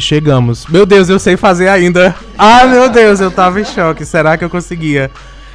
[0.00, 0.66] Chegamos.
[0.66, 2.14] Meu Deus, eu sei fazer ainda.
[2.38, 4.04] Ah, meu Deus, eu tava em choque.
[4.04, 5.10] Será que eu conseguia?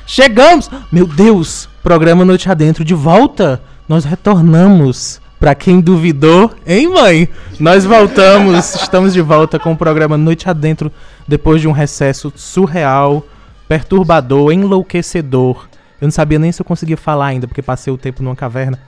[0.05, 0.69] Chegamos!
[0.91, 1.67] Meu Deus!
[1.81, 3.61] Programa Noite Adentro de volta.
[3.87, 5.21] Nós retornamos.
[5.39, 7.29] Pra quem duvidou, hein, mãe?
[7.59, 8.73] Nós voltamos.
[8.75, 10.91] Estamos de volta com o programa Noite Adentro
[11.27, 13.25] depois de um recesso surreal,
[13.67, 15.67] perturbador, enlouquecedor.
[15.99, 18.79] Eu não sabia nem se eu conseguia falar ainda, porque passei o tempo numa caverna.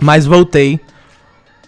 [0.00, 0.80] Mas voltei.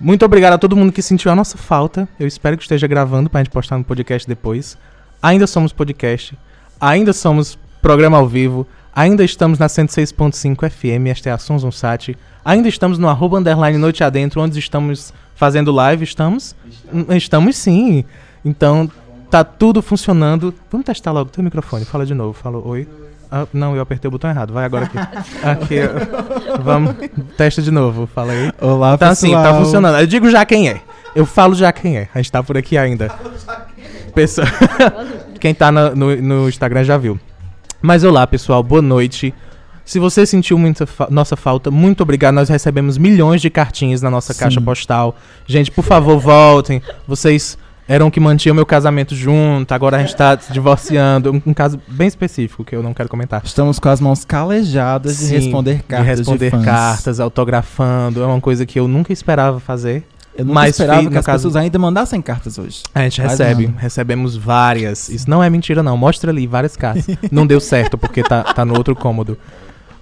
[0.01, 2.09] Muito obrigado a todo mundo que sentiu a nossa falta.
[2.19, 4.77] Eu espero que esteja gravando pra gente postar no podcast depois.
[5.23, 6.37] Ainda somos podcast.
[6.81, 8.67] Ainda somos programa ao vivo.
[8.95, 12.17] Ainda estamos na 106.5 FM, esta é a Sons Sat.
[12.45, 16.05] Ainda estamos no arroba underline Noite Adentro, onde estamos fazendo live.
[16.05, 16.55] Estamos?
[16.71, 18.05] Estamos, estamos sim.
[18.45, 18.91] Então,
[19.31, 20.55] tá tudo funcionando.
[20.71, 21.85] Vamos testar logo o teu microfone.
[21.85, 22.35] Fala de novo.
[22.35, 22.87] Fala oi.
[23.37, 24.53] Ah, não, eu apertei o botão errado.
[24.53, 24.97] Vai agora aqui.
[25.43, 25.77] aqui.
[26.63, 26.95] Vamos.
[27.37, 28.07] Testa de novo.
[28.15, 28.53] Fala aí.
[28.61, 29.35] Olá, Tá pessoal.
[29.35, 29.99] assim, tá funcionando.
[29.99, 30.81] Eu digo já quem é.
[31.17, 32.09] Eu falo já quem é.
[32.15, 33.11] A gente tá por aqui ainda.
[34.15, 34.47] Pessoa...
[35.41, 37.19] quem tá na- no, no Instagram já viu.
[37.83, 38.63] Mas olá, pessoal.
[38.63, 39.35] Boa noite.
[39.85, 42.35] Se você sentiu muita fa- nossa falta, muito obrigado.
[42.37, 45.17] Nós recebemos milhões de cartinhas na nossa caixa postal.
[45.45, 46.81] Gente, por favor, voltem.
[47.07, 49.73] Vocês eram que mantinham meu casamento junto.
[49.73, 51.33] Agora a gente tá se divorciando.
[51.33, 53.43] Um, um caso bem específico que eu não quero comentar.
[53.45, 56.07] Estamos com as mãos calejadas de Sim, responder cartas.
[56.13, 56.65] de responder fãs.
[56.65, 58.23] cartas, autografando.
[58.23, 60.05] É uma coisa que eu nunca esperava fazer.
[60.37, 62.83] Eu nunca Mas esperava que as caso- pessoas ainda mandassem cartas hoje.
[62.95, 63.75] A gente recebe, não.
[63.77, 65.09] recebemos várias.
[65.09, 65.97] Isso não é mentira, não.
[65.97, 67.07] Mostra ali várias cartas.
[67.31, 69.39] não deu certo, porque tá, tá no outro cômodo.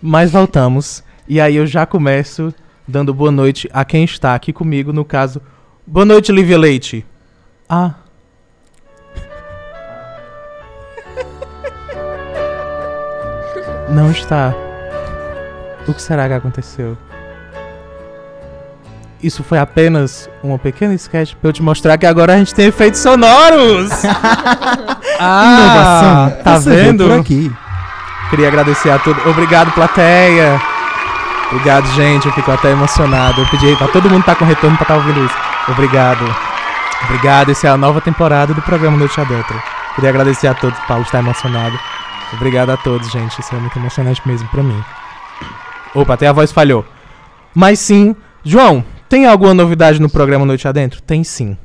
[0.00, 1.04] Mas voltamos.
[1.28, 2.52] E aí eu já começo
[2.88, 5.40] dando boa noite a quem está aqui comigo, no caso.
[5.86, 7.04] Boa noite, Lívia Leite.
[7.74, 7.92] Ah.
[13.88, 14.52] Não está.
[15.88, 16.98] O que será que aconteceu?
[19.22, 22.66] Isso foi apenas uma pequena sketch pra eu te mostrar que agora a gente tem
[22.66, 23.90] efeitos sonoros!
[25.18, 26.42] ah, Inovação.
[26.44, 27.08] tá vendo?
[27.08, 27.50] Por aqui.
[28.28, 29.24] Queria agradecer a todos.
[29.24, 30.60] Obrigado, plateia!
[31.50, 32.26] Obrigado, gente.
[32.26, 33.40] Eu fico até emocionado.
[33.40, 35.36] Eu pedi pra todo mundo tá com retorno pra estar ouvindo isso.
[35.68, 36.51] Obrigado.
[37.04, 37.50] Obrigado.
[37.50, 39.60] Essa é a nova temporada do programa Noite Adentro.
[39.94, 40.78] Queria agradecer a todos.
[40.80, 41.78] Paulo está emocionado.
[42.32, 43.38] Obrigado a todos, gente.
[43.38, 44.82] Isso é muito emocionante mesmo pra mim.
[45.94, 46.84] Opa, até a voz falhou.
[47.54, 51.02] Mas sim, João, tem alguma novidade no programa Noite Adentro?
[51.02, 51.56] Tem sim.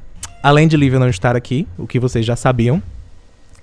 [0.43, 2.83] Além de Lívia não estar aqui, o que vocês já sabiam.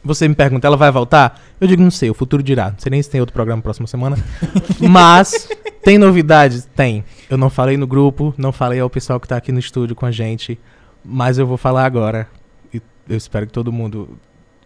[0.03, 1.41] Você me pergunta, ela vai voltar?
[1.61, 2.71] Eu digo, não sei, o futuro dirá.
[2.71, 4.19] Não sei nem se tem outro programa próxima semana.
[4.81, 5.49] Mas,
[5.83, 6.69] tem novidades?
[6.75, 7.05] Tem.
[7.29, 10.05] Eu não falei no grupo, não falei ao pessoal que tá aqui no estúdio com
[10.07, 10.59] a gente.
[11.05, 12.27] Mas eu vou falar agora.
[12.73, 14.09] E eu espero que todo mundo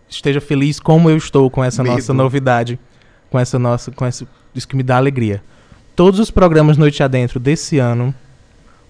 [0.09, 1.97] esteja feliz como eu estou com essa Medo.
[1.97, 2.78] nossa novidade.
[3.31, 3.91] Com essa nossa.
[3.91, 5.43] Com esse, isso que me dá alegria.
[5.97, 8.15] Todos os programas Noite Adentro desse ano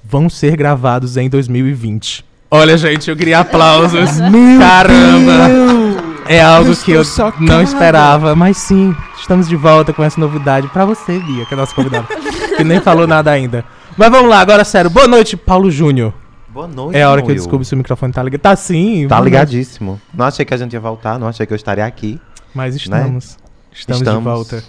[0.04, 2.24] vão ser gravados em 2020.
[2.50, 4.10] Olha, gente, eu queria aplausos.
[4.58, 6.08] Caramba!
[6.26, 7.02] É algo Eu que eu
[7.40, 11.56] não esperava, mas sim, estamos de volta com essa novidade pra você, Bia, que é
[11.56, 12.06] nossa convidada,
[12.54, 13.64] que nem falou nada ainda.
[13.96, 14.90] Mas vamos lá, agora sério.
[14.90, 16.12] Boa noite, Paulo Júnior.
[16.52, 17.36] Boa noite, É a hora que eu Will.
[17.36, 18.40] descubro se o microfone tá ligado.
[18.40, 19.06] Tá sim.
[19.08, 20.00] Tá ligadíssimo.
[20.14, 22.20] Não achei que a gente ia voltar, não achei que eu estaria aqui.
[22.54, 23.36] Mas estamos.
[23.72, 24.24] Estamos, de Estamos.
[24.24, 24.62] volta.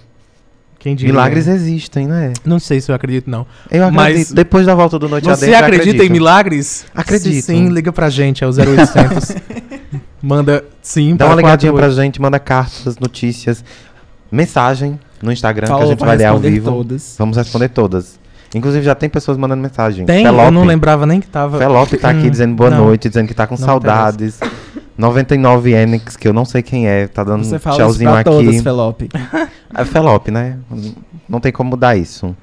[0.78, 1.12] Quem diria?
[1.12, 2.32] Milagres existem, né?
[2.44, 3.46] Não sei se eu acredito, não.
[3.70, 4.34] Eu Mas- acredito.
[4.34, 6.12] Depois da volta do Noite Você Adentro, eu acredita em acredito.
[6.12, 6.86] milagres?
[6.94, 7.32] Acredito.
[7.34, 9.36] Se sim, liga pra gente, é o 0800.
[10.22, 11.96] Manda sim Dá pra uma ligadinha pra 48.
[12.04, 13.64] gente, manda cartas, notícias,
[14.30, 16.70] mensagem no Instagram que a gente vai ler ao responder vivo.
[16.70, 17.14] todas.
[17.18, 18.19] Vamos responder todas.
[18.54, 20.04] Inclusive já tem pessoas mandando mensagem.
[20.04, 20.24] Tem?
[20.24, 21.58] Felope, Eu não lembrava nem que tava.
[21.58, 22.86] Felope tá aqui Hum, dizendo boa não.
[22.86, 24.40] noite, dizendo que tá com Não saudades.
[24.98, 28.20] 99 Enix, que eu não sei quem é, tá dando Você um fala tchauzinho pra
[28.20, 28.30] aqui.
[28.30, 29.08] todas, Felope.
[29.72, 30.58] É Felope, né?
[31.28, 32.34] Não tem como mudar isso.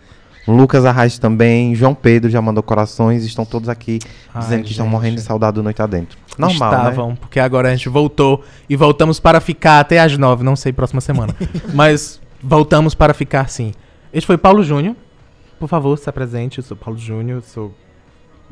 [0.47, 3.99] Lucas Arraes também, João Pedro já mandou corações, estão todos aqui
[4.33, 6.17] Ai, dizendo que estão morrendo de saudade do Noite Adentro.
[6.37, 6.77] Normal, né?
[6.77, 10.71] Estavam, porque agora a gente voltou e voltamos para ficar até às nove, não sei,
[10.71, 11.35] próxima semana.
[11.75, 13.73] Mas voltamos para ficar sim.
[14.13, 14.95] Este foi Paulo Júnior.
[15.59, 16.59] Por favor, se apresente.
[16.59, 17.73] Eu sou Paulo Júnior, sou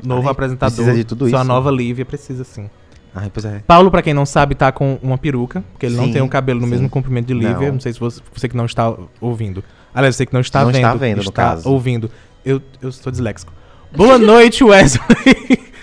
[0.02, 0.74] novo Ai, apresentador.
[0.74, 1.48] precisa de tudo sou a isso?
[1.48, 2.68] nova Lívia, precisa sim.
[3.14, 3.62] Ai, pois é.
[3.66, 6.28] Paulo, pra quem não sabe, tá com uma peruca, porque ele não Sim, tem o
[6.28, 6.72] cabelo no sim.
[6.72, 7.68] mesmo comprimento de Lívia.
[7.68, 7.80] Não, Não.
[7.80, 9.64] sei se você, você que não está ouvindo.
[9.94, 10.76] Aliás, você que não está Não vendo.
[10.76, 11.68] está vendo, no está caso.
[11.70, 12.10] ouvindo.
[12.44, 13.52] Eu, eu sou disléxico.
[13.96, 15.00] Boa noite, Wesley.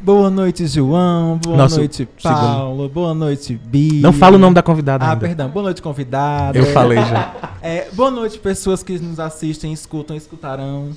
[0.00, 1.38] Boa noite, João.
[1.38, 2.88] Boa noite, Paulo.
[2.88, 4.00] Boa noite, Bia.
[4.00, 5.20] não fala o nome da convidada Ah, ainda.
[5.26, 5.48] perdão.
[5.48, 6.56] Boa noite, convidado.
[6.56, 7.50] Eu falei já.
[7.60, 10.90] É, boa noite, pessoas que nos assistem, escutam, escutarão.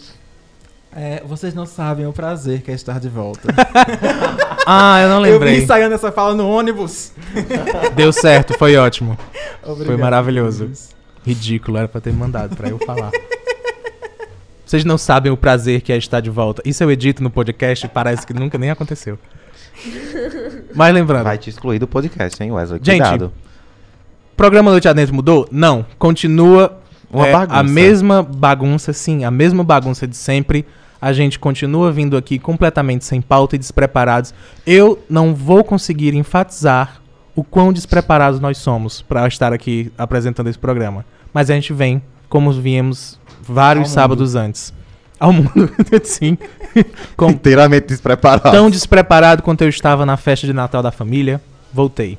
[0.96, 3.48] É, vocês não sabem o prazer que é estar de volta.
[4.64, 5.64] Ah, eu não Eu vim lembrei.
[5.64, 7.12] ensaiando essa fala no ônibus.
[7.96, 9.18] Deu certo, foi ótimo.
[9.64, 10.68] Obrigado, Foi maravilhoso.
[10.68, 10.90] Jesus.
[11.26, 13.10] Ridículo, era pra ter mandado pra eu falar.
[14.72, 16.62] Vocês não sabem o prazer que é estar de volta.
[16.64, 19.20] Isso eu edito no podcast e parece que nunca nem aconteceu.
[20.74, 22.80] Mas lembrando, Vai te excluir do podcast, hein, Wesley?
[22.82, 23.34] Gente, Cuidado.
[24.38, 25.46] programa Noite Adentro mudou?
[25.52, 25.86] Não.
[26.00, 26.80] Continua
[27.12, 27.60] Uma é, bagunça.
[27.60, 30.66] a mesma bagunça, sim, a mesma bagunça de sempre.
[31.02, 34.34] A gente continua vindo aqui completamente sem pauta e despreparados.
[34.66, 37.02] Eu não vou conseguir enfatizar
[37.36, 41.06] o quão despreparados nós somos para estar aqui apresentando esse programa.
[41.34, 43.94] Mas a gente vem como viemos vários Ao mundo.
[43.94, 44.74] sábados antes.
[45.20, 45.70] Ao mundo,
[46.04, 46.38] sim.
[47.16, 48.52] Com, Inteiramente despreparado.
[48.52, 51.40] tão despreparado quanto eu estava na festa de Natal da família,
[51.74, 52.18] voltei.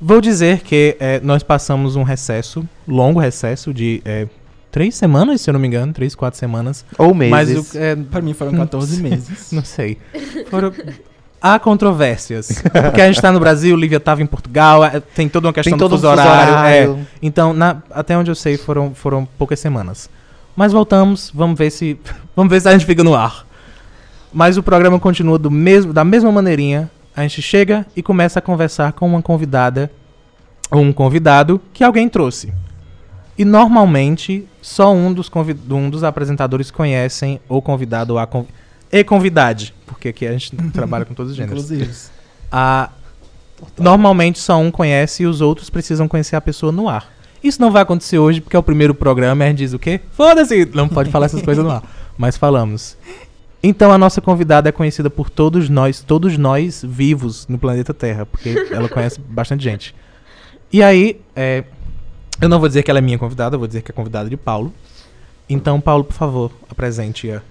[0.00, 4.26] Vou dizer que eh, nós passamos um recesso, longo recesso de eh,
[4.70, 6.84] três semanas, se eu não me engano, três, quatro semanas.
[6.98, 7.30] Ou meses.
[7.30, 9.50] Mas o, eh, Pra mim foram 14 meses.
[9.50, 9.98] não sei.
[10.50, 10.72] Foram...
[11.40, 12.62] Há controvérsias.
[12.82, 15.76] Porque a gente tá no Brasil, Lívia tava em Portugal, eh, tem toda uma questão
[15.76, 16.30] Tem do um fuso horário.
[16.30, 16.50] é.
[16.88, 17.06] horário.
[17.22, 20.08] Então, na- até onde eu sei, foram, foram poucas semanas.
[20.56, 21.98] Mas voltamos, vamos ver se.
[22.36, 23.46] Vamos ver se a gente fica no ar.
[24.32, 26.90] Mas o programa continua do mesmo, da mesma maneirinha.
[27.14, 29.88] A gente chega e começa a conversar com uma convidada
[30.68, 32.52] ou um convidado que alguém trouxe.
[33.38, 35.30] E normalmente só um dos,
[35.70, 38.46] um dos apresentadores conhecem o convidado ou a conv...
[38.90, 41.70] e convidade, porque aqui a gente trabalha com todos os gêneros.
[41.70, 41.94] Inclusive.
[43.78, 47.13] Normalmente só um conhece e os outros precisam conhecer a pessoa no ar.
[47.44, 49.78] Isso não vai acontecer hoje porque é o primeiro programa e a gente diz o
[49.78, 50.00] quê?
[50.12, 50.64] Foda-se!
[50.72, 51.82] Não pode falar essas coisas no ar.
[52.16, 52.96] Mas falamos.
[53.62, 58.24] Então a nossa convidada é conhecida por todos nós, todos nós vivos no planeta Terra,
[58.24, 59.94] porque ela conhece bastante gente.
[60.72, 61.64] E aí, é,
[62.40, 64.30] eu não vou dizer que ela é minha convidada, eu vou dizer que é convidada
[64.30, 64.72] de Paulo.
[65.46, 67.42] Então, Paulo, por favor, apresente-a.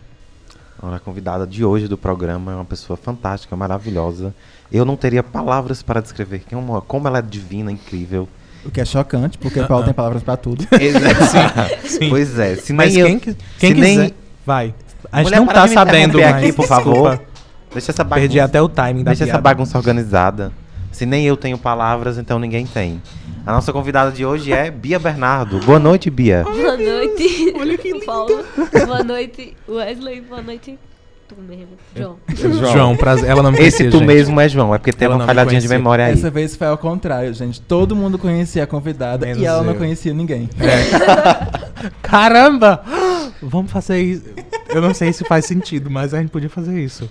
[0.81, 4.33] A convidada de hoje do programa é uma pessoa fantástica, maravilhosa.
[4.71, 6.43] Eu não teria palavras para descrever
[6.87, 8.27] como ela é divina, incrível.
[8.65, 9.85] O que é chocante, porque o Ah, Paulo ah.
[9.85, 10.65] tem palavras pra tudo.
[11.85, 12.09] Sim.
[12.09, 13.07] Pois é, se Mas nem eu...
[13.07, 13.35] quem, quem
[13.75, 14.13] se nem- quiser,
[14.45, 14.73] vai.
[15.11, 17.21] A gente Mulher, não para tá sabendo, mas, aqui, por favor.
[17.71, 19.41] Deixa essa bagunça, perdi até o timing da deixa essa piada.
[19.41, 20.51] bagunça organizada.
[20.91, 23.01] Se nem eu tenho palavras, então ninguém tem.
[23.45, 25.59] A nossa convidada de hoje é Bia Bernardo.
[25.59, 26.43] Boa noite, Bia.
[26.43, 28.45] Boa noite, Paulo.
[28.85, 30.21] Boa noite, Wesley.
[30.21, 30.77] Boa noite,
[31.33, 32.71] tu mesmo, João.
[32.73, 33.29] João, prazer.
[33.29, 34.07] Ela não me Esse conhecia, tu gente.
[34.07, 36.13] mesmo é João, é porque teve Ela uma não me falhadinha de memória aí.
[36.13, 37.59] Essa vez foi ao contrário, gente.
[37.61, 39.77] Todo mundo conhecia a convidada Menos e ela não eu.
[39.77, 40.49] conhecia ninguém.
[42.01, 42.83] Caramba!
[43.41, 44.23] Vamos fazer isso.
[44.69, 47.09] Eu não sei se faz sentido, mas a gente podia fazer isso.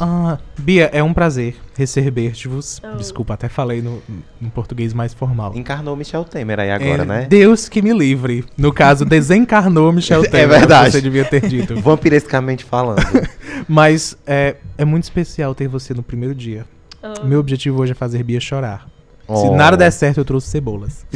[0.00, 2.80] Ah, Bia, é um prazer receber-vos.
[2.82, 2.96] Oh.
[2.96, 4.02] Desculpa, até falei no,
[4.40, 5.52] no português mais formal.
[5.56, 7.26] Encarnou Michel Temer aí agora, É, né?
[7.28, 8.44] Deus que me livre.
[8.56, 10.48] No caso, desencarnou Michel É Temer.
[10.48, 10.92] verdade.
[10.92, 11.78] Você devia ter dito.
[11.82, 13.02] Vampirescamente falando.
[13.68, 16.64] Mas é, é muito especial ter você no primeiro dia.
[17.02, 17.24] Oh.
[17.24, 18.86] Meu objetivo hoje é fazer Bia chorar.
[19.26, 19.56] Se Oh.
[19.56, 21.06] nada der certo, eu trouxe cebolas.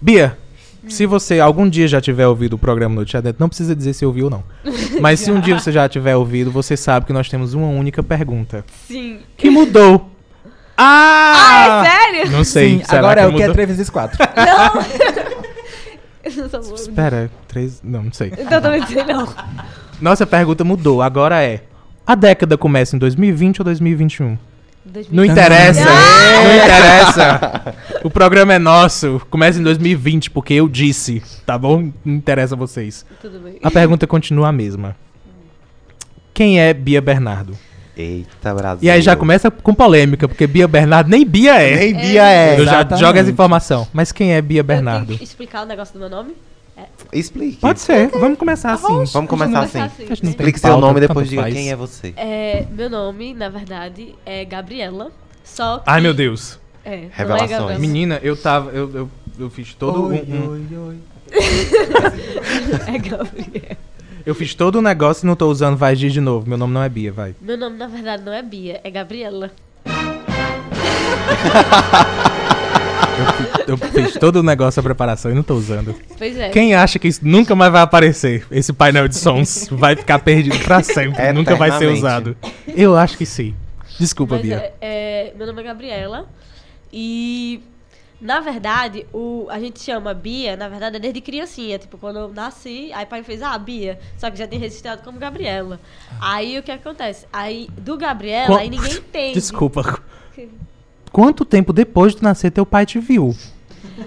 [0.00, 0.38] Bia,
[0.88, 4.04] se você algum dia já tiver ouvido o programa Noite Adentro, não precisa dizer se
[4.04, 4.44] ouviu ou não.
[5.00, 8.02] Mas se um dia você já tiver ouvido, você sabe que nós temos uma única
[8.02, 8.64] pergunta.
[8.86, 9.20] Sim.
[9.36, 10.10] Que mudou?
[10.76, 11.24] Ah!
[11.50, 12.30] Ah, é sério?
[12.30, 12.78] Não sei.
[12.78, 13.54] Sim, será agora é o que é mudou?
[13.54, 14.18] 3 vezes 4.
[16.24, 16.74] Eu não sou boa.
[16.74, 17.80] Espera, três...
[17.82, 18.32] Não, não sei.
[18.38, 19.28] Então também sei não.
[20.00, 21.02] Nossa pergunta mudou.
[21.02, 21.62] Agora é...
[22.06, 24.38] A década começa em 2020 ou 2021?
[25.10, 25.84] Não interessa.
[25.88, 26.44] Ah!
[26.44, 27.76] Não interessa.
[28.04, 29.20] O programa é nosso.
[29.30, 31.22] Começa em 2020, porque eu disse.
[31.44, 31.90] Tá bom?
[32.04, 33.04] Não interessa a vocês.
[33.20, 33.58] Tudo bem.
[33.62, 34.96] A pergunta continua a mesma.
[36.32, 37.56] Quem é Bia Bernardo?
[37.96, 38.86] Eita, Brasil.
[38.86, 41.76] E aí já começa com polêmica, porque Bia Bernardo nem Bia é.
[41.76, 42.52] Nem Bia é.
[42.54, 43.00] Eu já Exatamente.
[43.00, 43.88] jogo essa informação.
[43.92, 45.18] Mas quem é Bia Eu tenho Bernardo?
[45.18, 46.34] que explicar o negócio do meu nome?
[47.12, 47.56] Explique.
[47.60, 48.08] Pode ser.
[48.08, 48.86] Vamos começar assim.
[48.86, 49.80] Vamos começar Vamos assim.
[49.80, 51.54] A gente não tem Explique seu pauta, nome e depois diga faz.
[51.54, 52.12] quem é você.
[52.16, 55.10] É, meu nome, na verdade, é Gabriela.
[55.44, 55.84] Só que...
[55.86, 56.58] Ai, meu Deus.
[56.84, 57.50] É, é Revelações.
[57.50, 57.78] Gabriela.
[57.78, 58.70] Menina, eu tava.
[58.70, 60.96] Eu, eu, eu fiz todo um- Oi, um, oi, oi.
[62.86, 63.76] É Gabriela.
[64.26, 66.46] Eu fiz todo o negócio e não tô usando vai G de novo.
[66.48, 67.34] Meu nome não é Bia, vai.
[67.40, 69.50] Meu nome, na verdade, não é Bia, é Gabriela.
[73.66, 75.94] Eu fiz todo o negócio, a preparação e não tô usando.
[76.16, 76.48] Pois é.
[76.50, 78.46] Quem acha que isso nunca mais vai aparecer?
[78.50, 81.20] Esse painel de sons vai ficar perdido pra sempre.
[81.32, 82.36] nunca vai ser usado.
[82.66, 83.54] Eu acho que sim.
[83.98, 84.56] Desculpa, Mas Bia.
[84.56, 86.28] é, é, meu nome é Gabriela.
[86.92, 87.60] E,
[88.20, 91.78] na verdade, o, a gente chama Bia, na verdade, é desde criancinha.
[91.78, 93.98] Tipo, quando eu nasci, aí pai fez, ah, Bia.
[94.16, 95.80] Só que já tem registrado como Gabriela.
[96.20, 97.26] Aí o que acontece?
[97.32, 99.34] Aí, do Gabriela, aí ninguém entende.
[99.34, 100.00] Desculpa.
[101.10, 103.34] Quanto tempo depois de nascer teu pai te viu?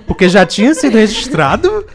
[0.07, 1.85] Porque já tinha sido registrado.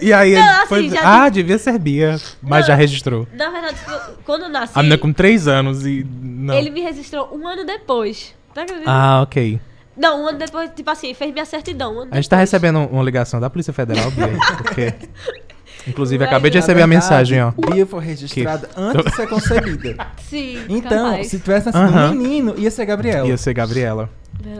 [0.00, 0.88] E aí Não, ele assim, foi.
[0.90, 2.20] já Ah, devia ser Bia.
[2.42, 2.66] Mas Não.
[2.68, 3.26] já registrou.
[3.32, 3.76] Na verdade,
[4.24, 6.06] quando eu nasci, A menina com 3 anos e.
[6.20, 6.54] Não.
[6.54, 8.34] ele me registrou um ano depois.
[8.54, 8.64] Tá?
[8.86, 9.60] Ah, ok.
[9.96, 11.94] Não, um ano depois, tipo assim, fez minha certidão.
[11.96, 12.50] Um ano A gente tá depois.
[12.50, 14.94] recebendo uma ligação da Polícia Federal, Bia, porque
[15.86, 17.50] Inclusive, Mas, acabei de receber a verdade, mensagem, ó.
[17.72, 20.06] Bia foi registrada antes de ser concebida.
[20.28, 21.28] Sim, Então, capaz.
[21.28, 22.10] se tivesse nascido Aham.
[22.10, 23.26] um menino, ia ser Gabriel.
[23.26, 24.10] Ia ser Gabriela.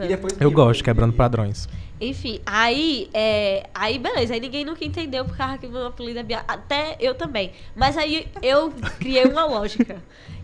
[0.03, 1.67] E depois Eu gosto, quebrando padrões.
[2.01, 6.19] Enfim, aí, é, aí beleza, aí ninguém nunca entendeu por causa que o meu apelido
[6.19, 6.43] é Bia.
[6.47, 7.51] Até eu também.
[7.75, 9.97] Mas aí eu criei uma lógica.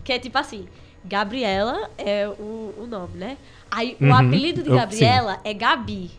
[0.04, 0.66] Que é tipo assim,
[1.04, 3.36] Gabriela é o, o nome, né?
[3.70, 6.10] Aí Uhum, o apelido de eu- Gabriela é Gabi.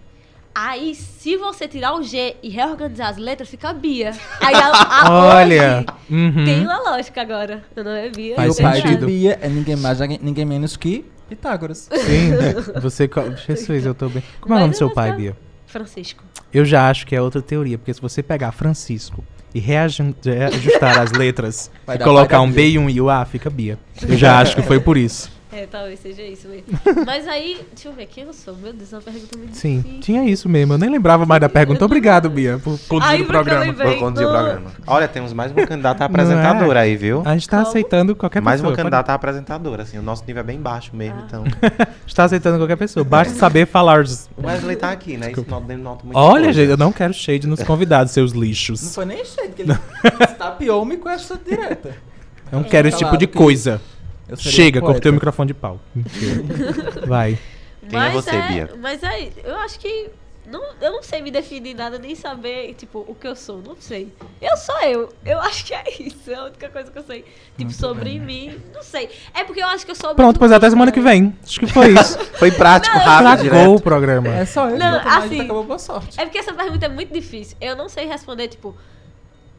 [0.60, 4.12] Aí, se você tirar o G e reorganizar as letras, fica Bia.
[4.42, 5.86] Aí a, a Olha!
[6.10, 6.46] hoje Uhum.
[6.46, 7.64] tem uma lógica agora.
[7.76, 8.36] Meu nome é Bia.
[8.36, 9.06] Faz o pai de sentido.
[9.06, 11.90] Bia é ninguém mais, ninguém menos que Pitágoras.
[11.92, 12.32] Sim,
[12.82, 13.08] você.
[13.08, 14.24] co- Jesus, eu tô bem.
[14.40, 15.12] Como é o nome do seu eu pai.
[15.14, 15.36] Bia?
[15.66, 16.24] Francisco.
[16.54, 21.12] Eu já acho que é outra teoria, porque se você pegar Francisco e reajustar as
[21.12, 23.78] letras Vai e dar colocar um B e um I, o A, fica Bia.
[24.02, 25.30] Eu já acho que foi por isso.
[25.58, 26.66] É, talvez seja isso mesmo.
[27.04, 28.56] Mas aí, deixa eu ver quem eu sou.
[28.56, 30.00] Meu Deus, é uma pergunta muito Sim, difícil.
[30.02, 30.74] tinha isso mesmo.
[30.74, 31.84] Eu nem lembrava mais da pergunta.
[31.84, 33.74] Obrigado, Bia, por conduzir Ai, o programa.
[33.74, 34.72] Vou conduzir o programa.
[34.86, 36.10] Olha, temos mais uma candidata Não é?
[36.10, 37.24] apresentadora aí, viu?
[37.26, 37.70] A gente tá Como?
[37.70, 38.76] aceitando qualquer Mais uma pessoa.
[38.76, 39.98] pode- candidata a apresentadora, assim.
[39.98, 41.24] O nosso nível é bem baixo mesmo, Ah.
[41.26, 41.44] então.
[41.98, 43.04] A gente tá aceitando qualquer pessoa.
[43.04, 44.04] Basta saber falar.
[44.38, 45.32] O Wesley tá aqui, né?
[45.32, 46.16] Isso não denota muito.
[46.18, 48.94] Olha, gente, eu não quero shade nos convidados, seus Não lixos.
[48.94, 49.74] foi nem cheio, que ele
[50.30, 51.96] estapeou-me com essa direta.
[52.52, 53.82] Eu não quero esse tipo de que coisa.
[54.30, 55.80] Eu seria Chega, um cortei o microfone de pau.
[57.08, 57.38] Vai.
[57.90, 58.70] Quem é você, Bia?
[58.80, 60.10] Mas aí, eu acho que.
[60.50, 63.62] Não, eu não sei me definir nada, nem saber, tipo, o que eu sou.
[63.62, 64.14] Não sei.
[64.42, 65.10] Eu sou eu.
[65.26, 66.32] Eu acho que é isso.
[66.32, 67.24] É a única coisa que eu sei.
[67.24, 68.20] Tipo, Muito sobre bem.
[68.22, 68.58] mim.
[68.74, 69.10] Não sei.
[69.34, 70.16] É porque eu acho que eu sou.
[70.16, 71.36] Pronto, pois até semana que vem.
[71.44, 72.18] Acho que foi isso.
[72.40, 74.30] Foi prático, Não, rápido, Estragou o programa.
[74.30, 76.18] É só eu, Não, assim- acabou boa sorte.
[76.20, 77.58] É porque essa pergunta é muito difícil.
[77.60, 78.74] Eu não sei responder, tipo,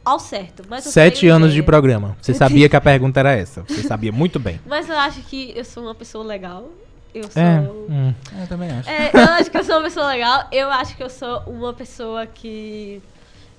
[0.03, 0.63] ao certo.
[0.67, 2.17] Mas Sete anos de programa.
[2.21, 3.63] Você sabia que a pergunta era essa.
[3.63, 4.59] Você sabia muito bem.
[4.65, 6.69] Mas eu acho que eu sou uma pessoa legal.
[7.13, 7.41] Eu sou.
[7.41, 7.59] É.
[7.59, 8.13] hum.
[8.39, 8.89] Eu também acho.
[8.89, 10.47] É, eu acho que eu sou uma pessoa legal.
[10.51, 13.01] Eu acho que eu sou uma pessoa que.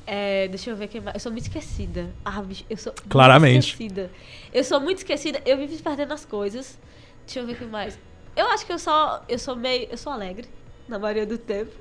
[0.07, 1.15] é, deixa eu ver quem mais.
[1.15, 2.11] Eu sou muito esquecida.
[2.25, 2.93] Ah, bicho, eu sou.
[2.93, 3.71] muito Claramente.
[3.71, 4.11] esquecida.
[4.53, 5.41] Eu sou muito esquecida.
[5.45, 6.79] Eu vivo perdendo as coisas.
[7.27, 7.99] Deixa eu ver quem mais.
[8.37, 9.23] Eu acho que eu só.
[9.29, 9.89] Eu sou meio.
[9.91, 10.49] Eu sou alegre.
[10.89, 11.73] Na maioria do tempo.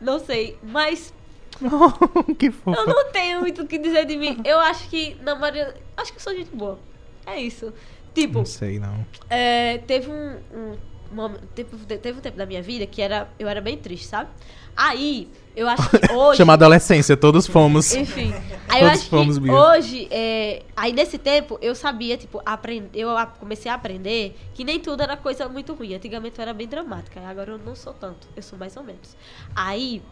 [0.00, 0.58] Não sei.
[0.62, 1.12] Mas
[2.38, 2.84] que eu fofa.
[2.86, 4.40] não tenho muito o que dizer de mim.
[4.44, 5.74] Eu acho que, na maioria.
[5.96, 6.78] Acho que eu sou gente boa.
[7.26, 7.72] É isso.
[8.14, 9.04] Tipo, Não sei, não.
[9.28, 10.76] é, teve um, um
[11.10, 14.30] momen- teve, teve um tempo da minha vida que era, eu era bem triste, sabe?
[14.76, 16.36] Aí, eu acho que hoje.
[16.36, 17.92] Chama adolescência, todos fomos.
[17.94, 18.32] Enfim.
[18.68, 19.52] Aí eu Todos acho fomos, que Bia.
[19.52, 23.08] hoje, é, aí nesse tempo, eu sabia, tipo, aprend, eu
[23.38, 25.94] comecei a aprender que nem tudo era coisa muito ruim.
[25.94, 29.16] Antigamente eu era bem dramática, agora eu não sou tanto, eu sou mais ou menos.
[29.54, 30.02] Aí,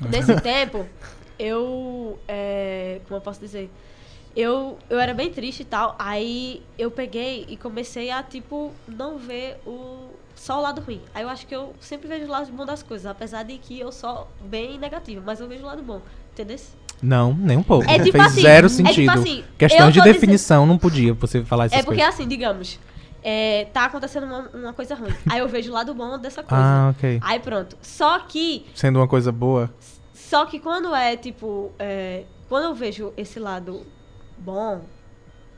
[0.00, 0.86] nesse tempo,
[1.38, 2.18] eu.
[2.28, 3.70] é, como eu posso dizer?
[4.34, 5.94] Eu, eu era bem triste e tal.
[5.98, 10.08] Aí eu peguei e comecei a, tipo, não ver o.
[10.34, 11.00] Só o lado ruim.
[11.14, 13.78] Aí eu acho que eu sempre vejo o lado bom das coisas, apesar de que
[13.78, 16.00] eu sou bem negativa, mas eu vejo o lado bom.
[16.32, 16.56] Entendeu?
[17.02, 17.88] Não, nem um pouco.
[17.88, 19.10] É tipo Fez assim, zero é tipo sentido.
[19.10, 22.14] assim, Questão de tô dizendo- definição, não podia você falar essas É porque coisas.
[22.14, 22.80] assim, digamos,
[23.22, 25.12] é, tá acontecendo uma, uma coisa ruim.
[25.30, 26.62] Aí eu vejo o lado bom dessa coisa.
[26.64, 27.18] Ah, ok.
[27.22, 27.76] Aí pronto.
[27.82, 29.70] Só que, Sendo uma coisa boa.
[30.14, 33.82] só que quando é tipo, é, quando eu vejo esse lado
[34.38, 34.80] bom,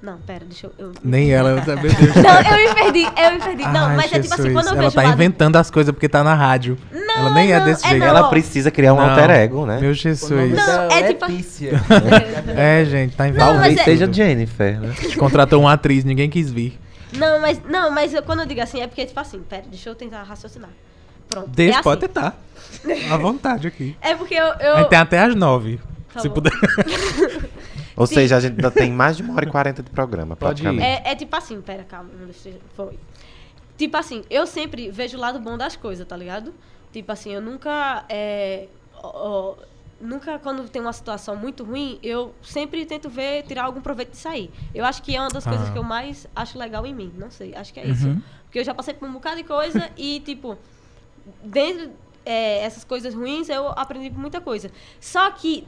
[0.03, 0.73] não, pera, deixa eu.
[0.79, 1.49] eu Nem ela.
[1.51, 1.95] eu- Meu Deus.
[2.17, 3.63] Não, eu me perdi, eu me perdi.
[3.63, 5.57] não, Ai, mas é tipo assim, Jesus, quando eu Ela vejo tá o lado inventando
[5.57, 6.77] as coisas porque tá na rádio.
[6.93, 8.03] Não, ela nem é não, desse é jeito.
[8.03, 8.09] não.
[8.09, 9.09] Ela precisa criar um Não.
[9.09, 9.81] alter ego, né?
[9.81, 10.31] Meu Jesus.
[10.53, 11.71] Não, é é tipo- Letícia.
[12.55, 13.53] É, gente, tá Não, inventando.
[13.55, 14.89] Talvez é- seja Jennifer, né?
[14.99, 16.79] A gente contratou uma atriz, ninguém quis vir.
[17.19, 19.89] Não, mas não, mas eu- quando eu digo assim é porque tipo assim, pera, deixa
[19.91, 20.71] eu tentar raciocinar.
[21.29, 21.49] Pronto.
[21.49, 22.13] Deixa, é pode assim.
[22.15, 22.37] tentar.
[23.13, 23.97] À vontade aqui.
[24.01, 25.81] É porque eu, eu A gente tem até às nove.
[26.13, 26.35] Tá se bom.
[26.35, 26.53] puder.
[27.97, 28.15] Ou Sim.
[28.15, 30.65] seja, a gente ainda tem mais de uma hora e quarenta de programa, Pode ir.
[30.65, 31.03] praticamente.
[31.07, 32.11] É, é tipo assim, pera, calma,
[32.77, 32.99] foi.
[33.79, 36.53] Tipo assim, eu sempre vejo o lado bom das coisas, tá ligado?
[36.93, 38.05] Tipo assim, eu nunca.
[38.09, 38.67] É,
[39.03, 39.55] ó, ó,
[40.01, 44.29] nunca, quando tem uma situação muito ruim, eu sempre tento ver, tirar algum proveito disso
[44.29, 44.51] aí.
[44.75, 45.73] Eu acho que é uma das coisas Ah.
[45.73, 47.13] que eu mais acho legal em mim.
[47.17, 48.07] Não sei, acho que é isso.
[48.09, 48.23] Uhum.
[48.45, 50.57] Porque eu já passei por um bocado de coisa e, tipo,
[51.43, 51.91] dentro
[52.27, 54.71] é, essas coisas ruins, eu aprendi muita coisa.
[55.01, 55.67] Só que,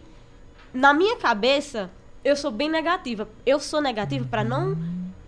[0.72, 1.90] na minha cabeça,
[2.24, 3.28] eu sou bem negativa.
[3.44, 4.76] Eu sou negativa pra não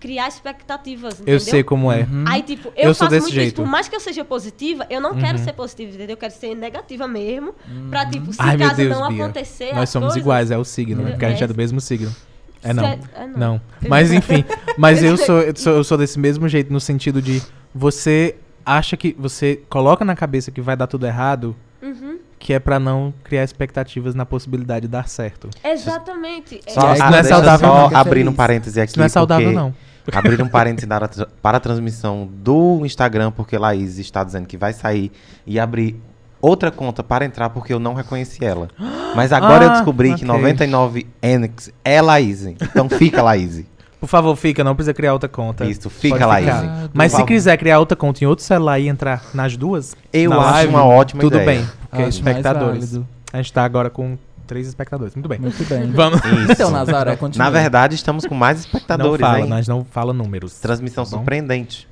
[0.00, 1.34] criar expectativas, entendeu?
[1.34, 2.02] Eu sei como é.
[2.02, 2.24] Uhum.
[2.26, 3.46] Aí, tipo, Eu eu, sou faço desse muito jeito.
[3.54, 3.62] isso.
[3.62, 5.44] Por mais que eu seja positiva, eu não quero Uhum.
[5.44, 6.10] ser positiva, entendeu?
[6.10, 7.54] Eu quero ser negativa mesmo.
[7.90, 9.24] Pra, tipo, se Ai, caso Deus, não Bia.
[9.24, 9.72] acontecer.
[9.72, 11.10] Nós as somos coisas- iguais, é o signo, né?
[11.10, 11.56] Porque a gente é do É.
[11.56, 12.14] mesmo signo.
[12.62, 12.82] É não.
[12.84, 13.38] Certo, é não.
[13.38, 13.60] Não.
[13.88, 14.44] Mas enfim.
[14.78, 17.40] Mas eu sou, eu sou, eu sou desse mesmo jeito, no sentido de
[17.74, 19.14] você acha que.
[19.18, 22.18] Você coloca na cabeça que vai dar tudo errado, Uhum.
[22.38, 25.48] que é pra não criar expectativas na possibilidade de dar certo.
[25.64, 26.60] Exatamente.
[26.66, 27.96] É- Só, ah, não é saudável, só não.
[27.96, 28.90] abrindo um parêntese aqui.
[28.90, 29.74] Isso não é saudável, porque- não.
[30.12, 34.46] Abrindo um parêntese para a tra- para a transmissão do Instagram, porque Laís está dizendo
[34.46, 35.10] que vai sair
[35.46, 36.00] e abrir
[36.40, 38.68] outra conta para entrar porque eu não reconheci ela.
[39.14, 40.26] Mas agora eu Ah, descobri que ok.
[40.26, 42.44] 99 Enix é Laís.
[42.46, 43.64] Então fica Laís.
[44.00, 45.64] Por favor, fica, não precisa criar outra conta.
[45.66, 46.40] Isso, fica lá.
[46.40, 46.50] Izzy.
[46.94, 50.36] Mas se quiser criar outra conta em outro celular e entrar nas duas, Eu na
[50.38, 51.58] acho live, uma ótima tudo ideia.
[51.62, 53.00] bem, porque espectadores.
[53.32, 54.16] A gente tá agora com
[54.48, 55.14] três espectadores.
[55.14, 55.38] Muito bem.
[55.38, 55.86] Muito bem.
[55.92, 56.18] Vamos.
[56.24, 56.52] Isso.
[56.52, 57.44] Então, Nazaré, continua.
[57.44, 59.46] Na verdade, estamos com mais Não espectadores, fala, hein?
[59.48, 60.58] nós não fala números.
[60.58, 61.86] Transmissão Tá surpreendente.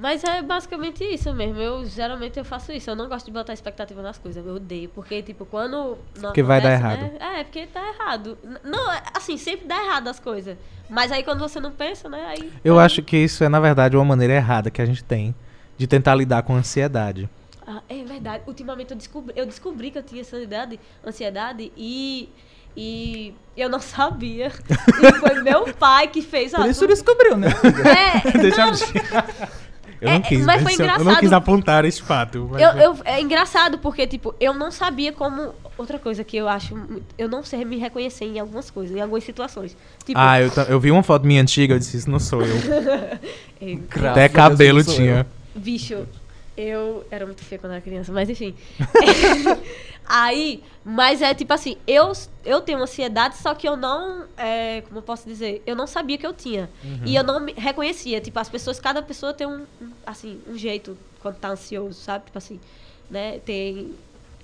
[0.00, 1.60] Mas é basicamente isso mesmo.
[1.60, 2.88] Eu geralmente eu faço isso.
[2.88, 4.46] Eu não gosto de botar expectativa nas coisas.
[4.46, 4.88] Eu odeio.
[4.90, 5.98] Porque, tipo, quando.
[6.16, 7.00] não Porque vai dar errado.
[7.00, 7.10] né?
[7.40, 8.38] É, porque tá errado.
[8.62, 10.56] Não, é- assim, sempre dá errado as coisas.
[10.88, 12.24] Mas aí quando você não pensa, né?
[12.28, 12.52] Aí.
[12.64, 15.34] Eu aí- acho que isso é, na verdade, uma maneira errada que a gente tem
[15.76, 17.28] de tentar lidar com a ansiedade.
[17.70, 18.42] Ah, é verdade.
[18.46, 22.30] Ultimamente eu descobri, eu descobri que eu tinha ansiedade, ansiedade e.
[22.76, 24.46] E eu não sabia.
[25.02, 26.52] E foi meu pai que fez.
[26.52, 27.48] Por ó, isso tu- descobriu, né?
[28.32, 28.78] É, Deixa não, eu
[30.00, 31.20] Eu É, não quis, mas foi mencionar- eu não engraçado.
[31.20, 32.48] quis apontar esse fato.
[32.52, 35.52] mas- Eu, eu- é engraçado porque, tipo, eu não sabia como.
[35.76, 36.74] Outra coisa que eu acho.
[37.18, 39.76] Eu não sei me reconhecer em algumas coisas, em algumas situações.
[40.06, 42.56] Tipo, Ah, eu, eu vi uma foto minha antiga, eu disse, isso não sou eu.
[44.06, 45.26] a Até cabelo não tinha.
[45.54, 46.06] bicho,
[46.58, 48.52] eu era muito feia quando era criança, mas enfim.
[50.04, 52.10] Aí, mas é tipo assim, eu,
[52.44, 54.24] eu tenho ansiedade, só que eu não.
[54.36, 55.62] É, como eu posso dizer?
[55.66, 56.68] Eu não sabia que eu tinha.
[57.04, 58.20] E eu não me reconhecia.
[58.20, 62.24] Tipo, as pessoas, cada pessoa tem um, um, assim, um jeito quando tá ansioso, sabe?
[62.24, 62.58] Tipo assim,
[63.10, 63.38] né?
[63.40, 63.92] Tem.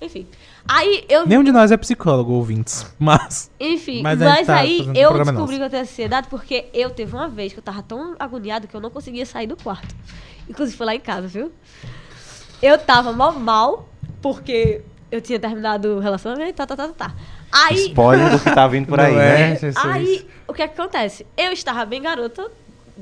[0.01, 0.27] Enfim.
[0.67, 1.25] Aí eu.
[1.25, 2.85] Nenhum de nós é psicólogo, ouvintes.
[2.99, 3.49] Mas.
[3.59, 5.47] Enfim, Mas mas, tá aí eu descobri nosso.
[5.57, 8.75] que eu tenho ansiedade porque eu teve uma vez que eu tava tão agoniada que
[8.75, 9.95] eu não conseguia sair do quarto.
[10.47, 11.51] Inclusive foi lá em casa, viu?
[12.65, 13.87] Eu tava mal mal,
[14.23, 14.81] porque
[15.11, 17.15] eu tinha terminado o relacionamento, tá, tá, tá, tá, tá.
[17.51, 19.37] Aí, Spoiler do que tá vindo por aí, Não é?
[19.49, 19.55] né?
[19.55, 19.85] Jesus.
[19.85, 21.27] aí, o que é que acontece?
[21.37, 22.49] Eu estava bem garota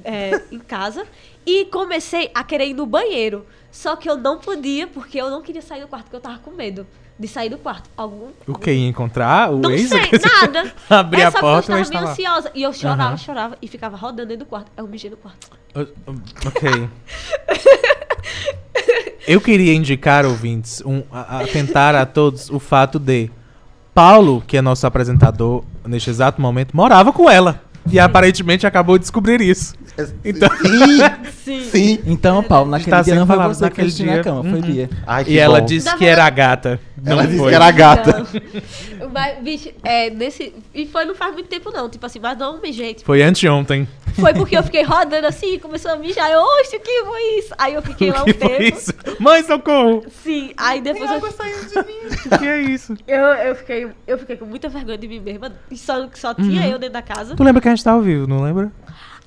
[0.03, 1.07] é, em casa
[1.45, 3.45] e comecei a querer ir no banheiro.
[3.71, 6.39] Só que eu não podia, porque eu não queria sair do quarto, porque eu tava
[6.39, 6.85] com medo
[7.17, 7.89] de sair do quarto.
[7.95, 8.69] Algum, O que?
[8.69, 9.49] Ia encontrar?
[9.49, 9.87] O não ex?
[9.87, 10.09] sei,
[10.41, 10.73] nada.
[10.89, 12.51] Abrir é a porta e eu estava tá meio ansiosa.
[12.53, 13.17] E eu chorava, Aham.
[13.17, 14.69] chorava e ficava rodando dentro do quarto.
[14.75, 15.51] Aí eu mijei no quarto.
[15.73, 16.89] Ok.
[19.27, 23.29] Eu queria indicar, ouvintes, um, a, a a todos o fato de
[23.93, 27.61] Paulo, que é nosso apresentador neste exato momento, morava com ela.
[27.91, 29.75] E aparentemente acabou de descobrir isso.
[30.25, 30.49] Então,
[31.43, 31.63] Sim.
[31.69, 31.99] Sim.
[32.05, 34.23] Então, Paulo, naquele Está dia não foi falado você que naquele assistiu na dia.
[34.23, 34.61] cama, foi Uhum.
[34.61, 34.89] Bia.
[35.05, 35.65] Ai, que e ela bom.
[35.65, 36.79] disse Na que era gata.
[37.01, 37.49] Não Ela disse foi.
[37.49, 38.25] que era gata.
[38.99, 39.09] Não.
[39.11, 40.53] Mas, bicho, é, nesse.
[40.73, 41.89] E foi não faz muito tempo, não.
[41.89, 42.59] Tipo assim, mas não.
[42.59, 43.87] Tipo, Foi anteontem.
[44.19, 46.31] foi porque eu fiquei rodando assim, começou a mijar.
[46.31, 47.53] Eu, oxe, o que foi isso?
[47.57, 48.77] Aí eu fiquei lá um O que foi tempo.
[48.77, 48.93] isso?
[49.19, 50.03] Mãe, socorro!
[50.23, 51.17] Sim, aí depois eu,
[52.35, 52.95] O que é isso?
[53.07, 55.51] eu, eu, fiquei, eu fiquei com muita vergonha de mim mesma.
[55.69, 56.35] E só, só Uhum.
[56.35, 57.35] tinha eu dentro da casa.
[57.35, 58.71] Tu lembra que a gente tá ao vivo, não lembra?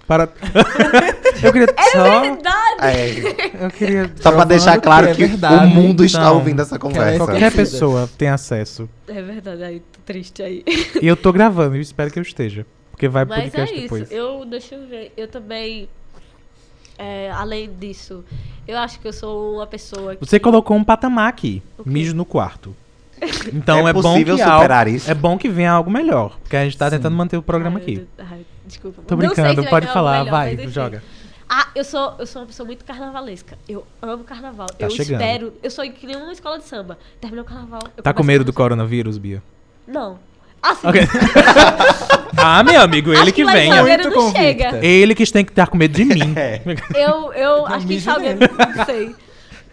[0.06, 0.28] Para.
[1.42, 2.20] eu queria só.
[2.20, 2.76] Verdade!
[2.80, 4.12] É, Eu queria.
[4.20, 5.64] só pra deixar que claro é que verdade.
[5.64, 7.18] o mundo está Então, ouvindo essa conversa.
[7.24, 8.88] Qualquer pessoa tem acesso.
[9.08, 10.62] É verdade, aí tô triste aí.
[11.02, 12.64] E eu tô gravando, eu espero que eu esteja.
[12.92, 13.82] Porque vai Mas é podcast isso.
[13.82, 14.10] depois.
[14.12, 15.12] Eu, deixa eu ver.
[15.16, 15.88] Eu também.
[16.98, 18.24] é, além disso,
[18.66, 20.24] eu acho que eu sou uma pessoa que.
[20.24, 21.62] Você colocou um patamar aqui.
[21.84, 22.74] Mijo no quarto.
[23.52, 25.10] Então É é, bom possível que superar algo, isso?
[25.10, 26.38] É bom que venha algo melhor.
[26.42, 26.96] Porque a gente tá Sim.
[26.96, 28.06] tentando manter o programa Ai, aqui.
[28.18, 29.02] Ai, desculpa.
[29.02, 31.02] Tô Não sei se brincando, vai pode falar, melhor, vai, mas joga.
[31.48, 33.56] Ah, eu sou, eu sou uma pessoa muito carnavalesca.
[33.68, 34.66] Eu amo carnaval.
[34.66, 35.20] Tá eu chegando.
[35.20, 35.54] espero.
[35.62, 36.98] Eu sou que nem uma escola de samba.
[37.20, 37.80] Terminou o carnaval.
[37.96, 39.42] eu Tá com medo do coronavírus, Bia?
[39.86, 40.18] Não.
[40.60, 41.02] Assim, Ok.
[42.36, 43.72] ah, meu amigo, ele Acho que que lá em vem.
[43.72, 44.84] Salgueiro Muito não chega.
[44.84, 46.34] Ele que tem que estar com medo de mim.
[46.34, 46.60] É.
[46.94, 48.38] Eu, eu acho que Salgueiro,
[48.76, 49.14] não sei.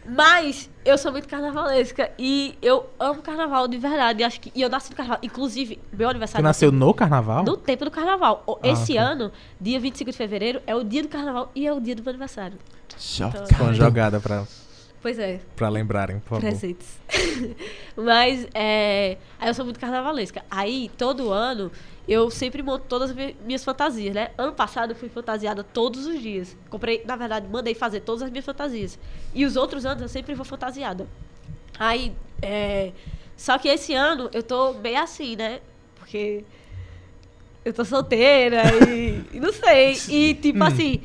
[0.05, 4.23] Mas eu sou muito carnavalesca e eu amo carnaval de verdade.
[4.23, 5.19] Acho que, e eu nasci no carnaval.
[5.23, 7.43] Inclusive, meu aniversário nasceu no carnaval?
[7.43, 8.43] no tempo do carnaval.
[8.47, 11.79] Ah, Esse ano, dia 25 de fevereiro, é o dia do carnaval e é o
[11.79, 12.57] dia do meu aniversário.
[12.97, 13.47] Chocado.
[13.55, 14.43] Foi uma jogada pra,
[15.01, 15.39] Pois é.
[15.55, 16.41] pra lembrarem, por favor.
[16.41, 16.99] presentes.
[17.97, 19.17] Mas, é.
[19.39, 20.43] Aí eu sou muito carnavalesca.
[20.49, 21.71] Aí, todo ano,
[22.07, 24.31] eu sempre monto todas as mi- minhas fantasias, né?
[24.37, 26.55] Ano passado eu fui fantasiada todos os dias.
[26.69, 28.99] Comprei, na verdade, mandei fazer todas as minhas fantasias.
[29.33, 31.07] E os outros anos eu sempre vou fantasiada.
[31.79, 32.91] Aí, é.
[33.37, 35.59] Só que esse ano eu tô bem assim, né?
[35.95, 36.43] Porque.
[37.65, 39.97] Eu tô solteira e, e não sei.
[40.09, 40.67] E, tipo Hum.
[40.67, 41.01] assim,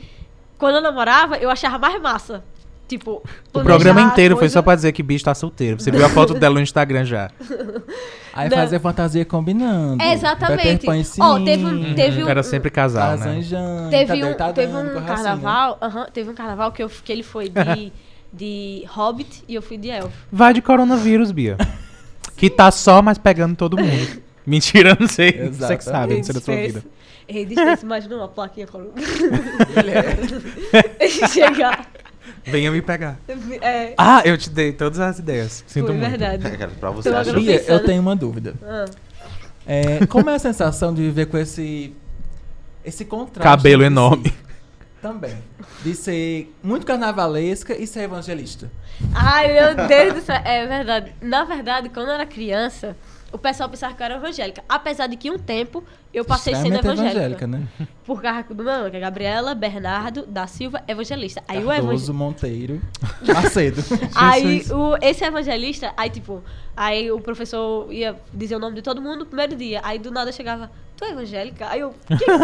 [0.58, 2.44] quando eu namorava, eu achava mais massa.
[2.88, 3.22] Tipo,
[3.52, 5.78] O programa inteiro foi coisa- só pra dizer que bicho tá solteiro.
[5.78, 7.30] Você viu a foto dela no Instagram já.
[8.32, 8.56] Aí Não.
[8.56, 10.02] fazer fantasia combinando.
[10.02, 10.86] É, exatamente.
[10.88, 13.24] Ó, teve um- cima, teve um- Era sempre casal, né?
[13.24, 15.04] Tarzanjando, Teve um, teve um com a racinha.
[15.06, 17.92] carnaval, aham, teve um carnaval que, eu, que ele foi de,
[18.32, 20.12] de Hobbit e eu fui de Elfo.
[20.32, 21.58] Vai de coronavírus, Bia.
[22.36, 24.22] Que tá só mais pegando todo mundo.
[24.46, 25.50] Mentira, não sei.
[25.50, 26.82] Você que sabe, não sei da sua vida.
[27.28, 28.92] Despensa, imagina uma plaquinha falando.
[31.30, 31.86] Chegar.
[32.50, 33.18] Venha me pegar.
[33.60, 35.64] É, Ah, eu te dei todas as ideias.
[35.66, 36.10] Sinto foi muito.
[36.10, 36.42] verdade.
[36.80, 37.84] pra você Tô achar agora Bia, eu pensando.
[37.86, 38.54] tenho uma dúvida.
[38.62, 38.84] Ah.
[39.66, 41.94] É, como é a sensação de viver com esse
[42.84, 44.32] esse contraste Cabelo enorme.
[45.02, 45.36] Também.
[45.84, 48.70] De ser muito carnavalesca e ser evangelista.
[49.14, 50.40] Ai, meu Deus do céu.
[50.44, 51.12] É verdade.
[51.20, 52.96] Na verdade, quando eu era criança,
[53.32, 54.62] o pessoal pensava que eu era evangélica.
[54.68, 57.46] Apesar de que um tempo eu passei sendo Extremamente evangélica.
[57.46, 57.62] né?
[58.04, 61.42] Por causa do meu nome, que é Gabriela Bernardo da Silva Evangelista.
[61.46, 61.82] Aí o evangelista.
[61.86, 62.80] Cardoso Monteiro
[63.22, 63.84] Macedo.
[64.16, 66.42] Aí o, esse evangelista, aí tipo,
[66.76, 69.80] aí o professor ia dizer o nome de todo mundo no primeiro dia.
[69.84, 71.68] Aí do nada chegava, tu é evangélica?
[71.68, 72.38] Aí eu, o que, que tem a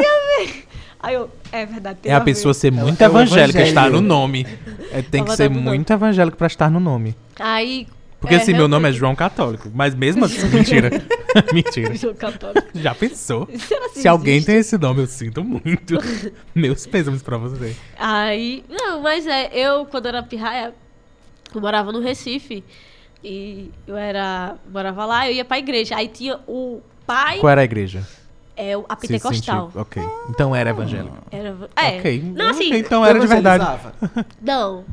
[0.44, 0.64] ver?
[1.00, 4.02] Aí eu, é verdade, tem É a ver." pessoa ser muito é evangélica, estar no
[4.02, 4.46] nome.
[4.92, 7.16] É, tem que ser muito evangélico pra estar no nome.
[7.40, 7.86] Aí.
[8.24, 9.70] Porque é, assim, meu nome é João Católico.
[9.74, 10.90] Mas mesmo assim, mentira.
[11.52, 11.94] mentira.
[11.94, 12.66] João Católico.
[12.74, 13.48] Já pensou?
[13.92, 14.46] Se alguém existe?
[14.46, 15.96] tem esse nome, eu sinto muito.
[16.54, 17.76] Meus pêsames pra você.
[17.98, 18.64] Aí.
[18.68, 20.74] Não, mas é, eu, quando era pirraia,
[21.54, 22.64] eu morava no Recife.
[23.22, 24.56] E eu era.
[24.70, 25.96] Morava lá, eu ia pra igreja.
[25.96, 28.06] Aí tinha o pai, Qual era a igreja?
[28.56, 29.66] é, o- a Se pentecostal.
[29.66, 30.02] sentiu- Ok.
[30.30, 31.16] Então era evangélico.
[31.30, 31.98] Era, é.
[31.98, 32.22] Ok.
[32.34, 32.74] Não, assim.
[32.74, 33.64] Então era de verdade.
[34.40, 34.84] Não.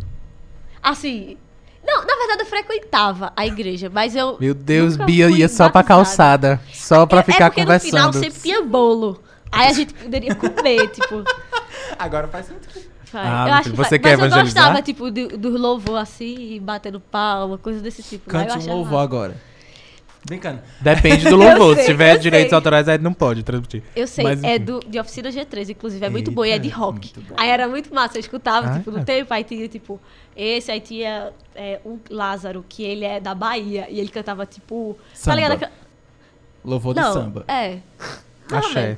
[0.82, 1.38] Assim.
[1.86, 4.38] Não, na verdade eu frequentava a igreja, mas eu.
[4.40, 6.62] Meu Deus, nunca Bia fui ia só pra calçada.
[6.74, 7.92] Só pra É- ficar é porque conversando.
[7.92, 9.22] no final sempre tinha bolo.
[9.52, 11.24] Aí a gente poderia comer, tipo.
[12.00, 12.92] Agora faz sentido.
[13.14, 14.00] Ah, eu acho que você vai.
[14.00, 18.30] quer Mas eu gostava, tipo, do, do louvor assim, batendo palma, coisa desse tipo.
[18.30, 19.36] Eu Cante um louvor agora.
[20.26, 20.60] Brincando.
[20.80, 21.76] Depende do louvor.
[21.76, 22.56] sei, Se tiver direitos sei.
[22.56, 23.82] autorais, aí não pode transmitir.
[23.96, 26.70] Eu sei, Mas, é do, de Oficina G3, inclusive, é muito bom, e é de
[26.70, 27.12] rock.
[27.38, 28.94] Aí era muito massa, eu escutava, Ah, tipo, é.
[29.00, 30.00] no tempo, aí tinha, tipo,
[30.36, 34.96] esse, aí tinha é, o Lázaro, que ele é da Bahia, e ele cantava, tipo...
[35.14, 35.36] Samba.
[35.42, 35.72] Tá ligado?
[36.64, 37.44] Louvor de Não, samba.
[37.48, 37.80] é.
[38.50, 38.98] Não, Axé.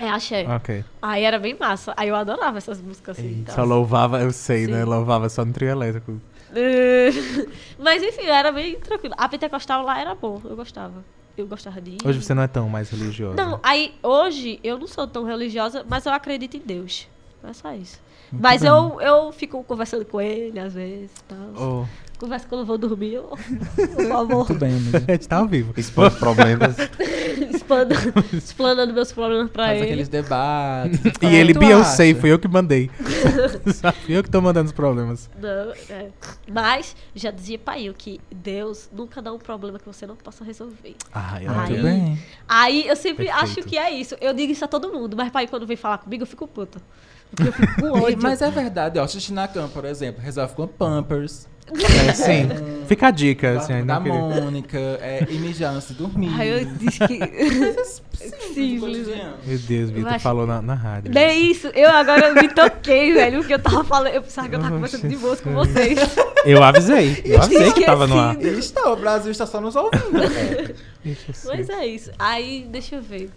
[0.00, 0.46] É, axé.
[0.48, 0.84] Ok.
[1.02, 3.40] Aí era bem massa, aí eu adorava essas músicas assim.
[3.40, 3.54] e tal.
[3.54, 4.78] Só louvava, eu sei, né?
[4.82, 4.88] Sim.
[4.88, 6.20] Louvava só no trio elétrico.
[7.78, 9.14] Mas enfim, era bem tranquilo.
[9.18, 11.04] A pentecostal lá era bom, eu gostava.
[11.36, 11.98] Eu gostava de ir.
[12.04, 13.36] Hoje você não é tão mais religiosa.
[13.36, 17.06] Não, aí hoje eu não sou tão religiosa, mas eu acredito em Deus.
[17.44, 18.00] É só isso.
[18.32, 18.70] Muito mas bem.
[18.70, 21.38] eu, eu fico conversando com ele às vezes tal.
[21.56, 21.86] Oh,
[22.18, 23.22] Converso quando eu vou dormir, eu,
[23.94, 25.04] por favor, Muito bem, amiga.
[25.06, 25.72] a gente tá ao vivo.
[25.76, 26.76] Os problemas.
[27.54, 27.94] expanda,
[28.32, 29.84] explanando meus problemas pra Faz ele.
[29.86, 31.00] aqueles debates.
[31.22, 32.90] E ele, eu sei, fui eu que mandei.
[34.04, 35.30] Fui eu que tô mandando os problemas.
[35.40, 36.08] Não, é.
[36.50, 40.96] Mas já dizia pai que Deus nunca dá um problema que você não possa resolver.
[41.12, 41.46] Ai.
[41.46, 41.82] Muito olha.
[41.82, 42.18] bem.
[42.48, 43.44] Aí eu sempre Perfeito.
[43.44, 44.16] acho que é isso.
[44.20, 46.80] Eu digo isso a todo mundo, mas pai, quando vem falar comigo, eu fico puta.
[47.30, 48.18] Porque eu fico com ódio.
[48.20, 49.06] Mas é verdade, ó.
[49.06, 51.46] Xixi na cama, por exemplo, resolve com Pampers.
[52.08, 52.48] É, sim.
[52.86, 54.18] Fica a dica, assim, ainda da queria.
[54.18, 56.30] Mônica, é, e mijar antes de dormir.
[56.38, 57.18] Aí eu disse que.
[58.54, 59.06] Simples.
[59.46, 61.12] Meu Deus, Vitor acho- falou na, na rádio.
[61.12, 64.60] Nem isso, eu agora me toquei, velho, porque eu tava falando, eu pensava que eu
[64.60, 65.96] tava Oxe, conversando de boas com sério.
[65.96, 66.16] vocês.
[66.44, 67.22] Eu avisei.
[67.24, 68.40] Eu avisei que tava no ar.
[68.42, 70.22] Está, o Brasil está só nos ouvindo.
[70.22, 70.74] É.
[71.44, 72.10] Mas é isso.
[72.18, 73.30] Aí, deixa eu ver.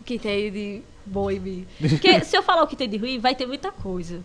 [0.00, 1.66] O que tem de mim.
[1.78, 4.20] Porque se eu falar o que tem de ruim, vai ter muita coisa.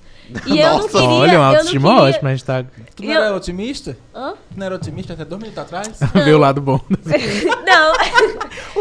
[0.46, 1.08] E eu não Nossa, queria.
[1.10, 2.04] Olha, uma não autoestima queria...
[2.04, 2.64] ótima, a gente tá.
[2.96, 3.98] Tu não Eu- era otimista?
[4.14, 4.34] Hã?
[4.52, 6.00] Tu não era otimista até dois minutos atrás?
[6.14, 6.80] Ver o lado bom.
[7.66, 7.94] Não.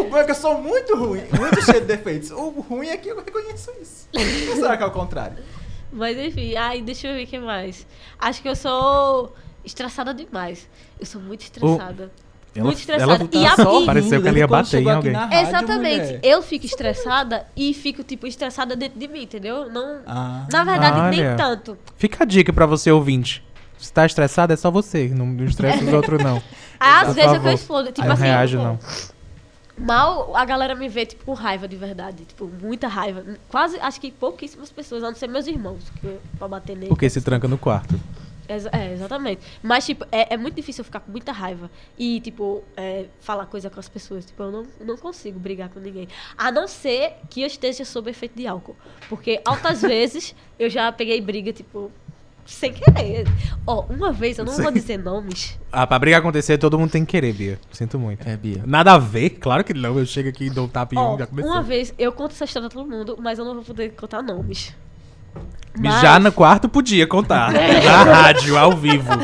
[0.01, 2.31] O bom é que eu sou muito ruim, muito cheio de defeitos.
[2.31, 4.09] O ruim é que eu reconheço isso.
[4.51, 5.39] Ou será que é o contrário?
[5.93, 7.87] Mas enfim, ai, deixa eu ver o que mais.
[8.19, 9.35] Acho que eu sou
[9.65, 10.69] estressada demais.
[10.99, 12.11] Eu sou muito estressada.
[12.55, 13.13] Ela- muito estressada.
[13.15, 15.13] ela e a, só e- pareceu que ela ia bater em alguém.
[15.13, 15.97] rádio, Exatamente.
[16.07, 16.21] mulher.
[16.23, 19.71] Eu fico estressada e fico, tipo, estressada dentro de mim, entendeu?
[19.71, 20.01] Não.
[20.07, 20.47] Ah.
[20.51, 21.11] Na verdade, Olha.
[21.29, 21.79] nem tanto.
[21.97, 23.45] Fica a dica pra você, ouvinte.
[23.79, 25.09] Se tá estressado, é só você.
[25.09, 26.43] Não, não estressa os outros, não.
[26.81, 27.53] Às Por vezes é que eu favor.
[27.53, 27.93] explodo.
[27.93, 28.23] Tipo Não assim.
[28.25, 28.79] reage, pô, não.
[29.77, 32.25] Mal a galera me vê, tipo, com raiva de verdade.
[32.25, 33.23] Tipo, muita raiva.
[33.49, 36.89] Quase, acho que pouquíssimas pessoas, a não ser meus irmãos, que, pra bater nele.
[36.89, 37.95] Porque se tranca no quarto.
[38.49, 39.43] É, exatamente.
[39.63, 43.47] Mas, tipo, é, é muito difícil eu ficar com muita raiva e, tipo, é, falar
[43.47, 44.25] coisa com as pessoas.
[44.25, 46.09] Tipo, eu não, não consigo brigar com ninguém.
[46.37, 48.77] A não ser que eu esteja sob efeito de álcool.
[49.09, 51.93] Porque altas vezes eu já peguei briga, tipo,
[52.47, 53.27] sem querer.
[53.67, 55.59] Ó, uma vez, eu não vou dizer nomes.
[55.71, 57.61] Ah, pra briga acontecer, todo mundo tem que querer, Bia.
[57.71, 58.27] Sinto muito.
[58.27, 58.63] É, Bia.
[58.67, 59.31] Nada a ver?
[59.31, 59.99] Claro que não.
[59.99, 61.53] Eu chego aqui e dou um tapinha Ó, já começou.
[61.53, 64.23] uma vez, eu conto essa história a todo mundo, mas eu não vou poder contar
[64.23, 64.75] nomes.
[66.01, 67.53] Já no quarto podia contar.
[67.53, 69.09] Na rádio, ao vivo.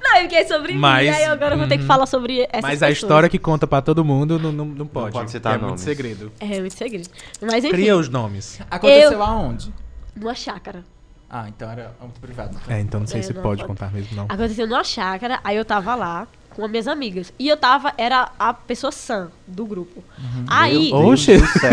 [0.00, 1.86] Não, porque é sobre Mas- mim, aí agora eu vou ter que uhum.
[1.88, 5.12] falar sobre essa Mas a história que conta pra todo mundo não, não, não pode.
[5.12, 5.82] pode citar é muito nomes.
[5.82, 6.32] segredo.
[6.40, 7.06] É, muito segredo.
[7.42, 8.58] Mas enfim, Cria os nomes.
[8.70, 9.74] Aconteceu Eu- aonde?
[10.14, 10.82] numa chácara.
[11.28, 12.56] Ah, então era âmbito privado.
[12.68, 13.68] É, então não sei É, se não, pode pode.
[13.68, 14.24] contar mesmo, não.
[14.24, 16.26] Aconteceu numa chácara, aí eu tava lá.
[16.56, 17.30] Com as minhas amigas.
[17.38, 20.02] E eu tava, era a pessoa sã do grupo.
[20.48, 21.36] Aí, Meu Deus Oxe.
[21.36, 21.70] do céu.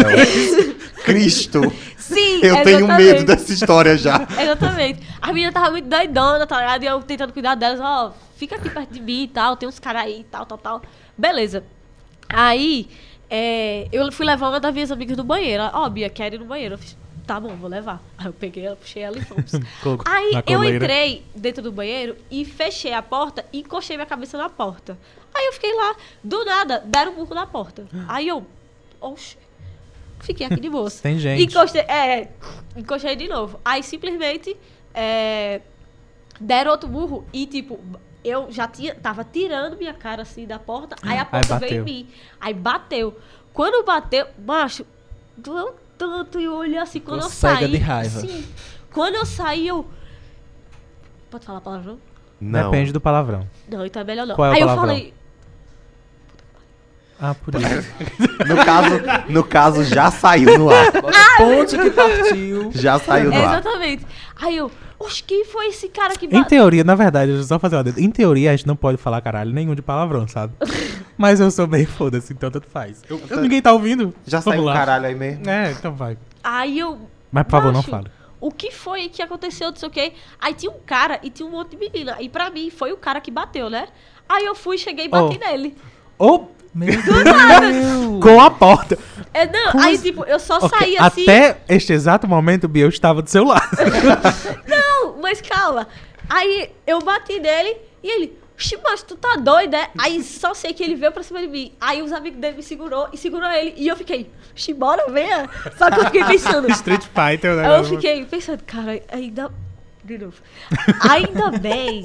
[1.06, 1.62] Cristo.
[1.98, 3.14] sim, Eu tenho exatamente.
[3.14, 4.28] medo dessa história já.
[4.40, 5.02] Exatamente.
[5.22, 6.84] A menina tava muito doidona, tá ligado?
[6.84, 9.80] E eu tentando cuidar delas, ó, fica aqui perto de mim e tal, tem uns
[9.80, 10.82] caras aí e tal, tal, tal.
[11.18, 11.64] Beleza.
[12.30, 12.90] Aí,
[13.30, 15.64] é, eu fui levar uma das minhas amigas no banheiro.
[15.74, 16.76] Ó, Bia, quer ir no banheiro?
[16.76, 18.02] Eu fiz, tá bom, vou levar.
[18.18, 19.52] Aí eu peguei ela, puxei ela e fomos.
[20.06, 24.50] Aí eu entrei dentro do banheiro e fechei a porta e encostei minha cabeça na
[24.50, 24.98] porta.
[25.34, 27.88] Aí eu fiquei lá, do nada, deram um burro na porta.
[28.08, 28.46] Aí eu,
[29.02, 29.38] oxe,
[30.20, 30.90] fiquei aqui de boa.
[31.02, 31.44] Tem gente.
[31.44, 32.30] Encostei, é,
[32.76, 33.60] encostei de novo.
[33.64, 34.56] Aí simplesmente
[34.94, 35.62] é,
[36.40, 37.80] deram outro burro e tipo,
[38.24, 41.84] eu já tinha, tava tirando minha cara assim da porta, aí a porta veio em
[41.84, 42.10] mim.
[42.40, 43.18] Aí bateu.
[43.54, 44.86] Quando bateu, macho,
[45.38, 45.76] doeu
[46.10, 47.72] tanto e eu olhei assim, quando Ficou eu saí.
[47.72, 48.20] de raiva.
[48.20, 48.46] Sim.
[48.92, 49.86] Quando eu saí, eu.
[51.30, 51.98] Pode falar palavrão?
[52.40, 52.70] Não.
[52.70, 53.48] Depende do palavrão.
[53.70, 54.36] Não, então é melhor não.
[54.36, 54.96] Qual é o aí eu palavrão?
[54.96, 55.14] falei,
[57.26, 57.90] Ah, por isso.
[58.46, 60.92] No caso, no caso, já saiu no ar.
[61.38, 62.70] Ponte que partiu.
[62.74, 63.60] Já saiu no ar.
[63.62, 64.06] exatamente.
[64.36, 67.58] Aí eu, oxe, quem foi esse cara que Em teoria, na verdade, deixa eu só
[67.58, 67.86] fazer uma.
[67.98, 70.54] Em teoria, a gente não pode falar caralho nenhum de palavrão, sabe?
[71.18, 73.02] Mas eu sou meio foda-se, então tanto faz.
[73.10, 74.14] Eu- eu- ninguém tá ouvindo?
[74.26, 74.74] Já Vamos saiu lá.
[74.74, 75.50] caralho aí mesmo.
[75.50, 76.18] É, então vai.
[76.44, 77.08] Aí eu.
[77.32, 78.08] Mas por favor, não fale.
[78.42, 80.12] O que foi que aconteceu, não sei o quê.
[80.42, 82.18] Aí tinha um cara e tinha um monte de menina.
[82.20, 83.88] E pra mim, foi o cara que bateu, né?
[84.28, 85.46] Aí eu fui, cheguei e bati Oh.
[85.50, 85.78] nele.
[86.18, 88.22] Ou Meu Deus.
[88.22, 88.98] com a porta.
[89.34, 91.24] É, não, Como aí tipo, eu só Ok, saí assim.
[91.24, 93.68] Até este exato momento, o Biel estava do seu lado.
[94.68, 95.88] Não, mas calma.
[96.30, 99.90] Aí eu bati nele e ele, Oxi, mas tu tá doido, é?
[100.00, 101.74] Aí só sei que ele veio pra cima de mim.
[101.82, 103.74] Aí os amigos dele me segurou e segurou ele.
[103.76, 105.50] E eu fiquei, Oxi, bora, venha.
[105.78, 106.70] Só que eu fiquei pensando.
[106.72, 107.68] Street Fighter, né?
[107.68, 109.52] Aí eu fiquei pensando, cara, ainda.
[110.04, 110.36] De novo.
[111.10, 112.02] Ainda bem.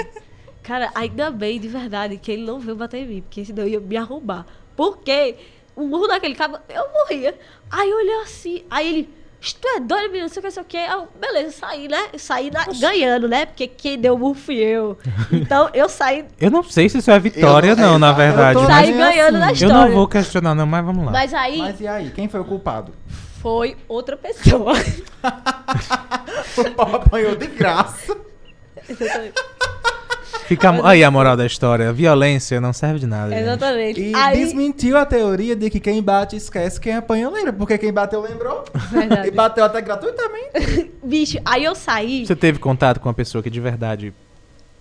[0.69, 3.81] Cara, ainda bem, de verdade, que ele não veio bater em mim, porque senão ia
[3.81, 4.45] me arrombar.
[4.77, 5.35] Porque
[5.75, 7.35] o murro daquele cabo, eu morria.
[7.71, 9.09] Aí eu olhei assim, aí ele.
[9.41, 10.77] "Ixi, Tu é doido, menino, não sei o que, não sei o que.
[10.77, 12.09] Eu, beleza, saí, né?
[12.13, 13.47] Eu saí na- ganhando, né?
[13.47, 14.99] Porque quem deu o murro fui eu.
[15.33, 18.59] Então eu saí, Eu não sei se isso é vitória, Eu não- não, na verdade.
[18.59, 19.39] Eu tô mas saí ganhando assim.
[19.39, 19.75] na Eu história.
[19.89, 21.13] não vou questionar, não, mas vamos lá.
[21.13, 22.93] Mas aí Mas e aí, quem foi o culpado?
[23.41, 24.75] foi outra pessoa.
[26.59, 28.17] O pau apanhou de graça.
[30.49, 31.93] Fica a- aí a moral da história.
[31.93, 33.31] Violência não serve de nada.
[33.31, 33.43] gente.
[33.43, 34.01] Exatamente.
[34.01, 37.53] E aí, desmentiu a teoria de que quem bate esquece, quem apanha lembra.
[37.53, 38.65] Porque quem bateu lembrou.
[38.91, 39.29] Verdade.
[39.29, 40.91] E bateu até gratuitamente.
[41.05, 42.27] bicho, aí eu saí.
[42.27, 44.13] Você teve contato com uma pessoa que de verdade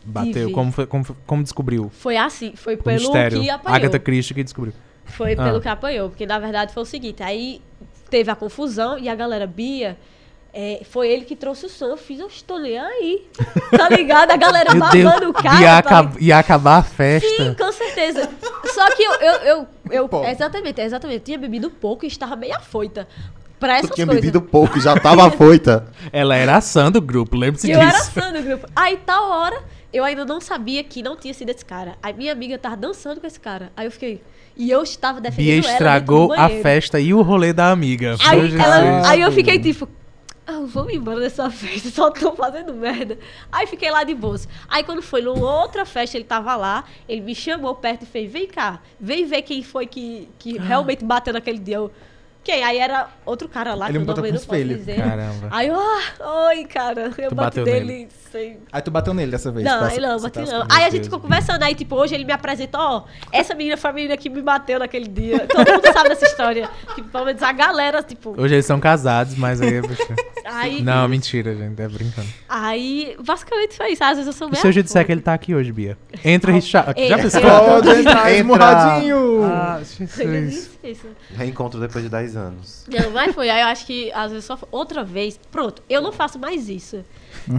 [0.06, 0.32] bateu?
[0.34, 0.52] Tive.
[0.54, 1.92] Como, foi- como, como descobriu?
[2.00, 3.42] Foi assim, foi O pelo mistério.
[3.42, 3.76] que apanhou.
[3.76, 4.74] Agatha Christie que descobriu.
[5.06, 5.44] Foi Ah.
[5.44, 7.62] pelo que apanhou, porque na verdade foi o seguinte, aí
[8.10, 9.98] teve a confusão e a galera Bia,
[10.60, 13.28] é, foi ele que trouxe o som, eu fiz, eu estou nem aí,
[13.78, 14.32] tá ligado?
[14.32, 15.62] A galera Meu Deus, babando o cara.
[15.62, 17.30] ia, acab- ia acabar a festa.
[17.30, 18.28] Sim, com certeza.
[18.74, 19.36] Só que eu, eu,
[19.92, 23.08] eu, eu- exatamente, exatamente, eu tinha bebido pouco e estava meio afoita
[23.60, 24.20] pra essas Tu tinha coisas.
[24.26, 25.86] bebido pouco, já tava afoita.
[26.12, 28.12] Ela era a Sam do grupo, lembre-se Eu era disso.
[28.12, 28.68] fã do grupo.
[28.76, 29.62] Aí, tal hora,
[29.94, 31.98] eu ainda não sabia que não tinha sido esse cara.
[32.02, 33.72] Aí minha amiga tava dançando com esse cara.
[33.78, 34.24] Aí eu fiquei...
[34.56, 38.16] E eu estava defendendo Bia ela estragou a festa e o rolê da amiga.
[38.28, 39.88] Aí, ela- aí eu fiquei tipo,
[40.48, 43.20] ah, vamos embora dessa festa, só tô fazendo merda.
[43.52, 44.48] Aí fiquei lá de boas.
[44.70, 48.32] Aí quando foi numa outra festa, ele tava lá, ele me chamou perto e fez,
[48.32, 51.76] vem cá, vem ver quem foi que, que realmente bateu naquele dia.
[51.76, 51.92] Eu,
[52.48, 52.64] quem?
[52.64, 54.78] Aí era outro cara lá, Ele que eu não posso espelho.
[54.78, 54.96] dizer.
[54.96, 55.50] Caramba.
[55.52, 58.58] Aí eu, ah, oi, cara, eu Tu bati nele sem...
[58.72, 59.66] Aí tu bateu nele dessa vez.
[59.66, 60.66] Não, tá- aí não, bati tá não.
[60.72, 63.90] Aí a gente ficou conversando, aí tipo, hoje ele me apresentou, ó, essa menina foi
[63.90, 65.46] a menina que me bateu naquele dia.
[65.46, 66.70] Todo mundo sabe dessa história.
[66.96, 68.34] Tipo, pelo menos a galera, tipo...
[68.42, 69.82] Hoje eles são casados, mas aí...
[69.82, 70.08] bicho.
[70.46, 71.82] Aí, Não, mentira, gente.
[71.82, 72.28] É brincando.
[72.48, 74.04] aí, basicamente foi isso.
[74.06, 74.62] Às vezes eu sou E meio...
[74.62, 75.98] se eu te disser que ele tá aqui hoje, Bia?
[76.24, 76.56] Entra e.
[76.96, 77.42] Ei, Já pensou?
[77.42, 78.32] Pode entrar Entra.
[78.32, 79.44] esmurradinho.
[79.44, 80.77] Ah, Eu Jesus.
[80.84, 81.08] Isso.
[81.36, 82.86] Reencontro depois de 10 anos.
[82.88, 83.50] Não, mas foi.
[83.50, 85.40] Aí eu acho que às vezes só outra vez.
[85.52, 87.04] Pronto, eu não faço mais isso.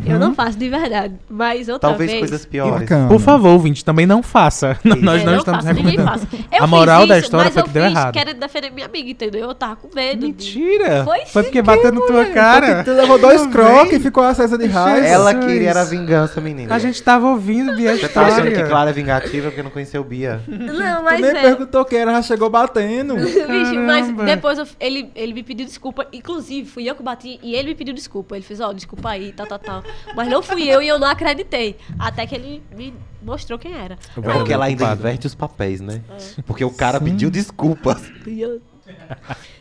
[0.06, 1.14] Eu não faço de verdade.
[1.28, 2.20] Mas outra Talvez vez.
[2.20, 2.88] coisas piores.
[3.08, 4.78] Por favor, ouvinte, também não faça.
[4.84, 6.26] Nós É, não não estamos faço, ninguém recomendando.
[6.26, 6.44] faça.
[6.52, 8.12] Eu A moral fiz da isso, história mas foi eu que deu fiz errado.
[8.14, 9.40] querendo defender minha amiga, entendeu?
[9.48, 10.20] Eu tava com medo.
[10.20, 11.04] de- Mentira!
[11.04, 12.84] Foi Foi porque bateu na tua cara.
[12.84, 15.06] Tu levou dois croques e ficou acesa de raiva.
[15.06, 16.74] Ela queria era vingança, menina.
[16.74, 18.62] A gente tava ouvindo, Bia, Você tá achando que.
[18.64, 20.40] Clara é vingativa porque não conheceu Bia?
[20.46, 21.40] Não, Tu mas nem é.
[21.40, 23.14] perguntou quem era, já chegou batendo.
[23.16, 26.06] Bicho, mas depois eu- ele, ele me pediu desculpa.
[26.12, 28.36] Inclusive, fui eu que bati e ele me pediu desculpa.
[28.36, 29.84] Ele fez, ó, desculpa aí, tal, tal, tal.
[30.14, 31.76] Mas não fui eu e eu não acreditei.
[31.98, 33.98] Até que ele me mostrou quem era.
[34.16, 36.02] O É porque ela ainda inverte os papéis, né?
[36.46, 38.10] Porque o cara pediu desculpas.
[38.26, 38.60] Eu-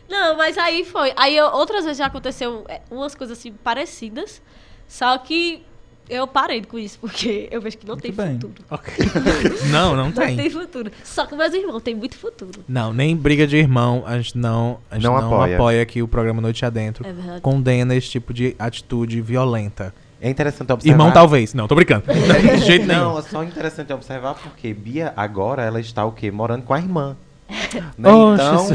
[0.08, 1.12] Não, mas aí foi.
[1.16, 4.40] Aí eu- outras vezes já aconteceu é, umas coisas assim parecidas.
[4.86, 5.66] Só que
[6.08, 8.34] eu parei com isso, porque eu vejo que não Muito tem bem.
[8.34, 8.54] futuro.
[8.70, 8.94] Ok.
[9.70, 10.36] não, não Não tem.
[10.36, 10.90] tem futuro.
[11.04, 12.64] Só que meus irmãos têm muito futuro.
[12.68, 15.54] Não, nem briga de irmão, a gente não, a gente Não não, apoia.
[15.56, 15.86] apoia.
[15.86, 17.40] que o programa Noite Adentro É verdade.
[17.40, 19.94] condena esse tipo de atitude violenta.
[20.20, 20.94] É interessante observar.
[20.94, 21.54] Irmão, talvez.
[21.54, 22.04] Não, tô brincando.
[22.10, 23.00] De jeito nenhum.
[23.00, 26.28] Não, é só interessante observar porque Bia agora ela está o quê?
[26.30, 27.16] Morando com a irmã.
[27.98, 28.08] Né?
[28.10, 28.66] Oh, então,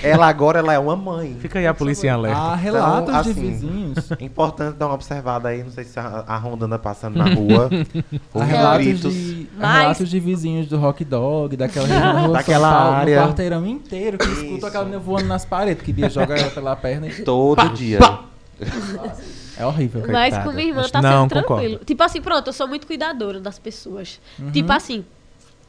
[0.02, 1.36] ela agora ela é uma mãe.
[1.40, 2.38] Fica aí a polícia em alerta.
[2.40, 4.12] Há relatos Então, de assim, vizinhos.
[4.12, 7.24] É importante dar uma observada aí, não sei se a, a Ronda anda passando na
[7.24, 7.68] rua.
[8.32, 9.12] Há ouvindo relatos gritos.
[9.14, 13.20] de, Mas- relatos de vizinhos do Rock Dog, daquela região Daquela Paulo, área.
[13.20, 16.76] do quarteirão inteiro, que escuta aquela menina voando nas paredes, que Bia joga ela pela
[16.76, 17.22] perna e...
[17.22, 17.98] Todo dia.
[19.56, 20.02] É horrível.
[20.10, 20.44] Mas Coitada.
[20.44, 21.62] com minha irmã tá não, sendo concordo.
[21.62, 21.84] tranquilo.
[21.84, 24.20] Tipo assim, pronto, eu sou muito cuidadora das pessoas.
[24.38, 24.50] Uhum.
[24.50, 25.04] Tipo assim,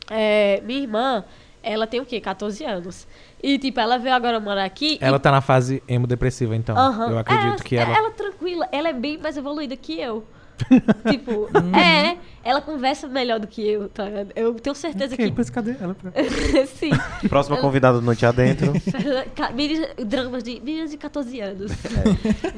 [0.10, 1.24] é, minha irmã,
[1.66, 2.22] ela tem o quê?
[2.22, 3.08] 14 anos.
[3.42, 4.98] E tipo, ela veio agora morar aqui.
[5.02, 6.78] Ela tá na fase emo-depressiva, então.
[6.78, 7.10] Aham.
[7.10, 7.98] Eu acredito É, que ela...
[7.98, 10.24] Ela tranquila, ela é bem mais evoluída que eu.
[11.10, 14.06] tipo, é, ela conversa melhor do que eu, tá?
[14.36, 15.32] Eu tenho certeza Ok, que.
[15.34, 15.96] pois cadê ela?
[16.76, 16.92] Sim.
[17.28, 18.74] Próxima convidada do Noite Adentro.
[19.54, 21.72] Meninas- Dramas de meninas de 14 anos.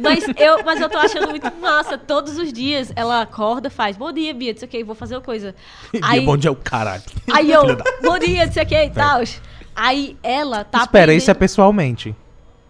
[0.02, 1.98] Mas, eu, mas eu tô achando muito massa.
[1.98, 5.16] Todos os dias ela acorda, faz bom dia, Bia, não sei o que, vou fazer
[5.16, 5.56] uma coisa.
[6.02, 6.26] Aí...
[6.26, 7.04] Bom dia, o caralho.
[7.32, 7.64] Aí eu,
[8.04, 9.22] bom dia, não sei o que e tal.
[9.76, 10.80] Aí ela tá.
[10.80, 12.16] Espera, isso é aprendendo- pessoalmente.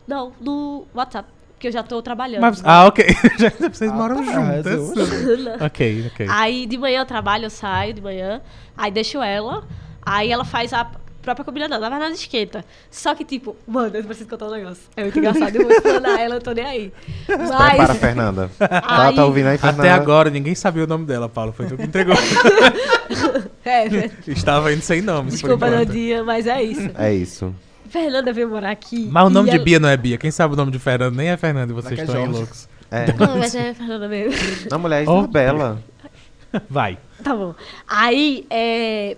[0.07, 1.29] Não, no WhatsApp.
[1.57, 2.41] Porque eu já tô trabalhando.
[2.41, 2.69] Mas- né?
[2.69, 3.03] ah, ok.
[3.39, 4.91] Já- Vocês Ah, moram tá, juntas.
[5.65, 6.27] Ok, ok.
[6.29, 8.41] Aí de manhã eu trabalho, eu saio de manhã,
[8.77, 9.63] aí deixo ela,
[10.05, 10.87] aí ela faz a
[11.23, 12.63] própria comida, não, na verdade esquenta.
[12.91, 14.83] Só que, tipo, mano, eu preciso contar um negócio.
[14.95, 16.93] É muito engraçado, eu vou explanar ela, eu tô nem aí.
[17.27, 18.51] Mas, Fernanda.
[18.59, 19.81] Ela Aí- tá ouvindo aí, Fernanda?
[19.81, 21.51] Até agora ninguém sabia o nome dela, Paulo.
[21.53, 22.15] Foi tu que entregou.
[23.65, 24.11] é, né?
[24.27, 25.41] Estava indo sem nomes.
[25.41, 26.91] por desculpa dia, mas é isso.
[26.95, 27.53] É isso.
[27.87, 29.07] Fernanda veio morar aqui.
[29.11, 30.17] Mas o nome de ela- Bia não é Bia.
[30.17, 32.67] Quem sabe o nome de Fernando nem é Fernando e vocês é estão aí loucos.
[32.89, 33.11] É.
[33.13, 34.33] Não, mas é Fernanda mesmo.
[34.71, 35.19] Não, mulher, é Oh.
[35.19, 35.81] Isabela.
[36.69, 36.97] Vai.
[37.23, 37.53] Tá bom.
[37.87, 39.17] Aí, é,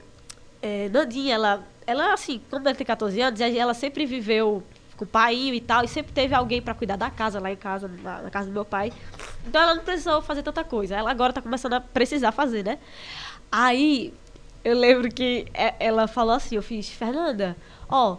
[0.62, 4.64] é, Nandinha, ela, ela, assim, como ela tem 14 anos, ela sempre viveu
[4.98, 7.56] com o pai e tal, e sempre teve alguém pra cuidar da casa, lá em
[7.56, 8.92] casa, na, na casa do meu pai.
[9.48, 10.96] Então ela não precisou fazer tanta coisa.
[10.96, 12.80] Ela agora tá começando a precisar fazer, né?
[13.52, 14.14] Aí,
[14.64, 17.56] eu lembro que é- ela falou assim, eu fiz, Fernanda,
[17.88, 18.18] ó,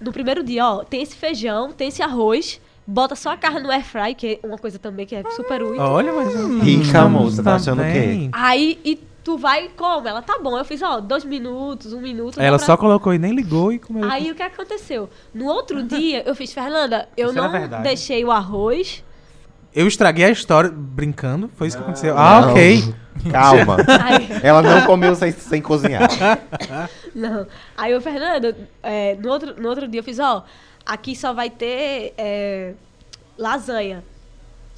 [0.00, 3.70] no primeiro dia, ó, tem esse feijão, tem esse arroz, bota só a carne no
[3.70, 5.80] air fry, que é uma coisa também que é super útil.
[5.80, 6.34] Olha, mas.
[6.62, 8.28] Rica, moça, tá achando o quê?
[8.32, 10.08] Aí, e tu vai e come.
[10.08, 10.56] Ela, tá bom.
[10.56, 12.40] Eu fiz, ó, dois minutos, um minuto.
[12.40, 14.10] Ela pra- só colocou e nem ligou e comeu.
[14.10, 15.08] Aí, o que aconteceu?
[15.34, 19.04] No outro dia, eu fiz, Fernanda, eu Isso não deixei o arroz.
[19.72, 21.48] Eu estraguei a história brincando.
[21.54, 22.18] Foi isso que aconteceu.
[22.18, 22.50] Ah, Não.
[22.50, 22.94] ok.
[23.30, 23.76] Calma.
[24.42, 26.08] Ela não comeu sem, sem cozinhar.
[27.14, 27.46] não.
[27.76, 30.44] Aí, eu, Fernanda, é, no, outro, no outro dia, eu fiz, ó,
[30.86, 32.72] aqui só vai ter é,
[33.36, 34.02] lasanha.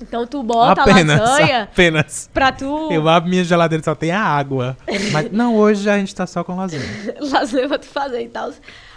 [0.01, 1.21] Então, tu bota apenas.
[1.21, 2.29] a lasanha Apenas.
[2.35, 2.91] pra tu...
[2.91, 4.77] Eu abro minha geladeira e só tem a água.
[5.13, 6.83] Mas não, hoje a gente tá só com lasanha.
[7.21, 8.51] lasanha pra tu fazer e tal.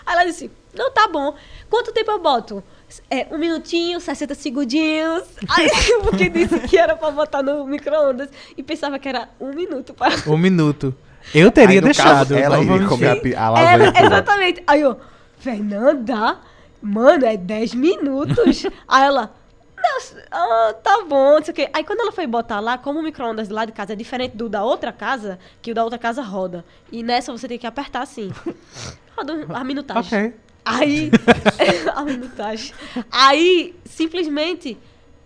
[0.06, 1.36] Aí ela disse, não, tá bom.
[1.69, 2.63] Quanto tempo eu boto?
[3.10, 5.24] É, um minutinho, 60 segundinhos.
[5.50, 5.69] Aí,
[6.04, 8.30] porque disse que era pra botar no micro-ondas.
[8.56, 10.15] E pensava que era um minuto para...
[10.28, 10.93] Um minuto.
[11.34, 12.30] Eu teria Aí, deixado.
[12.30, 14.06] caso, ela iria comer a, a lasanha pura.
[14.06, 14.63] exatamente.
[14.67, 14.98] Aí eu,
[15.39, 16.38] Fernanda,
[16.82, 18.65] mano, é 10 minutos.
[18.88, 19.34] Aí ela,
[19.76, 21.69] "Nossa, ah, tá bom, não sei o quê.
[21.74, 24.48] Aí quando ela foi botar lá, como o micro-ondas lá de casa é diferente do
[24.48, 26.63] da outra casa, que o da outra casa roda.
[26.91, 28.32] E nessa você tem que apertar assim.
[29.17, 30.19] Roda um- a minutagem.
[30.19, 30.34] Ok.
[30.65, 31.12] Aí,
[31.95, 32.73] a minutagem.
[33.12, 34.78] Aí, simplesmente,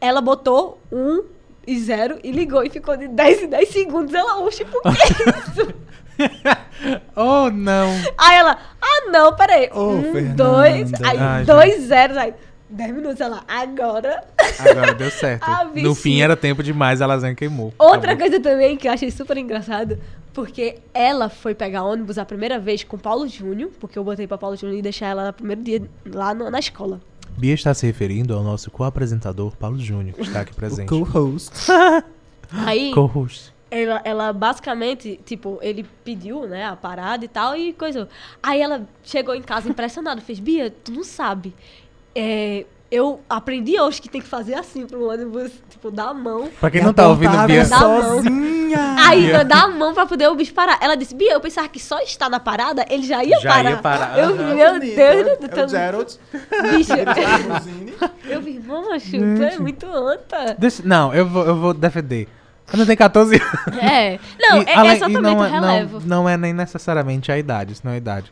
[0.01, 1.23] ela botou um
[1.65, 4.13] e zero e ligou e ficou de 10 em 10 segundos.
[4.13, 5.73] Ela, oxe, por que isso?
[7.15, 7.87] Oh, não.
[8.17, 9.69] Aí ela, ah não, peraí.
[9.73, 10.43] Ô, um, Fernanda.
[10.43, 12.33] dois, aí Ai, dois zeros, aí
[12.69, 14.23] dez minutos, ela, agora.
[14.59, 15.43] Agora deu certo.
[15.49, 17.73] Ah, no fim era tempo demais, a lasanha queimou.
[17.79, 18.17] Outra Acabou.
[18.29, 19.97] coisa também que eu achei super engraçado,
[20.33, 24.37] porque ela foi pegar ônibus a primeira vez com Paulo Júnior, porque eu botei pra
[24.37, 27.01] Paulo Júnior e deixar ela no primeiro dia lá no- na escola.
[27.37, 30.89] Bia está se referindo ao nosso co-apresentador, Paulo Júnior, que está aqui presente.
[30.89, 31.51] co-host.
[32.51, 33.53] Aí, Co-host.
[33.69, 38.09] ela, ela basicamente, tipo, ele pediu, né, a parada e tal, e coisa.
[38.41, 41.53] Aí ela chegou em casa impressionada, fez, Bia, tu não sabe.
[42.15, 46.49] É, eu aprendi hoje que tem que fazer assim pro ônibus, tipo, dar a mão.
[46.59, 47.63] Pra quem não tá ouvindo, Bia...
[47.65, 48.95] Dá sozinha.
[49.07, 50.77] Aí, dar a mão pra poder o bicho parar.
[50.81, 53.69] Ela disse, Bia, eu pensava que só estar na parada, ele já ia Já parar.
[53.71, 54.17] ia parar.
[54.19, 54.55] Eu, Aham.
[54.55, 55.65] meu Bonito, Deus é- do É céu.
[55.65, 56.19] o Gerald.
[56.71, 57.93] Bicho, Limousine.
[58.27, 60.55] eu vi, macho, tu é muito anta.
[60.57, 62.27] Deixa- Não, eu vou, eu vou defender.
[62.71, 63.77] Ela tem 14 anos.
[63.81, 64.19] É.
[64.39, 65.99] Não, E, é além- e exatamente não o é, relevo.
[66.01, 68.31] não, não é nem necessariamente a idade, isso não é a idade.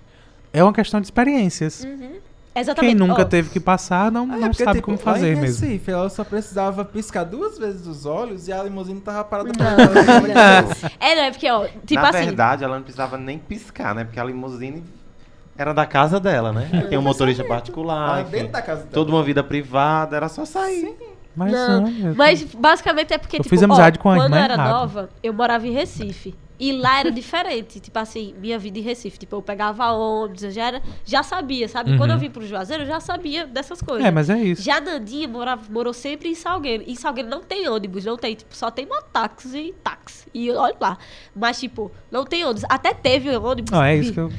[0.53, 1.83] É uma questão de experiências.
[1.83, 2.17] Uhum.
[2.59, 2.95] Exatamente.
[2.97, 5.33] Quem nunca Ó, teve que passar não, É, não porque, sabe tipo, como lá fazer
[5.33, 5.65] em mesmo.
[5.65, 9.55] Recife, ela só precisava piscar duas vezes os olhos e a limusine tava parada Não,
[9.55, 10.67] pra ela.
[10.99, 12.25] É, não, é porque, ó, tipo Na assim.
[12.25, 14.03] verdade, ela não precisava nem piscar, né?
[14.03, 14.83] Porque a limusine
[15.57, 16.85] era da casa dela, né?
[16.89, 18.91] Tem um motorista particular, Lá enfim, dentro da casa dela.
[18.91, 20.95] toda uma vida privada, era só sair.
[21.35, 24.33] Mas, Não, olha, mas basicamente é porque, Eu tipo, fiz amizade ó, com a quando
[24.33, 26.33] eu era nova, eu morava em Recife.
[26.59, 29.17] E lá era diferente, tipo assim, minha vida em Recife.
[29.19, 31.95] Tipo, eu pegava ônibus, eu já, era, já sabia, sabe?
[31.97, 32.21] Quando eu Uhum.
[32.21, 34.03] vim pro Juazeiro, eu já sabia dessas coisas.
[34.05, 34.63] É, mas é isso.
[34.63, 36.83] Já Nandinha morava, morou sempre em Salgueiro.
[36.87, 40.27] Em Salgueiro não tem ônibus, não tem, tipo, só tem mototáxi e táxi.
[40.33, 40.97] E olha lá.
[41.35, 42.63] Mas, tipo, não tem ônibus.
[42.69, 43.71] Até teve ônibus.
[43.71, 44.31] Não, é isso que eu.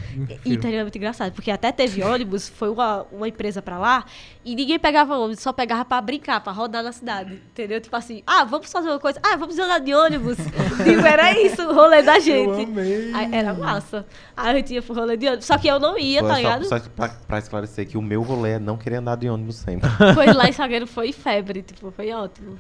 [0.45, 4.05] e então é muito engraçado, porque até teve ônibus, foi uma, uma empresa pra lá,
[4.45, 7.35] e ninguém pegava ônibus, só pegava pra brincar, pra rodar na cidade.
[7.35, 7.81] Entendeu?
[7.81, 10.37] Tipo assim, ah, vamos fazer uma coisa, ah, vamos andar de ônibus.
[10.85, 12.63] tipo, era isso o rolê da Eu gente.
[12.71, 13.13] amei.
[13.15, 14.07] Aí, era massa.
[14.37, 15.45] Aí a gente ia pro rolê de ônibus.
[15.45, 16.65] Só que eu não ia, Foi tá só, ligado?
[16.65, 19.89] só pra, pra esclarecer que o meu rolê é não querer andar de ônibus sempre.
[20.15, 22.59] Foi lá em Salgueiro, foi febre, tipo, foi ótimo.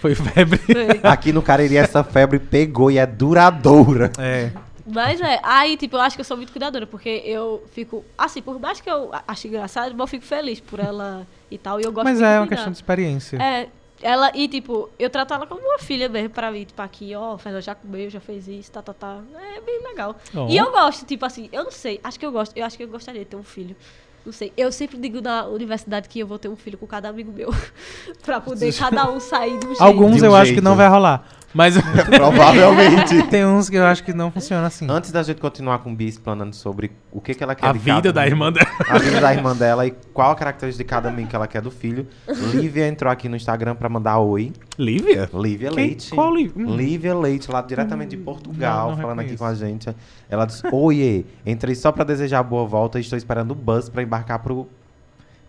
[0.00, 0.58] Foi febre.
[0.66, 1.00] Foi.
[1.10, 4.10] Aqui no Cariri essa febre pegou e é duradoura.
[4.18, 4.50] É.
[4.86, 8.42] Mas é, aí, tipo, eu acho que eu sou muito cuidadora, porque eu fico, assim,
[8.42, 11.92] por mais que eu ache engraçado, eu fico feliz por ela e tal, e eu
[11.92, 12.56] gosto Mas muito é de uma cuidar.
[12.56, 13.36] questão de experiência.
[13.36, 13.68] É,
[14.02, 17.36] ela, e tipo, eu trato ela como uma filha mesmo pra mim, tipo, aqui, ó,
[17.36, 19.20] Fernanda já comeu, já fez isso, tá, tá, tá.
[19.56, 20.16] É bem legal.
[20.34, 20.48] Ó.
[20.48, 22.84] E eu gosto, tipo assim, eu não sei, acho que eu gosto, eu acho que
[22.84, 23.76] eu gostaria de ter um filho.
[24.24, 27.08] Não sei, eu sempre digo na universidade que eu vou ter um filho com cada
[27.08, 27.54] amigo meu.
[28.22, 29.82] pra poder cada um sair do jeito.
[29.82, 30.58] Alguns um eu acho jeito.
[30.58, 31.26] que não vai rolar.
[31.52, 31.74] Mas
[32.06, 33.22] Provavelmente.
[33.28, 34.86] tem uns que eu acho que não funciona assim.
[34.88, 37.78] Antes da gente continuar com Bia explanando sobre o que, que ela quer A de
[37.78, 38.68] vida cada da irmã dela.
[38.88, 41.60] A vida da irmã dela e qual a característica de cada amigo que ela quer
[41.60, 42.06] do filho.
[42.54, 44.52] Lívia entrou aqui no Instagram pra mandar oi.
[44.78, 45.28] Lívia?
[45.34, 46.10] Lívia Quem- Leite.
[46.10, 46.64] qual Lívia?
[46.66, 46.76] Hum.
[46.76, 49.94] Lívia Leite, lá diretamente de Portugal, não, não falando aqui com a gente.
[50.28, 54.02] Ela disse: Oiê, entrei só pra desejar boa volta e estou esperando o bus pra
[54.02, 54.68] embarcar pro.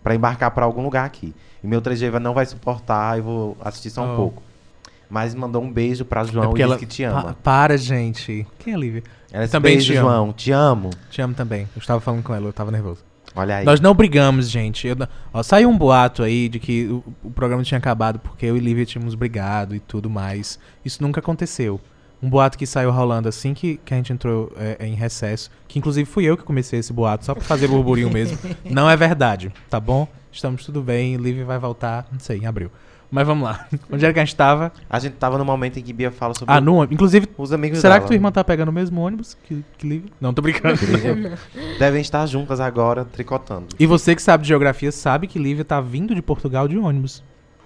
[0.02, 1.32] Pra embarcar pra algum lugar aqui.
[1.62, 4.16] E meu 3G não vai suportar, eu vou assistir só um Oh.
[4.16, 4.42] pouco.
[5.12, 7.36] Mas mandou um beijo pra É João e disse ela que te Pa- ama.
[7.42, 8.46] para, gente.
[8.58, 9.02] Quem é Lívia?
[9.30, 10.90] Ela disse, também beijo, te amo." João, te amo.
[11.10, 11.68] Te amo também.
[11.76, 13.04] Eu estava falando com ela, eu tava nervoso.
[13.36, 13.64] Olha aí.
[13.66, 14.86] Nós não brigamos, gente.
[14.86, 14.96] Eu
[15.34, 18.60] ó, saiu um boato aí de que o, o programa tinha acabado porque eu e
[18.60, 20.58] Lívia tínhamos brigado e tudo mais.
[20.82, 21.78] Isso nunca aconteceu.
[22.22, 25.50] Um boato que saiu rolando assim que, que a gente entrou é, em recesso.
[25.68, 28.38] Que inclusive fui eu que comecei esse boato, só pra fazer burburinho mesmo.
[28.64, 30.08] Não é verdade, tá bom?
[30.32, 32.70] Estamos tudo bem, Lívia vai voltar, não sei, em abril.
[33.12, 33.66] Mas vamos lá.
[33.92, 34.72] Onde era que a gente tava?
[34.88, 36.94] A gente tava no momento em que Bia fala sobre Ah, no ônibus.
[36.94, 38.00] Inclusive, os amigos será dela.
[38.04, 40.10] que tua irmã tá pegando o mesmo ônibus que, que Lívia?
[40.18, 40.78] Não, tô brincando.
[41.78, 43.66] Devem estar juntas agora, tricotando.
[43.78, 47.22] E você que sabe de geografia sabe que Lívia tá vindo de Portugal de ônibus.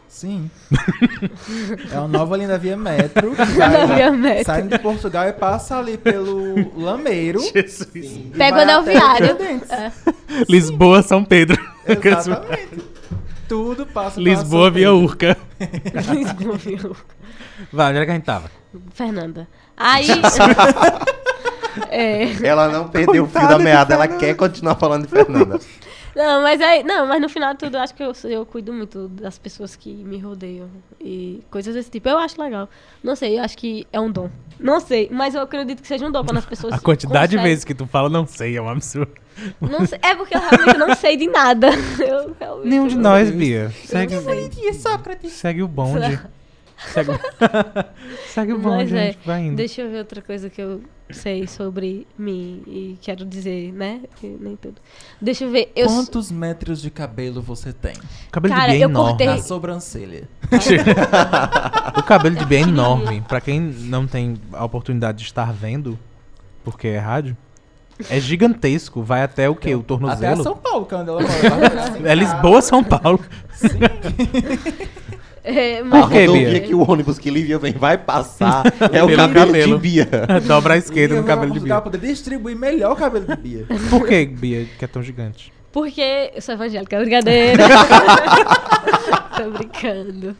[0.08, 0.50] Sim.
[1.92, 3.32] é uma nova linha da Via Metro.
[3.34, 4.44] vai- Via Metro.
[4.46, 7.40] Sai de Portugal e passa ali pelo Lameiro.
[7.40, 7.86] Jesus.
[8.36, 9.36] Pega o vai anel até viário.
[9.36, 9.70] Tiradentes.
[9.70, 9.92] É.
[10.48, 11.60] Lisboa, São Pedro.
[11.86, 12.95] Exatamente.
[13.48, 15.36] Tudo passa Lisboa via Urca.
[16.12, 16.96] Lisboa, viu?
[17.72, 18.50] Vai, onde era que a gente tava?
[18.92, 19.48] Fernanda.
[19.76, 20.06] Aí.
[21.90, 22.46] é.
[22.46, 25.60] Ela não perdeu o fio da meada, ela quer continuar falando de Fernanda.
[26.16, 26.82] Não, mas aí.
[26.82, 29.76] Não, mas no final de tudo, eu acho que eu, eu cuido muito das pessoas
[29.76, 30.66] que me rodeiam.
[30.98, 32.08] E coisas desse tipo.
[32.08, 32.68] Eu acho legal.
[33.04, 34.30] Não sei, eu acho que é um dom.
[34.58, 36.72] Não sei, mas eu acredito que seja um dom quando as pessoas.
[36.74, 39.12] A quantidade de conseguem- vezes que tu fala, não sei, é um absurdo.
[39.60, 41.68] Não sei, é porque eu realmente não sei de nada.
[42.00, 43.30] Eu realmente Nenhum de nós.
[43.30, 43.70] Bia.
[43.84, 44.14] Segue,
[45.28, 46.18] segue o bonde.
[46.78, 47.10] Segue,
[48.28, 49.18] segue o bonde, Mas é, gente.
[49.24, 49.56] Vai indo.
[49.56, 54.00] Deixa eu ver outra coisa que eu sei sobre mim e quero dizer, né?
[54.16, 54.74] Que nem tudo.
[55.20, 55.72] Deixa eu ver.
[55.74, 57.94] Eu, Quantos metros de cabelo você tem?
[58.28, 59.08] O cabelo Cara, de Bia é eu enorme.
[59.10, 60.28] cortei- Na sobrancelha.
[61.96, 63.20] o cabelo de Bia é enorme.
[63.26, 65.98] Pra quem não tem a oportunidade de estar vendo,
[66.64, 67.36] porque é rádio,
[68.10, 69.02] é gigantesco.
[69.02, 69.74] Vai até o quê?
[69.74, 70.42] O Até tornozelo?
[70.42, 71.98] São Paulo, que é onde ela mora.
[72.10, 73.20] É Lisboa, São Paulo.
[75.46, 76.60] É, A mas, quê, rodovia Bia?
[76.60, 79.74] que o ônibus que Lívia vem vai passar é o cabelo, cabelo.
[79.76, 80.08] de Bia.
[80.46, 81.80] Dobra à esquerda E no cabelo de pra Bia.
[81.82, 83.66] poder distribuir melhor o cabelo de Bia.
[83.88, 85.52] Por que, Bia, que é tão gigante?
[85.72, 87.64] porque eu sou evangélica, brincadeira.
[89.36, 90.34] Tô brincando.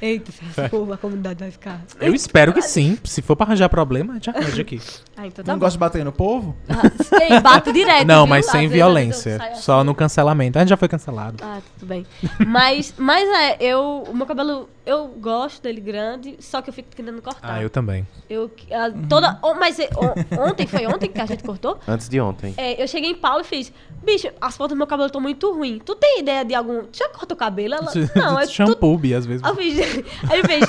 [0.00, 1.82] Eita, essa porra, a comunidade vai ficar.
[2.00, 2.96] Eu espero que sim.
[3.04, 4.80] Se for pra arranjar problema, a gente arranja aqui.
[5.16, 5.64] Ah, então tá não bom.
[5.66, 6.56] gosta de bater no povo?
[6.68, 8.06] Ah, bato direto.
[8.06, 8.26] Não, viu?
[8.30, 9.38] mas Às sem vezes violência.
[9.38, 9.86] saio Só assim.
[9.86, 10.58] no cancelamento.
[10.58, 11.42] A gente já foi cancelado.
[11.42, 12.06] Ah, tudo bem.
[12.46, 14.04] Mas, mas é, eu.
[14.08, 17.56] O meu cabelo, eu gosto dele grande, só que eu fico tentando cortar.
[17.56, 18.08] Ah, eu também.
[18.28, 21.78] Eu, ah, toda, oh, mas oh, ontem, foi ontem que a gente cortou?
[21.86, 22.54] Antes de ontem.
[22.56, 23.70] É, eu cheguei em Paulo e fiz,
[24.02, 25.82] bicho, as fotos do meu cabelo estão muito ruins.
[25.84, 26.84] Tu tem ideia de algum.
[26.84, 27.74] Tu já cortou o cabelo?
[27.74, 28.52] Ela, não, é tu.
[28.56, 29.44] Shampoo, Bia, às vezes.
[29.44, 29.78] Aí eu fiz,
[30.30, 30.64] aí ele fez,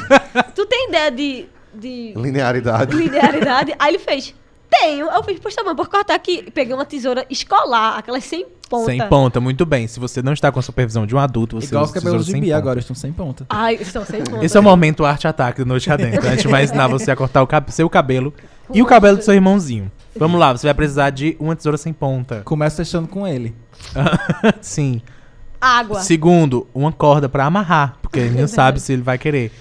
[0.53, 2.93] tu tem ideia de, de Linearidade.
[2.93, 3.74] linearidade?
[3.80, 4.36] Aí ele fez,
[4.70, 5.09] Tenho.
[5.09, 6.49] Eu fiz, poxa, mãe, por cortar aqui.
[6.53, 8.86] Peguei uma tesoura escolar, aquelas sem ponta.
[8.86, 9.88] Sem ponta, muito bem.
[9.88, 12.24] Se você não está com a supervisão de um adulto, você Igual os cabelos tesoura
[12.26, 12.61] de sem Bia ponta.
[12.63, 13.45] agora, estão sem ponta.
[13.49, 14.45] Ai, estão sem ponta.
[14.45, 16.28] Esse é o momento arte-ataque do Noite Adentro.
[16.28, 18.34] A gente vai ensinar você a cortar o cab- seu cabelo
[18.74, 19.91] e o cabelo do seu irmãozinho.
[20.15, 22.41] Vamos lá, você vai precisar de uma tesoura sem ponta.
[22.45, 23.55] Começa fechando com ele.
[24.61, 25.01] Sim.
[25.61, 26.01] Água.
[26.01, 29.51] Segundo, uma corda pra amarrar, porque ele não sabe se ele vai querer.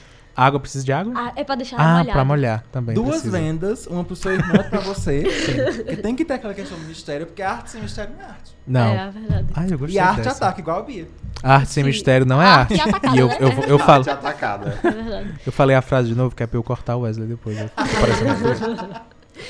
[0.40, 1.12] Água precisa de água?
[1.16, 2.12] Ah, é pra deixar Ah, molhado.
[2.12, 2.94] pra molhar também.
[2.94, 3.38] Duas precisa.
[3.38, 5.24] vendas, uma pro seu irmão e outra pra você.
[5.84, 8.52] Porque tem que ter aquela questão do mistério, porque arte sem mistério não é arte.
[8.66, 8.80] Não.
[8.86, 9.46] É, é verdade.
[9.54, 10.30] Ai, eu gostei E arte dessa.
[10.44, 11.08] ataca, igual a Bia.
[11.42, 11.88] Arte sem Sim.
[11.90, 12.88] mistério não é Arte arte.
[12.88, 13.36] atacada, e eu, né?
[13.40, 14.78] eu, eu, falo, Arte atacada.
[14.84, 15.34] É verdade.
[15.44, 17.58] eu falei a frase de novo, que é pra eu cortar o Wesley depois.
[17.60, 19.02] eu- coisa.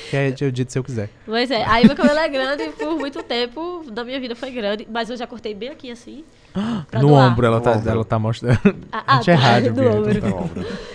[0.09, 1.09] Que é eu dito se eu quiser.
[1.27, 4.51] Mas é, aí meu cabelo é grande e por muito tempo da minha vida foi
[4.51, 4.87] grande.
[4.89, 6.23] Mas eu já cortei bem aqui assim.
[6.53, 7.31] Pra no doar.
[7.31, 7.89] ombro, ela No tá, ombro.
[7.89, 8.59] ela tá mostrando.
[8.91, 10.17] Ah, A gente é tá, rádio, do ombro.
[10.17, 10.49] então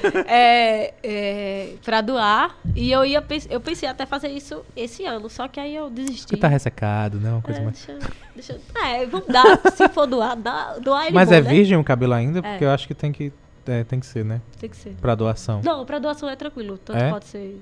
[0.05, 2.57] Então, É, é, pra doar.
[2.74, 6.22] E eu ia eu pensei até fazer isso esse ano, só que aí eu desisti.
[6.26, 7.30] Porque tá ressecado, né?
[7.30, 7.86] Uma coisa É, mais...
[7.86, 7.98] deixa,
[8.34, 11.50] deixa, é, vamos dar, se for doar, dá, doar ele Mas bom, é né?
[11.50, 12.40] virgem o cabelo ainda?
[12.40, 12.42] É.
[12.42, 13.32] Porque eu acho que tem que,
[13.66, 14.40] é, tem que ser, né?
[14.61, 14.94] Tem que ser.
[15.00, 15.61] Pra doação.
[15.64, 17.11] Não, pra doação é tranquilo, tanto É?
[17.11, 17.61] pode ser...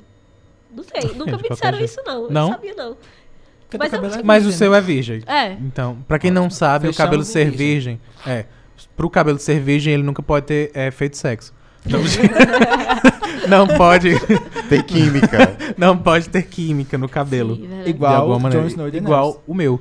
[0.75, 1.91] Não sei, nunca me disseram jeito.
[1.91, 2.47] isso não, eu Não?
[2.47, 2.97] não sabia não.
[3.79, 5.23] Porque Mas eu- é Mas o seu é virgem.
[5.27, 7.59] É, Então, pra quem não sabe, o cabelo o ser virgem.
[7.67, 8.45] virgem, é,
[8.97, 11.53] pro cabelo ser virgem, ele nunca pode ter é, feito sexo.
[11.85, 12.01] Então,
[13.49, 14.11] não pode,
[14.69, 15.57] Tem química.
[15.77, 17.57] não pode ter química no cabelo.
[17.57, 18.63] sim, Igual alguma o maneira.
[18.65, 19.07] Jon Snow Daenerys.
[19.09, 19.81] Igual o meu.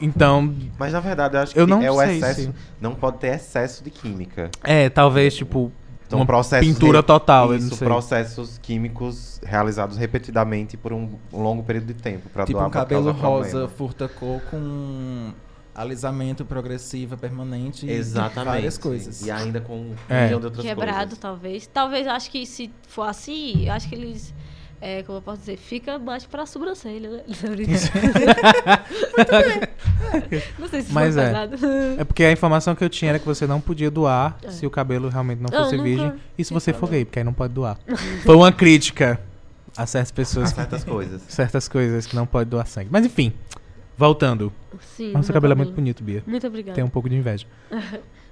[0.00, 2.40] Então, Mas na verdade, eu acho Eu que não é o sei excesso.
[2.42, 4.50] se- Não pode ter excesso de química.
[4.64, 5.70] é, talvez, tipo,
[6.12, 7.86] Então, uma processos pintura re- total, Isso, sei.
[7.86, 12.28] processos químicos realizados repetidamente por um, um longo período de tempo.
[12.28, 13.68] Pra Tipo doar um pra cabelo rosa, problema.
[13.68, 15.30] furta cor com
[15.74, 17.86] alisamento progressivo permanente.
[17.86, 18.44] e Exatamente.
[18.52, 18.80] Várias sim.
[18.80, 19.22] coisas.
[19.26, 20.24] E ainda com um É.
[20.26, 21.18] milhão de outras Quebrado, coisas.
[21.18, 21.66] talvez.
[21.66, 24.34] Talvez, eu acho que se for assim, eu acho que eles...
[24.84, 27.22] É, como eu posso dizer, fica mais pra sobrancelha, né?
[30.58, 31.26] Não sei se Mas foi é.
[31.28, 31.56] pesado.
[31.98, 34.50] É porque a informação que eu tinha era que você não podia doar É.
[34.50, 36.12] se o cabelo realmente não Não, fosse nunca virgem.
[36.36, 37.78] E se você for gay, porque aí não pode doar.
[38.24, 39.20] Foi uma crítica
[39.76, 41.22] a certas pessoas, Certas coisas.
[41.28, 42.88] certas coisas que não pode doar sangue.
[42.90, 43.32] Mas enfim,
[43.96, 44.52] voltando.
[44.96, 46.22] Sim, Mas seu meu cabelo é muito bonito, Bia.
[46.26, 46.74] Muito obrigada.
[46.74, 47.46] Tem um pouco de inveja.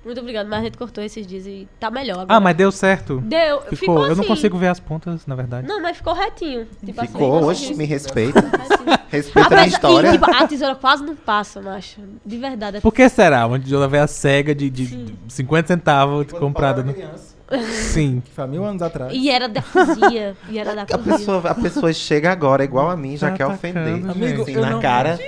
[0.05, 2.27] Muito obrigada, mas a gente cortou esses dias e tá melhor agora.
[2.35, 3.21] Ah, mas deu certo.
[3.21, 3.77] Deu, Ficou.
[3.77, 4.29] ficou, Eu não assim.
[4.29, 5.67] consigo ver as pontas, na verdade.
[5.69, 6.67] Não, mas ficou retinho.
[6.85, 8.41] Tipo assim, Ficou, consegui- hoje me respeita.
[8.41, 8.99] retinho.
[9.11, 10.09] Respeita a minha história.
[10.09, 12.01] E, tipo, a tesoura quase não passa, macho.
[12.25, 12.79] De verdade.
[12.79, 13.47] é Por que será?
[13.47, 15.07] Uma tesoura velha cega de, de Sim.
[15.29, 16.91] 50 centavos comprada no.
[16.93, 17.35] era criança,
[17.93, 18.23] Sim.
[18.25, 19.13] que foi há mil anos atrás.
[19.15, 20.35] E era da cozinha.
[20.49, 21.19] E era da A cozinha.
[21.19, 24.11] pessoa, a pessoa chega agora igual a mim, já Tá quer atacando, ofender.
[24.11, 25.19] Amigo, assim, eu na não- cara.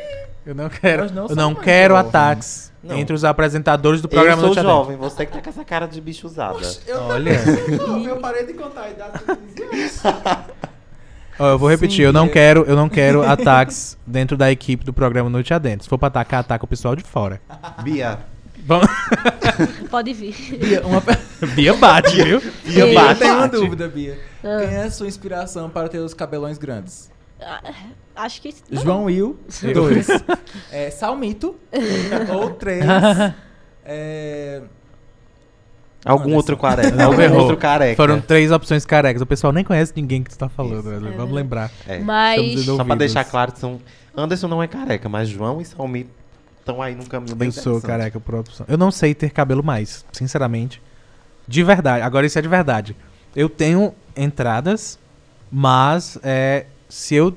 [0.44, 1.12] Eu não quero.
[1.12, 2.08] Não eu não quero jovens.
[2.08, 2.98] ataques Não.
[2.98, 4.76] entre os apresentadores do Eu programa sou Noite Adentro.
[4.76, 6.58] jovem, você que tá com essa cara de bicho usada.
[6.86, 7.32] Eu Olha.
[7.86, 10.46] Não, eu parei de contar a idade com 15 anos.
[11.38, 12.28] Ó, eu vou repetir, Sim, eu não é.
[12.28, 15.84] quero, eu não quero ataques dentro da equipe do programa Noite Adentro.
[15.84, 17.40] Se for pra atacar, ataca o pessoal de fora.
[17.82, 18.18] Bia,
[18.64, 18.86] Vamos...
[19.90, 20.34] Pode vir.
[20.58, 21.02] Bia, uma
[21.54, 22.40] Bia bate, viu?
[22.64, 23.20] Bia eu bate.
[23.20, 24.18] tenho uma dúvida, Bia.
[24.44, 24.58] Ah.
[24.60, 27.10] Quem é a sua inspiração para ter os cabelões grandes?
[27.44, 27.60] Ah,
[28.14, 28.54] Acho que.
[28.70, 29.38] João Will,
[29.74, 30.06] dois.
[30.70, 31.56] É, Salmito,
[32.34, 32.84] ou três.
[33.84, 34.62] É,
[36.04, 37.02] algum outro careca.
[37.04, 37.40] Algum errou.
[37.40, 37.96] outro careca.
[37.96, 39.22] Foram três opções carecas.
[39.22, 40.80] O pessoal nem conhece ninguém que tu tá falando.
[40.80, 40.88] Isso.
[40.88, 41.32] É Vamos verdade.
[41.32, 41.70] lembrar.
[41.86, 41.98] É.
[42.00, 42.64] Mas.
[42.64, 43.80] Só pra deixar claro que são.
[44.14, 46.10] Anderson não é careca, mas João e Salmito
[46.58, 48.66] estão aí num caminho bem Eu sou careca por opção.
[48.68, 50.82] Eu não sei ter cabelo mais, sinceramente.
[51.48, 52.02] De verdade.
[52.02, 52.94] Agora isso é de verdade.
[53.34, 54.98] Eu tenho entradas,
[55.50, 57.34] mas é, se eu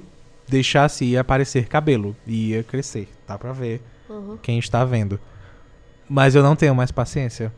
[0.49, 2.13] deixasse ia aparecer cabelo.
[2.27, 3.07] Ia crescer.
[3.25, 4.37] Dá pra ver Uhum.
[4.41, 5.17] quem está vendo.
[6.09, 7.51] Mas eu não tenho mais paciência.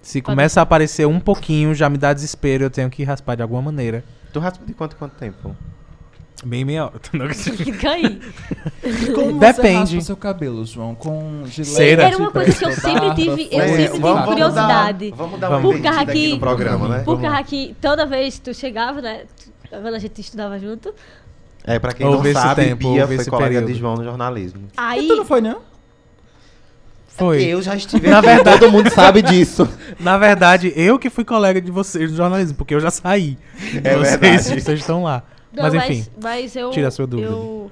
[0.00, 2.64] Se Pode começa a aparecer um pouquinho, já me dá desespero.
[2.64, 4.04] Eu tenho que raspar de alguma maneira.
[4.32, 5.54] Tu raspa de quanto quanto tempo?
[6.44, 7.00] Bem meia hora.
[7.34, 8.20] Fica aí.
[9.14, 9.62] Como Depende.
[9.62, 10.94] você raspa seu cabelo, João?
[10.94, 11.74] Com gilete?
[11.74, 12.02] Cera.
[12.04, 15.10] Era uma coisa que eu sempre tive- eu sempre tive vamos- curiosidade.
[15.10, 15.64] dar- Vamos dar Vamos.
[15.64, 17.02] uma Por causa que- no programa, né?
[17.04, 19.24] Por causa que toda vez que tu chegava, né?
[19.68, 20.94] Quando a gente estudava junto.
[21.64, 23.66] É, pra quem Houve não sabe, tempo, Bia foi colega período.
[23.72, 24.62] de João no jornalismo.
[24.76, 25.04] Aí.
[25.04, 25.60] E tu não foi, não?
[27.08, 27.42] Foi.
[27.44, 29.68] Eu já estive Na aqui, verdade- todo mundo sabe disso.
[30.00, 33.36] Na verdade, eu que fui colega de vocês no jornalismo, porque eu já saí.
[33.84, 34.60] É vocês, verdade.
[34.62, 35.22] vocês estão lá.
[35.52, 36.70] Não, mas enfim, mas eu.
[36.70, 37.28] tira a sua dúvida.
[37.28, 37.70] Eu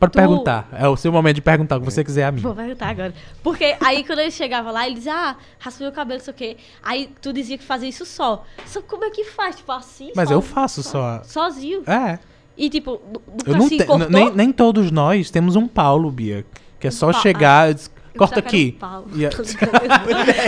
[0.00, 0.68] pode tu- perguntar.
[0.72, 2.40] É o seu momento de perguntar o que você quiser a mim.
[2.40, 3.14] Vou perguntar agora.
[3.42, 6.36] Porque aí quando ele chegava lá, ele dizia, ah, raspei o cabelo, não sei o
[6.36, 6.56] quê.
[6.82, 8.44] Aí tu dizia que fazia isso só.
[8.66, 9.56] Só como é que faz?
[9.56, 10.10] Tipo assim?
[10.16, 11.22] Mas só- eu faço só.
[11.22, 11.82] Sozinho.
[11.86, 12.18] É.
[12.58, 13.00] E tipo,
[13.46, 13.86] Eu não se tenho.
[13.86, 14.10] cortou.
[14.10, 16.44] Nem, nem todos nós temos um Paulo, Bia.
[16.80, 17.72] Que é só Pa- chegar.
[17.72, 18.74] des- Corta aqui.
[18.76, 19.04] um pau.
[19.14, 19.70] E a- Tô brincando.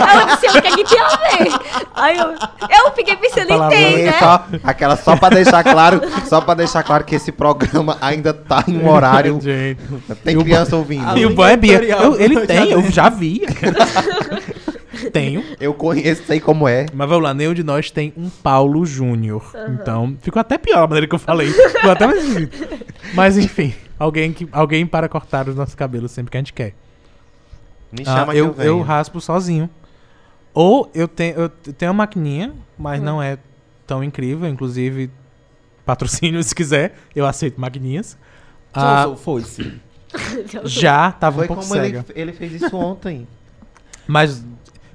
[0.03, 1.59] Aí eu disse, o que é?
[1.95, 2.31] Aí eu,
[2.85, 4.11] eu fiquei pensando em tem, E né?
[4.19, 8.65] só, aquela só pra deixar claro, só pra deixar claro que esse programa ainda tá
[8.67, 9.39] em um horário.
[9.41, 9.79] Gente.
[10.21, 11.17] Tem criança ouvindo.
[11.17, 11.75] E o linha bom é Bia.
[11.75, 13.41] editorial Eu- ele tem, eu já vi.
[15.11, 15.43] Tenho.
[15.59, 16.85] Eu conheço, sei como é.
[16.93, 19.51] Mas vamos lá, nenhum de nós tem um Paulo Júnior.
[19.69, 21.47] Então, ficou até pior a maneira que eu falei.
[21.51, 22.85] Ficou até mais esquisito.
[23.13, 26.73] Mas enfim, alguém, que, alguém para cortar os nossos cabelos sempre que a gente quer.
[27.91, 28.67] Me Ah, chama que eu, eu, venho.
[28.67, 29.69] eu raspo sozinho.
[30.53, 33.37] Ou eu tenho, eu tenho uma maquininha, mas não é
[33.87, 34.47] tão incrível.
[34.49, 35.09] Inclusive,
[35.85, 38.17] patrocínio se quiser, eu aceito maquininhas.
[38.73, 39.73] Ah, Foi-se.
[40.65, 42.05] já tava Foi um pouco como ele, cega.
[42.15, 43.27] ele fez isso ontem.
[44.07, 44.43] Mas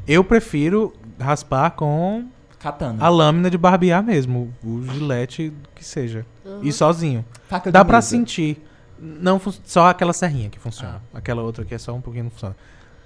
[0.07, 2.27] eu prefiro raspar com
[2.59, 3.05] Katana.
[3.05, 4.53] a lâmina de barbear mesmo.
[4.65, 6.25] O gilete que seja.
[6.63, 7.25] E sozinho.
[7.71, 8.09] Dá pra mesa.
[8.09, 8.63] sentir.
[8.99, 11.03] Não só aquela serrinha que funciona.
[11.13, 12.57] Aquela outra que é só um pouquinho não funciona.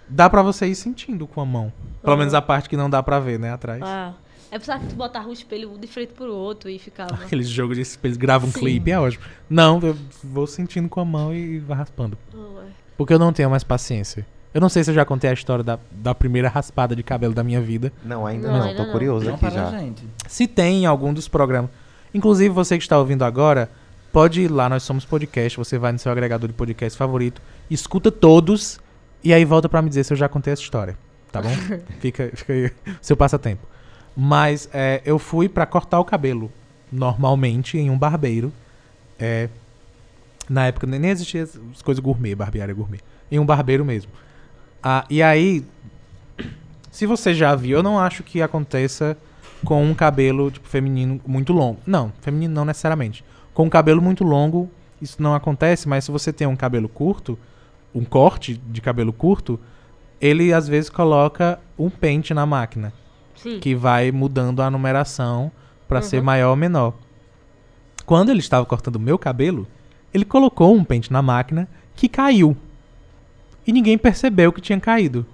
[0.08, 1.72] Dá pra você ir sentindo com a mão.
[2.00, 2.18] Pelo Aham.
[2.18, 3.80] menos a parte que não dá pra ver, né, atrás.
[3.82, 4.12] Ah,
[4.50, 7.14] é pensar que tu botava um espelho de frente pro outro e ficava.
[7.14, 8.58] Aqueles jogos de eles gravam um Sim.
[8.60, 9.24] clipe, é ótimo.
[9.48, 12.18] Não, eu vou sentindo com a mão e vou raspando.
[12.34, 12.66] É.
[12.96, 14.26] Porque eu não tenho mais paciência.
[14.52, 17.32] Eu não sei se eu já contei a história da, da primeira raspada de cabelo
[17.32, 17.92] da minha vida.
[18.04, 18.64] Não, ainda Não, não.
[18.64, 18.92] ainda Tô não.
[18.92, 19.70] curioso Não aqui para já.
[19.78, 20.04] gente.
[20.28, 21.70] Se tem em algum dos programas.
[22.12, 23.70] Inclusive, você que está ouvindo agora,
[24.12, 25.56] pode ir lá, nós somos podcast.
[25.56, 27.40] Você vai no seu agregador de podcast favorito,
[27.70, 28.80] escuta todos
[29.22, 30.96] e aí volta pra me dizer se eu já contei essa história.
[31.30, 31.50] Tá bom?
[32.00, 33.64] fica, fica aí, seu passatempo.
[34.16, 36.50] Mas é, eu fui pra cortar o cabelo,
[36.90, 38.52] normalmente, em um barbeiro.
[39.16, 39.48] É,
[40.48, 42.98] na época nem existia as as coisas gourmet, barbearia gourmet.
[43.30, 44.10] Em um barbeiro mesmo.
[44.82, 45.64] Ah, e aí,
[46.90, 49.16] se você já viu, eu não acho que aconteça
[49.64, 51.78] com um cabelo tipo, feminino muito longo.
[51.86, 53.24] Não, feminino não necessariamente.
[53.52, 54.70] Com um cabelo muito longo,
[55.00, 57.38] isso não acontece, mas se você tem um cabelo curto,
[57.94, 59.60] um corte de cabelo curto,
[60.20, 62.92] ele às vezes coloca um pente na máquina,
[63.34, 63.58] Sim.
[63.60, 65.50] que vai mudando a numeração
[65.88, 66.04] pra Uhum.
[66.04, 66.94] ser maior ou menor.
[68.06, 69.66] Quando ele estava cortando o meu cabelo,
[70.12, 72.56] ele colocou um pente na máquina que caiu.
[73.66, 75.24] E ninguém percebeu que tinha caído.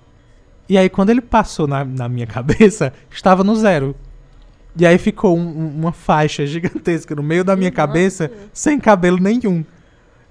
[0.69, 3.95] E aí, quando ele passou na, na minha cabeça, estava no zero.
[4.79, 7.77] E aí ficou um- um- uma faixa gigantesca no meio da minha Nossa.
[7.77, 9.65] cabeça, sem cabelo nenhum.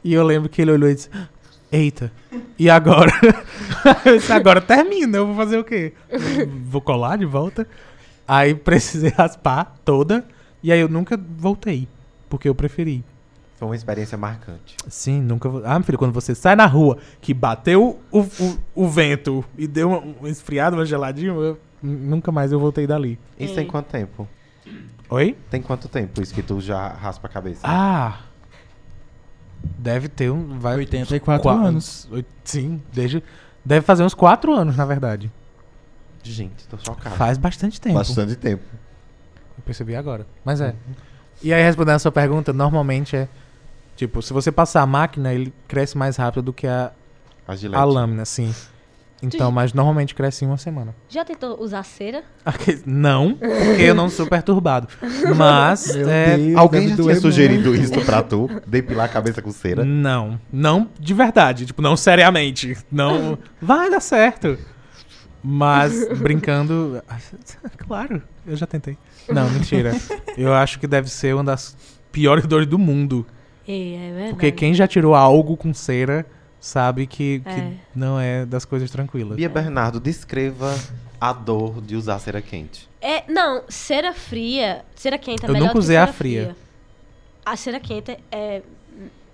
[0.04, 1.10] E eu lembro que ele olhou e disse:
[1.72, 2.12] Eita,
[2.60, 3.12] e agora?
[4.30, 5.94] Agora termina, eu vou fazer o quê?
[6.66, 7.68] Vou colar de volta?
[8.28, 10.24] Aí precisei raspar toda.
[10.62, 11.88] E aí eu nunca voltei.
[12.30, 13.04] Porque eu preferi.
[13.56, 14.76] Foi uma experiência marcante.
[14.88, 15.48] Sim, nunca.
[15.48, 19.46] vou- Ah, meu filho, quando você sai na rua que bateu o, o, o vento
[19.58, 19.92] e deu
[20.22, 23.18] um, esfriado, uma geladinha, eu- nunca mais eu voltei dali.
[23.40, 23.56] Isso Ei.
[23.56, 24.28] tem quanto tempo?
[25.10, 25.38] Oi?
[25.50, 27.62] Tem quanto tempo isso que tu já raspa a cabeça?
[27.64, 28.20] Ah!
[29.78, 30.60] Deve ter um.
[30.60, 32.10] Vai, 84 qua- anos.
[32.44, 33.24] Sim, desde.
[33.64, 35.32] Deve fazer uns 4 anos, na verdade.
[36.24, 37.16] Gente, tô chocado.
[37.16, 37.96] Faz bastante tempo.
[37.96, 38.64] Bastante tempo.
[39.58, 40.26] Eu percebi agora.
[40.44, 40.76] Mas é.
[41.42, 43.28] E aí, respondendo a sua pergunta, normalmente é.
[43.96, 46.92] Tipo, se você passar a máquina, ele cresce mais rápido do que a,
[47.74, 48.54] A lâmina, sim.
[49.24, 50.94] Então, mas normalmente cresce em uma semana.
[51.10, 52.24] Já tentou usar cera?
[52.86, 54.88] Não, porque eu não sou perturbado.
[55.36, 57.84] Mas, é, Deus, Alguém já tinha sugerido muito.
[57.84, 58.50] isso pra tu?
[58.68, 59.84] Depilar a cabeça com cera?
[59.84, 60.40] não.
[60.52, 61.66] Não de verdade.
[61.66, 62.78] Tipo, não seriamente.
[62.92, 63.38] Não.
[63.62, 64.58] Vai dar certo.
[65.42, 67.02] Mas, brincando.
[67.78, 68.98] Claro, eu já tentei.
[69.30, 69.92] Não, mentira.
[70.36, 71.78] Eu acho que deve ser uma das
[72.12, 73.26] piores dores do mundo.
[73.68, 74.30] É, é verdade.
[74.32, 76.26] Porque quem já tirou algo com cera
[76.60, 77.74] sabe que, que É.
[77.96, 79.36] não é das coisas tranquilas.
[79.36, 80.74] Bia Bernardo, descreva
[81.22, 82.88] a dor de usar cera quente.
[83.02, 86.56] É, não, cera fria, cera quente é Eu melhor nunca que usei a cera fria.
[87.46, 88.62] A cera quente é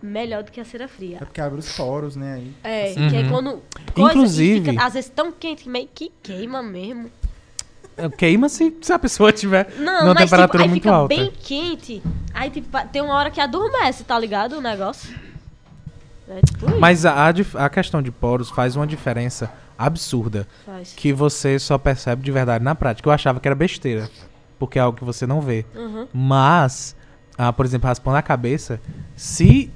[0.02, 1.18] melhor do que a cera fria.
[1.18, 2.34] É porque abre os poros, né?
[2.36, 2.54] Aí.
[2.64, 3.10] É, Uhum.
[3.10, 3.62] que aí quando.
[3.94, 7.10] coisa, Inclusive- e fica, às vezes tão quente que meio que queima mesmo.
[8.10, 11.16] Queima se, se a pessoa tiver Não, numa mas temperatura tipo, aí muito fica alta.
[11.16, 12.02] bem quente.
[12.34, 14.58] Aí tipo, tem uma hora que adormece, tá ligado?
[14.58, 15.14] O negócio.
[16.28, 16.80] É tipo.
[16.80, 20.94] Mas a, a questão de poros faz uma diferença absurda Faz.
[20.96, 23.08] que você só percebe de verdade na prática.
[23.10, 24.10] Eu achava que era besteira,
[24.60, 25.66] porque é algo que você não vê.
[25.76, 26.08] Uhum.
[26.14, 26.96] Mas,
[27.38, 28.80] ah, por exemplo, raspando a cabeça,
[29.16, 29.72] se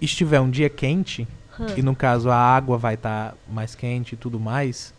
[0.00, 1.26] estiver um dia quente,
[1.58, 1.66] Hum.
[1.76, 4.92] e no caso a água vai estar mais quente e tudo mais,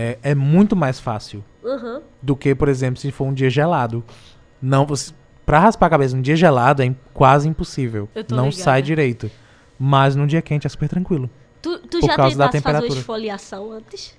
[0.00, 2.00] é, é muito mais fácil Uhum.
[2.22, 4.04] do que, por exemplo, se for um dia gelado.
[4.62, 5.12] Não, você,
[5.44, 8.08] pra raspar a cabeça num dia gelado é quase impossível.
[8.14, 8.62] Eu tô Não ligada.
[8.62, 9.30] sai direito.
[9.78, 11.28] Mas num dia quente é super tranquilo.
[11.60, 14.16] Tu, tu Por já causa da tentaste fazer esfoliação antes?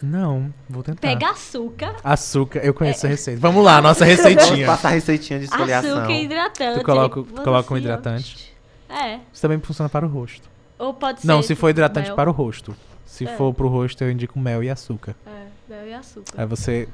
[0.00, 1.00] Não, vou tentar.
[1.00, 3.40] Pega açúcar, Açúcar, eu conheço a receita.
[3.40, 4.64] Vamos lá, nossa receitinha.
[4.66, 5.98] Passa a receitinha de esfoliação.
[5.98, 6.78] açúcar e hidratante.
[6.78, 8.54] Tu coloca- bota coloca um assim, hidratante?
[8.88, 9.18] É.
[9.32, 10.48] Isso também funciona para o rosto.
[10.78, 11.26] Ou pode ser.
[11.26, 12.16] Não, se for hidratante mel.
[12.16, 12.74] para o rosto.
[13.08, 13.36] Se É.
[13.36, 15.16] for pro rosto, eu indico mel e açúcar.
[15.26, 16.32] É, mel e açúcar.
[16.36, 16.86] Aí você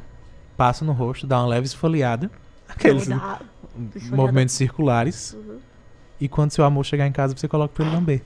[0.57, 2.31] passa no rosto, dá uma leve esfoliada.
[2.69, 3.41] Aqueles Dá-
[4.13, 5.35] movimentos circulares.
[5.35, 5.59] Uhum.
[6.21, 8.23] E quando seu amor chegar em casa, você coloca pra ele lamber.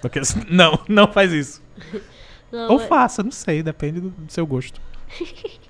[0.00, 1.60] Porque, não, não faz isso.
[2.52, 4.80] Não, Ou é- faça, não sei, depende do, do seu gosto.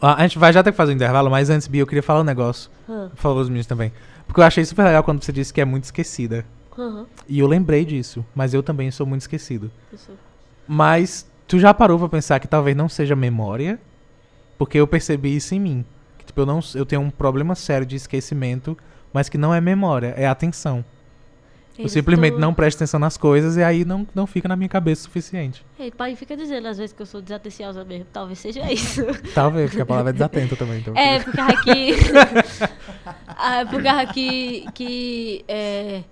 [0.00, 2.04] Ah, a gente vai já ter que fazer um intervalo, mas antes, Bia, eu queria
[2.04, 2.70] falar um negócio.
[2.88, 3.92] Ah, Por favor, os meninos também.
[4.28, 6.44] Porque eu achei super legal quando você disse que é muito esquecida.
[6.78, 9.70] Aham, E eu lembrei disso, mas eu também sou muito esquecido.
[10.66, 13.80] Mas tu já parou pra pensar que talvez não seja memória?
[14.58, 15.84] Porque eu percebi isso em mim.
[16.18, 18.76] Que, tipo, eu, não, eu tenho um problema sério de esquecimento,
[19.12, 20.84] mas que não é memória, é atenção.
[21.78, 24.56] Eu Eles simplesmente tão- não presto atenção nas coisas e aí não, não fica na
[24.56, 25.64] minha cabeça o suficiente.
[25.78, 28.06] Ei, pai, fica dizendo às vezes que eu sou desatenciosa mesmo.
[28.12, 29.04] Talvez seja isso.
[29.32, 30.80] Talvez, porque a palavra é desatenta também.
[30.80, 31.94] Então É, por causa que.
[33.28, 34.66] ah, por causa que.
[34.74, 36.02] que é,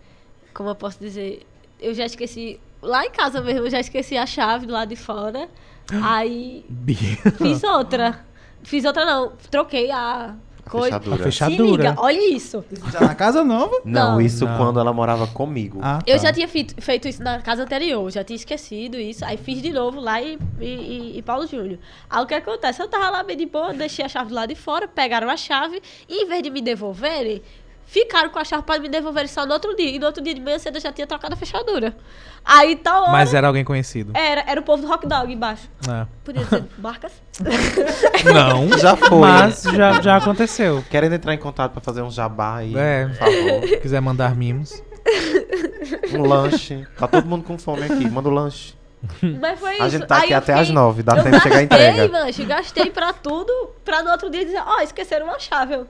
[0.56, 1.46] como eu posso dizer?
[1.78, 2.58] Eu já esqueci.
[2.82, 5.48] Lá em casa mesmo, eu já esqueci a chave do lado de fora.
[6.02, 6.96] Aí Bia.
[7.38, 8.24] fiz outra.
[8.62, 9.32] Fiz outra não.
[9.50, 10.34] Troquei a
[10.68, 10.98] coisa.
[10.98, 11.14] Fechadura.
[11.14, 11.90] A fecha- Se Fechadura.
[11.90, 12.64] liga, olha isso.
[12.90, 13.80] Já na casa nova?
[13.84, 14.20] Não, Não.
[14.20, 14.56] isso Não.
[14.56, 15.78] quando ela morava comigo.
[15.82, 16.22] Ah, Eu tá.
[16.24, 19.24] já tinha feito, feito isso na casa anterior, já tinha esquecido isso.
[19.24, 20.64] Aí fiz de novo lá em, em,
[21.14, 21.78] em- em Paulo Júnior.
[22.10, 22.82] Aí o que acontece?
[22.82, 25.36] Eu tava lá bem de boa, deixei a chave do lado de fora, pegaram a
[25.36, 27.40] chave e em vez de me devolverem,
[27.86, 29.90] ficaram com a chave para me devolverem só no outro dia.
[29.90, 31.96] E no outro dia de manhã cedo eu já tinha trocado a fechadura.
[32.44, 33.10] Aí tá hora.
[33.12, 34.12] Mas era alguém conhecido.
[34.14, 35.68] Era, era o povo do hot dog embaixo.
[35.88, 36.06] É.
[36.24, 37.12] Podia dizer marcas.
[38.24, 39.18] Não, Já foi.
[39.18, 40.84] mas já, já aconteceu.
[40.90, 43.06] Querendo entrar em contato pra fazer um jabá aí, É.
[43.06, 43.68] por favor.
[43.68, 44.82] Se quiser mandar mimos.
[46.12, 46.86] Um lanche.
[46.98, 48.08] Tá todo mundo com fome aqui.
[48.08, 48.74] Manda o lanche.
[49.40, 49.82] Mas foi isso.
[49.82, 51.02] A gente tá Aí aqui até fiquei- às nove.
[51.02, 52.08] Dá eu tempo de chegar a gastei, entrega.
[52.24, 53.52] mancho, gastei pra tudo,
[53.84, 55.74] pra no outro dia dizer, ó, esqueceram uma chave.
[55.74, 55.86] Eu,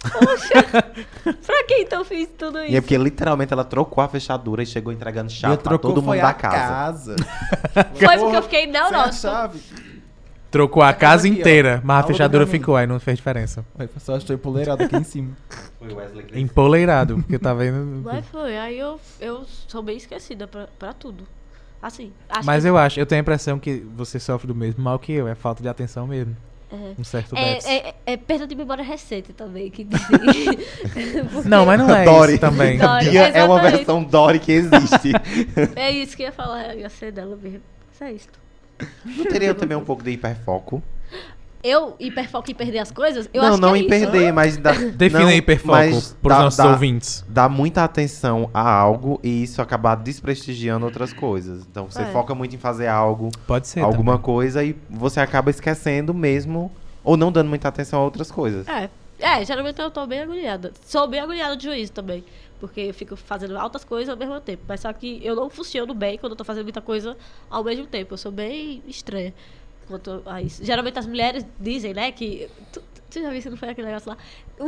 [0.00, 0.62] Poxa,
[1.44, 2.72] pra que então fiz tudo isso?
[2.72, 6.02] E é porque literalmente ela trocou a fechadura e chegou entregando chave pra trocou todo
[6.02, 7.16] mundo foi da a casa.
[7.94, 9.12] Foi porque eu fiquei a neurótica.
[9.12, 9.60] chave.
[10.50, 11.40] Trocou a casa aqui, ó.
[11.40, 13.66] inteira, mas a do fechadura ficou, aí não fez diferença.
[13.78, 15.36] Aí só estou empoleirado aqui em cima.
[15.78, 18.02] Foi o Wesley que Empoleirado, porque eu tava indo.
[18.02, 21.26] Mas foi, aí eu, eu sou bem esquecida pra, pra tudo.
[21.82, 24.82] Assim, acho Mas que eu acho, eu tenho a impressão que você sofre do mesmo
[24.82, 26.34] mal que eu, é falta de atenção mesmo.
[26.70, 26.94] É.
[26.98, 29.86] Um certo é, é, é perda de memória recente também, que
[31.48, 32.32] Não, mas não é Dory.
[32.32, 32.78] isso também.
[32.78, 33.10] Dory.
[33.10, 35.12] Bia é uma versão Dory que existe.
[35.74, 37.62] É isso que eu ia falar, ia ser dela mesmo.
[37.92, 38.28] Isso é isso.
[39.04, 40.82] não teria também um pouco de hiperfoco?
[41.62, 43.88] Eu, hiperfoco em perder as coisas, eu não, acho não que é em isso.
[43.88, 45.76] perder, mas dá, Defina não, hiperfoco
[46.22, 47.24] pros dá- nossos dá- ouvintes.
[47.28, 51.66] Dá muita atenção a algo e isso acabar desprestigiando outras coisas.
[51.68, 52.06] Então você É.
[52.12, 53.80] foca muito em fazer algo, Pode ser.
[53.80, 54.24] alguma também.
[54.24, 56.70] coisa e você acaba esquecendo mesmo
[57.02, 58.66] ou não dando muita atenção a outras coisas.
[58.68, 58.88] É,
[59.18, 60.72] é, geralmente eu tô bem agoniada.
[60.86, 62.24] Sou bem agoniada de juízo também.
[62.60, 64.62] Porque eu fico fazendo altas coisas ao mesmo tempo.
[64.66, 67.16] Mas só que eu não funciono bem quando eu tô fazendo muita coisa
[67.48, 68.14] ao mesmo tempo.
[68.14, 69.32] Eu sou bem estranha
[69.88, 70.64] quanto a isso.
[70.64, 72.48] Geralmente as mulheres dizem, né, que.
[72.72, 74.16] Tu, tu já viu se não foi aquele negócio lá?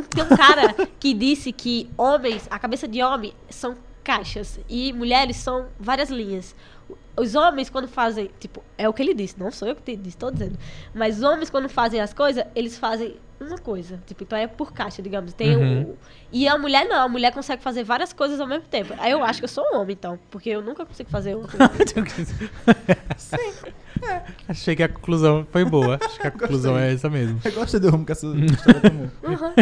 [0.09, 5.37] Tem um cara que disse que homens, a cabeça de homem são caixas e mulheres
[5.37, 6.55] são várias linhas.
[7.15, 10.17] Os homens, quando fazem, tipo, é o que ele disse, não sou eu que disse,
[10.17, 10.57] tô dizendo.
[10.93, 13.17] Mas os homens, quando fazem as coisas, eles fazem
[13.47, 13.99] uma coisa.
[14.05, 15.33] Tipo, então é por caixa, digamos.
[15.33, 15.81] Tem Uhum.
[15.83, 15.97] o.
[16.31, 18.93] E a mulher não, a mulher consegue fazer várias coisas ao mesmo tempo.
[18.97, 20.17] Aí eu acho que eu sou um homem, então.
[20.29, 21.69] Porque eu nunca consigo fazer uma coisa.
[24.47, 25.99] Achei que a conclusão foi boa.
[26.03, 27.39] Acho que a conclusão é essa mesmo.
[27.43, 29.05] Eu gosto do rumo que essa história tomou.
[29.23, 29.53] Uhum.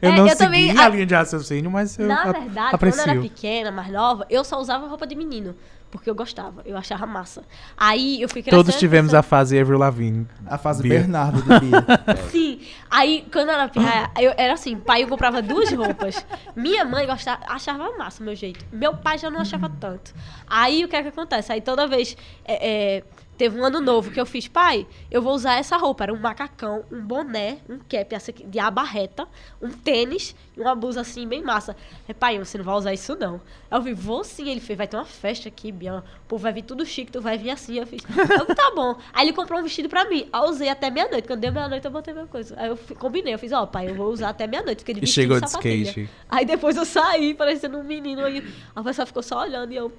[0.00, 2.32] Eu É, não eu segui também- a a- linha de raciocínio, mas eu Na a-
[2.32, 3.02] verdade, aprecio.
[3.02, 5.56] quando eu era pequena, mais nova, eu só usava roupa de menino.
[5.92, 7.42] Porque eu gostava, eu achava massa.
[7.76, 8.64] Aí eu fui crescendo.
[8.64, 10.26] Todos tivemos a fase Avril Lavigne.
[10.46, 11.00] A fase Bia.
[11.00, 11.84] Bernardo de Bia.
[12.32, 12.60] Sim.
[12.90, 16.24] Aí, quando eu era pirraia, eu era assim, pai eu comprava duas roupas.
[16.56, 18.64] Minha mãe gostava, achava massa o meu jeito.
[18.72, 20.14] Meu pai já não achava tanto.
[20.46, 21.52] Aí, o que é que acontece?
[21.52, 22.16] Aí, toda vez,
[22.46, 23.04] é, é,
[23.36, 26.04] teve um ano novo que eu fiz, pai, eu vou usar essa roupa.
[26.04, 28.16] Era um macacão, um boné, um cap
[28.46, 29.26] de aba reta,
[29.60, 31.76] um tênis e uma blusa assim, bem massa.
[32.06, 33.40] É, pai, você não vai usar isso, não.
[33.70, 34.50] Aí eu vi, vou sim.
[34.50, 36.04] Ele fez, vai ter uma festa aqui, Bian.
[36.24, 37.78] O povo vai vir tudo chique, tu vai vir assim.
[37.78, 38.02] Eu fiz,
[38.38, 38.96] eu, tá bom.
[39.12, 40.28] Aí ele comprou um vestido pra mim.
[40.32, 41.26] Aí eu usei até meia-noite.
[41.26, 42.54] Quando deu meia-noite, eu botei minha coisa.
[42.58, 44.80] Aí eu combinei, eu fiz, ó, pai, eu vou usar até meia-noite.
[44.80, 46.08] Fiquei de E chegou e de skate.
[46.28, 48.24] Aí depois eu saí, parecendo um menino.
[48.24, 49.90] Aí a pessoa ficou só olhando e eu,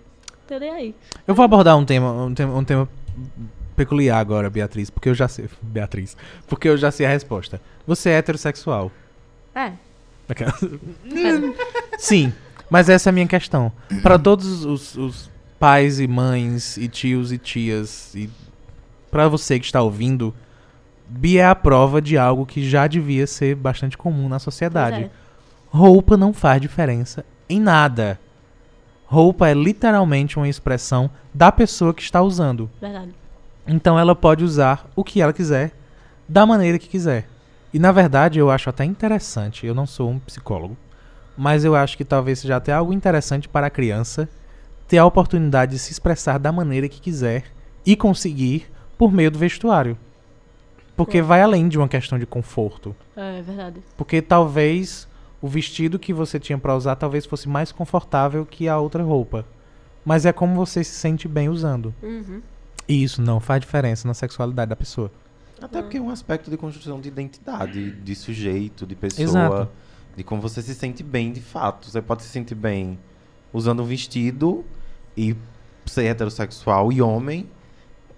[0.48, 0.96] tô nem aí.
[1.28, 2.90] Eu vou abordar um tema, um tema, um tema
[3.76, 5.49] peculiar agora, Beatriz, porque eu já sei.
[5.61, 6.16] Beatriz.
[6.47, 7.61] Porque eu já sei a resposta.
[7.86, 8.91] Você é heterossexual.
[9.55, 9.74] É.
[11.97, 12.34] Sim,
[12.70, 13.72] mas essa é a minha questão.
[14.01, 18.30] Para todos os, os pais e mães e tios e tias e
[19.11, 20.34] para você que está ouvindo,
[21.07, 25.03] Bia é a prova de algo que já devia ser bastante comum na sociedade.
[25.03, 25.09] é.
[25.68, 28.20] Roupa não faz diferença em nada.
[29.14, 32.68] Roupa é literalmente uma expressão da pessoa que está usando.
[32.82, 33.14] Verdade.
[33.68, 35.72] Então ela pode usar o que ela quiser,
[36.28, 37.30] da maneira que quiser.
[37.72, 40.76] E na verdade eu acho até interessante, eu não sou um psicólogo,
[41.38, 44.28] mas eu acho que talvez seja até algo interessante para a criança
[44.88, 47.43] ter a oportunidade de se expressar da maneira que quiser
[47.86, 49.95] e conseguir por meio do vestuário.
[50.97, 52.95] Porque vai além de uma questão de conforto.
[53.16, 53.80] É verdade.
[53.95, 55.07] Porque talvez
[55.44, 59.46] o vestido que você tinha pra usar talvez fosse mais confortável que a outra roupa.
[60.06, 61.94] Mas é como você se sente bem usando.
[62.02, 62.41] Uhum.
[62.88, 65.12] E isso não faz diferença na sexualidade da pessoa.
[65.62, 69.70] Até porque é um aspecto de construção de identidade, de sujeito, de pessoa, Exato.
[70.16, 71.89] de como você se sente bem de fato.
[71.89, 72.98] Você pode se sentir bem
[73.52, 74.64] usando um vestido
[75.16, 75.36] e
[75.86, 77.50] ser heterossexual e homem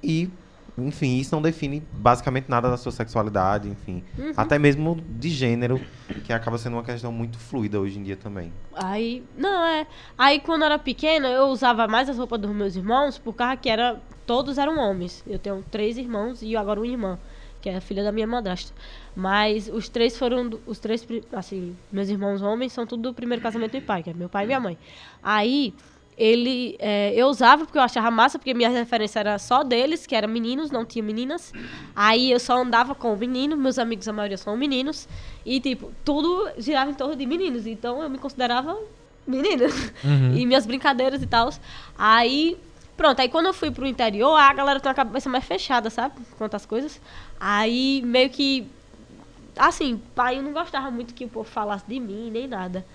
[0.04, 0.30] e
[0.78, 4.04] enfim, isso não define basicamente nada da sua sexualidade, enfim.
[4.18, 4.34] Uhum.
[4.36, 5.80] Até mesmo de gênero,
[6.26, 8.52] que acaba sendo uma questão muito fluida hoje em dia também.
[8.74, 9.88] Aí, não, é.
[10.18, 13.56] Aí quando eu era pequena, eu usava mais as roupas dos meus irmãos, por causa
[13.56, 15.24] que era, todos eram homens.
[15.26, 17.18] Eu tenho três irmãos e agora uma irmã,
[17.62, 18.74] que é a filha da minha madrasta.
[19.16, 23.72] Mas os três foram, os três, assim, meus irmãos homens são tudo do primeiro casamento
[23.72, 24.78] do meu pai, que é meu pai e minha mãe.
[25.24, 25.74] Aí,
[26.18, 30.16] ele, é, eu usava porque eu achava massa, porque minha referência era só deles, que
[30.16, 31.52] eram meninos, não tinha meninas.
[31.96, 35.10] Aí eu só andava com o menino, meus amigos, a maioria são meninos.
[35.46, 37.68] E, tipo, tudo girava em torno de meninos.
[37.68, 38.78] Então eu me considerava
[39.28, 39.66] menina.
[40.04, 40.36] Uhum.
[40.38, 41.50] E minhas brincadeiras e tal.
[41.98, 42.58] Aí,
[42.96, 43.20] pronto.
[43.20, 46.16] Aí quando eu fui pro interior, a galera tem uma cabeça mais fechada, sabe?
[46.38, 47.02] Quanto às coisas.
[47.40, 48.68] Aí meio que.
[49.58, 52.86] Assim, pai, eu não gostava muito que o povo falasse de mim, nem nada.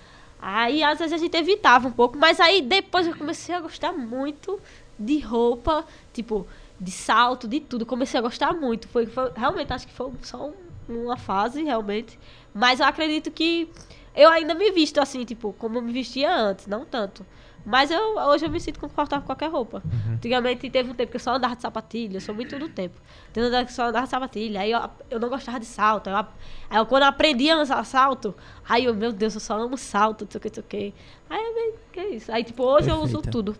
[0.41, 3.91] Aí às vezes a gente evitava um pouco, mas aí depois eu comecei a gostar
[3.93, 4.59] muito
[4.97, 6.47] de roupa, tipo,
[6.79, 7.85] de salto, de tudo.
[7.85, 8.87] Comecei a gostar muito.
[8.87, 10.47] Foi, foi- realmente, acho que foi só
[10.89, 12.17] um- uma fase, realmente.
[12.53, 13.69] Mas eu acredito que
[14.15, 17.25] eu ainda me visto assim, tipo, como eu me vestia antes, não tanto.
[17.65, 19.83] Mas eu, hoje eu me sinto confortável com qualquer roupa.
[20.13, 22.99] Antigamente teve um tempo que eu só andava de sapatilha, eu sou muito do tempo.
[23.31, 25.65] Teve um tempo que eu só andava de sapatilha, aí eu, eu não gostava de
[25.65, 26.07] salto.
[26.07, 26.25] Aí, eu,
[26.69, 28.33] aí eu, quando eu aprendi a usar salto,
[28.67, 30.65] aí eu, meu Deus, eu só amo salto, não sei o que, não sei o
[30.65, 30.93] que.
[31.29, 32.31] Aí é que é isso.
[32.31, 33.31] Aí, tipo, hoje eu uso Perfeita.
[33.31, 33.55] tudo.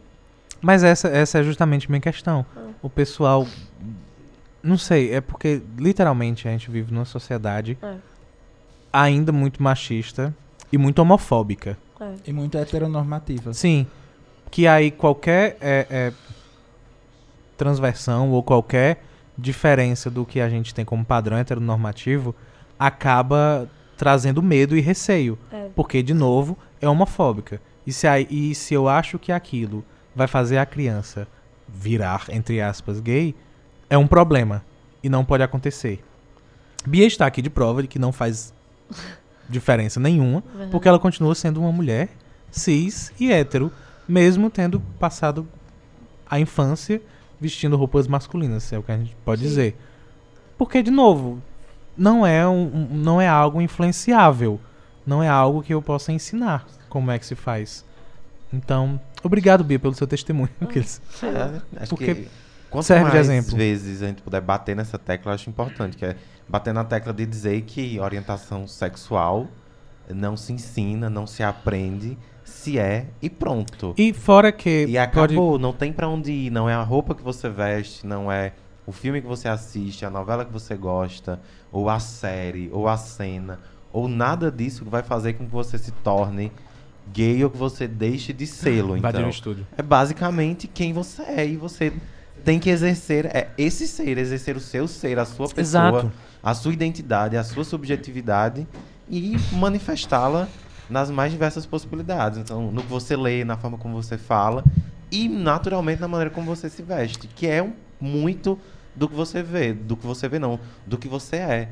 [0.62, 2.46] Mas essa, essa é justamente a minha questão.
[2.82, 3.48] O pessoal.
[4.64, 7.96] Não sei, é porque literalmente a gente vive numa sociedade É.
[8.94, 10.36] ainda muito machista
[10.72, 11.78] e muito homofóbica.
[12.02, 12.14] É.
[12.26, 13.54] E muito heteronormativa.
[13.54, 13.86] Sim.
[14.50, 16.14] Que aí qualquer é, é,
[17.58, 19.04] transversão ou qualquer
[19.38, 22.36] diferença do que a gente tem como padrão heteronormativo
[22.78, 25.38] acaba trazendo medo e receio.
[25.52, 25.70] É.
[25.76, 27.62] Porque, de novo, é homofóbica.
[27.86, 29.84] E se, aí- e se eu acho que aquilo
[30.16, 31.28] vai fazer a criança
[31.68, 33.36] virar, entre aspas, gay,
[33.90, 34.64] é um problema.
[35.04, 36.04] E não pode acontecer.
[36.86, 38.54] Bia está aqui de prova de que não faz
[39.52, 40.72] diferença nenhuma, Verdade.
[40.72, 42.10] porque ela continua sendo uma mulher
[42.50, 43.72] cis e hétero,
[44.08, 45.48] mesmo tendo passado
[46.30, 47.02] a infância
[47.40, 49.48] vestindo roupas masculinas, é o que a gente pode Sim.
[49.48, 49.78] dizer.
[50.58, 51.42] Porque, de novo,
[51.98, 54.60] não é, um, não é algo influenciável.
[55.06, 57.84] Não é algo que eu possa ensinar como é que se faz.
[58.54, 60.50] Então, obrigado, Bia, pelo seu testemunho.
[61.24, 62.28] É, acho Porque que
[62.72, 63.56] quanto serve de mais exemplo.
[63.56, 66.16] vezes a gente puder bater nessa tecla, eu acho importante, que é
[66.50, 69.48] bater na tecla de dizer que orientação sexual
[70.10, 73.94] não se ensina, não se aprende, se é e pronto.
[73.98, 74.98] E fora que E pode...
[74.98, 78.54] acabou, não tem pra onde ir, não é a roupa que você veste, não é
[78.86, 81.40] o filme que você assiste, a novela que você gosta,
[81.72, 83.60] ou a série, ou a cena,
[83.94, 86.52] ou nada disso que vai fazer com que você se torne
[87.14, 88.98] gay ou que você deixe de sê-lo.
[88.98, 89.68] Invadir Então, o estúdio.
[89.78, 91.94] é basicamente quem você é e você
[92.44, 96.12] tem que exercer é esse ser, exercer o seu ser, a sua pessoa, Exato.
[96.42, 98.68] a sua identidade, a sua subjetividade
[99.10, 100.48] e manifestá-la
[100.90, 102.38] nas mais diversas possibilidades.
[102.38, 104.64] Então, no que você lê, na forma como você fala
[105.12, 108.58] e naturalmente na maneira como você se veste, que é um, muito
[108.96, 111.70] do que você vê, do que você vê não, do que você é.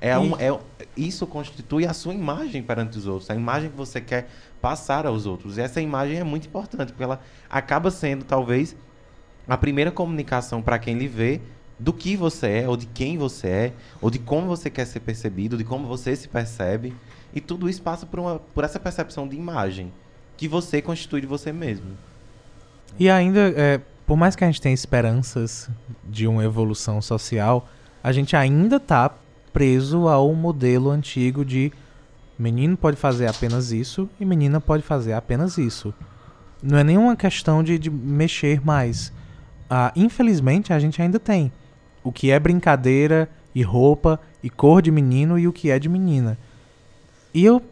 [0.00, 0.58] É, um, é
[0.96, 4.28] isso constitui a sua imagem perante os outros, a imagem que você quer
[4.60, 5.58] passar aos outros.
[5.58, 8.74] E essa imagem é muito importante, porque ela acaba sendo talvez
[9.46, 11.40] a primeira comunicação para quem lhe vê
[11.78, 15.00] do que você é, ou de quem você é, ou de como você quer ser
[15.00, 16.94] percebido, de como você se percebe.
[17.34, 19.92] E tudo isso passa por, uma, por essa percepção de imagem
[20.36, 21.96] que você constitui de você mesmo.
[22.98, 25.68] E ainda, é, por mais que a gente tenha esperanças
[26.04, 27.68] de uma evolução social,
[28.02, 29.14] a gente ainda tá
[29.52, 31.72] preso ao modelo antigo de
[32.38, 35.94] menino pode fazer apenas isso e menina pode fazer apenas isso.
[36.62, 39.12] Não é nenhuma questão de, de mexer mais.
[39.74, 41.50] Ah, infelizmente, a gente ainda tem
[42.04, 45.88] o que é brincadeira e roupa e cor de menino e o que é de
[45.88, 46.36] menina.
[47.32, 47.62] E eu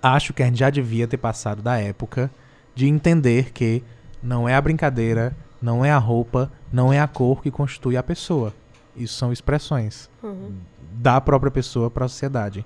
[0.00, 2.30] acho que a gente já devia ter passado da época
[2.72, 3.82] de entender que
[4.22, 8.02] não é a brincadeira, não é a roupa, não é a cor que constitui a
[8.02, 8.54] pessoa.
[8.96, 10.52] Isso são expressões Uhum.
[10.92, 12.64] da própria pessoa para a sociedade.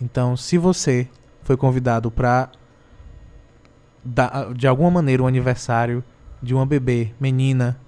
[0.00, 1.08] Então, se você
[1.42, 2.48] foi convidado para
[4.54, 6.04] de alguma maneira o aniversário
[6.42, 7.78] de uma bebê, menina,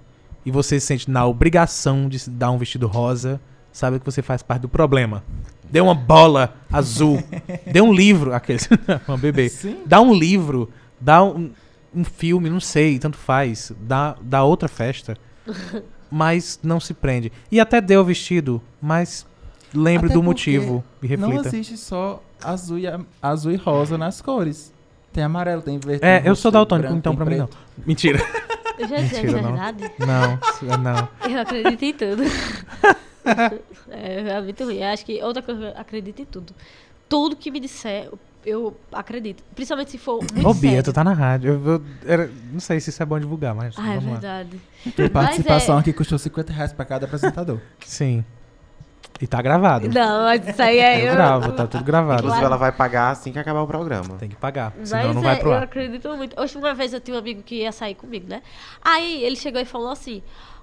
[0.45, 3.39] e você se sente na obrigação de se dar um vestido rosa,
[3.71, 5.23] sabe que você faz parte do problema.
[5.69, 7.23] Dê uma bola azul,
[7.71, 8.67] dê um livro, aqueles,
[9.07, 9.49] uma bebê.
[9.49, 9.77] Sim.
[9.85, 10.69] Dá um livro,
[10.99, 11.51] dá um,
[11.93, 13.71] um filme, não sei, tanto faz.
[13.81, 15.15] Dá, dá outra festa.
[16.09, 17.31] mas não se prende.
[17.51, 19.25] E até dê o vestido, mas
[19.73, 21.49] lembre Até do motivo e Não reflita.
[21.49, 22.85] existe só azul e,
[23.21, 24.73] azul e rosa nas cores.
[25.13, 26.05] Tem amarelo, tem verde.
[26.05, 27.47] É, tem eu roxo, sou daltônico, então pra mim não.
[27.47, 27.57] preto.
[27.85, 28.19] Mentira.
[28.77, 29.51] Eu já disse, é Mentira, não.
[29.53, 29.91] verdade.
[29.99, 31.09] Não, não.
[31.29, 32.23] Eu acredito em tudo.
[33.89, 34.77] é, é muito ruim.
[34.77, 36.53] Eu acho que outra coisa, eu acredito em tudo.
[37.07, 39.43] Tudo que me disser, eu- eu acredito.
[39.55, 40.83] Principalmente se for muito Ô, Bia, sério.
[40.85, 41.53] tu tá na rádio.
[41.65, 44.11] Eu, eu- era- não sei se isso é bom divulgar, mas Ah, é vamos lá.
[44.11, 44.61] verdade.
[44.95, 47.59] Tua participação é- aqui custou 50 reais pra cada apresentador.
[47.85, 48.23] Sim.
[49.21, 49.89] E tá gravado.
[49.89, 51.09] Não, mas isso aí é...
[51.09, 52.19] Eu gravo, tá tudo gravado.
[52.21, 54.15] Inclusive, ela vai pagar assim que acabar o programa.
[54.17, 55.63] Tem que pagar, Mas senão não é, vai pro eu ar.
[55.63, 56.39] acredito muito.
[56.39, 58.41] Hoje, uma vez, eu tinha um amigo que ia sair comigo, né?
[58.81, 60.21] Aí, ele chegou e falou assim...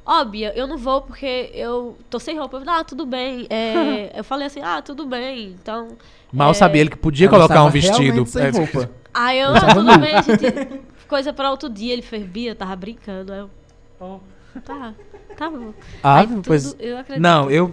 [0.08, 2.58] Ó, Bia, eu não vou porque eu tô sem roupa.
[2.58, 3.44] Eu falei, ah, tudo bem.
[3.50, 5.56] É, eu falei assim, ah, tudo bem.
[5.60, 5.88] Então...
[6.32, 8.24] Mal é, sabia ele que podia Ela colocar um vestido.
[8.24, 8.88] Sem É, roupa.
[9.12, 10.80] Aí eu, Eu ah, tudo bem, gente.
[11.08, 11.92] Coisa pra outro dia.
[11.92, 13.32] Ele fez, Bia, tava brincando.
[13.32, 13.50] Aí eu,
[14.64, 14.94] tá,
[15.36, 15.74] tá bom.
[16.02, 16.76] Ah, Aí tudo- pois.
[16.78, 17.22] eu acredito.
[17.22, 17.72] Não, eu.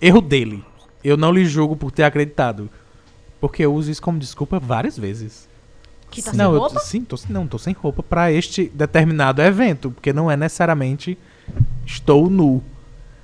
[0.00, 0.64] Erro dele.
[1.02, 2.68] Eu não lhe julgo por ter acreditado.
[3.40, 5.48] Porque eu uso isso como desculpa várias vezes.
[6.10, 6.74] Que tá não, sem eu roupa?
[6.74, 9.90] tô, sim, tô, não, tô sem roupa pra este determinado evento.
[9.90, 11.18] Porque não é necessariamente
[11.84, 12.62] estou nu.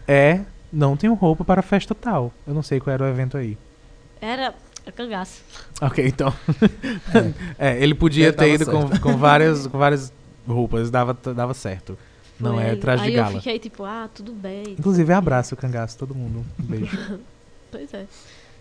[0.07, 0.41] É
[0.73, 2.33] não tenho roupa para festa tal.
[2.47, 3.59] Eu não sei qual era o evento aí.
[4.21, 4.55] Era
[4.87, 5.43] a cangaço.
[5.81, 6.33] Ok, então.
[7.59, 10.13] é, ele podia Eu ter ido com, com, várias, com várias
[10.47, 11.99] roupas, dava, dava certo.
[12.43, 12.81] Não Foi é ele.
[12.81, 13.37] traje de Aí eu gala.
[13.39, 14.65] fiquei tipo, ah, tudo bem.
[14.79, 16.45] Inclusive, abraço, cangaço, todo mundo.
[16.61, 16.99] Um beijo.
[17.71, 18.07] Pois é.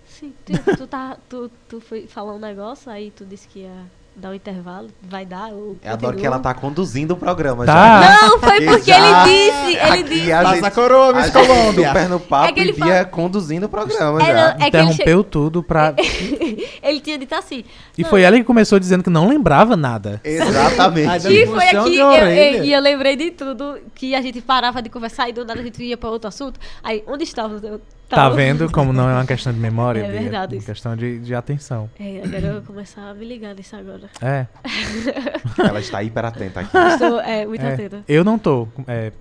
[0.08, 3.86] Sim, tu, tu, tá, tu, tu foi falar um negócio, aí tu disse que ia
[4.16, 4.88] dar um intervalo.
[5.02, 5.50] Vai dar?
[5.52, 6.20] Eu Eu adoro continuo.
[6.20, 8.02] que ela tá conduzindo o programa Tá.
[8.02, 8.22] já.
[8.28, 9.70] Não, foi porque ele disse.
[9.72, 10.32] Ele aqui disse.
[10.32, 11.88] a Passa gente- a coroa, a Miss gente Colômbia.
[11.88, 14.34] super no papo É que ele e Bia conduzindo o programa É, já.
[14.34, 15.94] não, é Interrompeu tudo pra.
[15.98, 16.68] che...
[16.84, 17.64] ele tinha dito assim.
[17.98, 18.10] E Não.
[18.10, 20.20] foi ela que começou dizendo que não lembrava nada.
[20.24, 21.28] Exatamente.
[21.28, 24.90] Que foi aqui, eu, eu, e eu lembrei de tudo, que a gente parava de
[24.90, 26.60] conversar e do nada a gente ia pra outro assunto.
[26.84, 27.60] Aí, onde estava?
[27.66, 27.82] Eu
[28.12, 30.22] Tá tava- vendo como não é uma questão de memória, É Bia?
[30.22, 30.66] verdade É uma isso.
[30.68, 31.90] questão de, de atenção.
[32.00, 34.10] É, agora eu vou começar a me ligar nisso agora.
[34.22, 34.46] É.
[35.58, 36.78] Ela está hiper atenta aqui.
[36.78, 37.74] Estou é, muito é.
[37.74, 38.04] atenta.
[38.08, 38.68] Eu não tô.
[38.88, 39.12] é,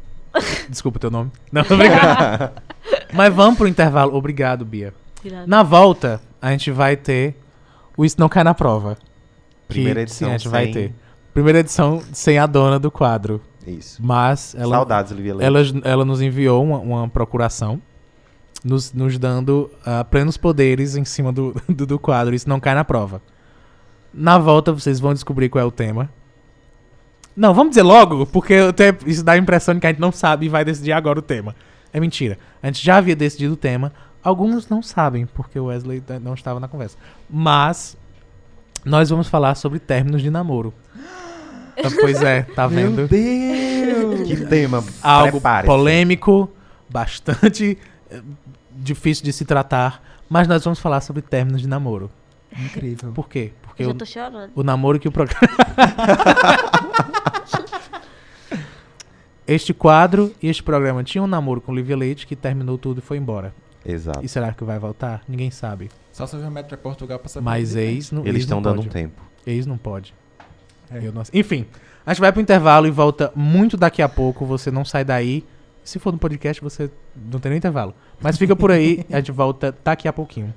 [0.69, 1.31] Desculpa o teu nome.
[1.51, 2.51] Não, tô brincando.
[3.13, 4.15] Mas vamos pro intervalo.
[4.15, 4.93] Obrigado, Bia.
[5.47, 7.37] Na volta, a gente vai ter
[7.97, 8.97] o Isso Não Cai na Prova.
[9.69, 10.95] Que, Primeira edição Sim, a gente vai sem- ter.
[11.35, 13.41] Primeira edição sem a dona do quadro.
[13.67, 14.01] Isso.
[14.05, 15.47] Mas ela, Saudades, Olivia Leite.
[15.47, 17.81] ela, ela nos enviou uma, uma procuração,
[18.65, 22.35] nos, nos dando ah, plenos poderes em cima do, do, do quadro.
[22.35, 23.23] Isso não cai na prova.
[24.13, 26.11] Na volta, vocês vão descobrir qual é o tema.
[27.37, 30.01] Não, vamos dizer logo, porque eu tenho- isso dá a impressão de que a gente
[30.01, 31.55] não sabe e vai decidir agora o tema.
[31.93, 32.39] É mentira.
[32.63, 33.93] A gente já havia decidido o tema.
[34.23, 36.99] Alguns não sabem, porque o Wesley não estava na conversa.
[37.29, 37.97] Mas
[38.85, 40.75] nós vamos falar sobre términos de namoro.
[41.83, 42.91] Ah, Pois é, tá vendo?
[42.97, 44.29] Meu Deus!
[44.29, 44.85] Que tema.
[45.03, 46.51] algo polêmico,
[46.91, 47.79] bastante
[48.81, 52.11] difícil de se tratar, mas nós vamos falar sobre términos de namoro.
[52.59, 53.13] Incrível.
[53.13, 53.53] Por quê?
[53.63, 54.51] Porque Eu já o, tô chorando.
[54.55, 55.41] o namoro que o programa.
[59.47, 63.01] este quadro e este programa tinham um namoro com Olivia Leite que terminou tudo e
[63.01, 63.55] foi embora.
[63.85, 64.25] Exato.
[64.25, 65.23] E será que vai voltar?
[65.29, 65.91] Ninguém sabe.
[66.13, 67.45] Só se eu vier metro Portugal pra saber.
[67.45, 67.83] Mas é.
[67.83, 69.23] ex não Eles ex estão não dando um tempo.
[69.47, 70.15] Ex não pode.
[70.91, 70.99] É.
[71.07, 71.67] Eu não- Enfim,
[72.05, 74.45] a gente vai pro intervalo e volta muito daqui a pouco.
[74.45, 75.45] Você não sai daí.
[75.85, 77.95] Se for no podcast, você não tem nem intervalo.
[78.21, 80.53] Mas fica por aí, a gente volta daqui a pouquinho.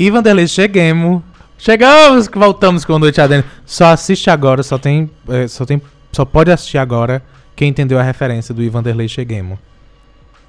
[0.00, 1.20] E Vanderlei, cheguemos.
[1.58, 3.50] Chegamos, que voltamos com Noite Adentro.
[3.66, 5.78] Só assiste agora, só tem, é, só tem,
[6.10, 7.22] só pode assistir agora
[7.54, 9.58] quem entendeu a referência do Ivan Derlei Cheguemos.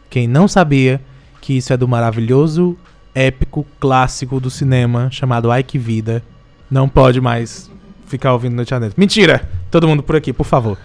[0.10, 1.02] Quem não sabia
[1.42, 2.78] que isso é do maravilhoso,
[3.14, 6.24] épico, clássico do cinema chamado Ai Que Vida,
[6.70, 7.70] não pode mais
[8.06, 8.98] ficar ouvindo Noite Adentro.
[8.98, 9.50] Mentira!
[9.70, 10.78] Todo mundo por aqui, por favor.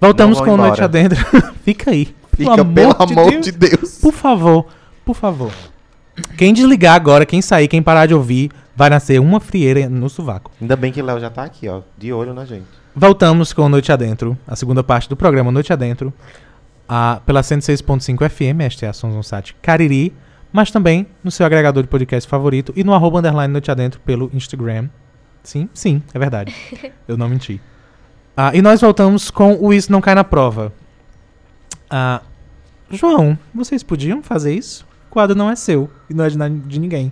[0.00, 0.84] Voltamos com vão Noite embora.
[0.84, 1.26] Adentro.
[1.64, 2.14] Fica aí.
[2.36, 3.98] Fica, pelo amor de Deus.
[4.00, 4.66] Por favor,
[5.04, 5.50] por favor.
[6.36, 10.50] Quem desligar agora, quem sair, quem parar de ouvir, vai nascer uma frieira no sovaco.
[10.60, 11.80] Ainda bem que Léo já tá aqui, ó.
[11.96, 12.66] De olho na gente.
[12.94, 16.12] Voltamos com Noite Adentro, a segunda parte do programa Noite Adentro,
[16.88, 20.14] a, pela 106.5 FM, esta é a Sons no site Cariri,
[20.50, 24.30] mas também no seu agregador de podcast favorito e no arroba underline Noite Adentro pelo
[24.32, 24.88] Instagram.
[25.42, 26.54] Sim, sim, é verdade.
[27.06, 27.60] Eu não menti.
[28.34, 30.72] Ah, e nós voltamos com o Isso Não Cai na Prova.
[31.90, 32.22] Ah,
[32.90, 34.85] João, vocês podiam fazer isso?
[35.16, 36.36] O quadro não é seu e não é de,
[36.66, 37.10] de ninguém.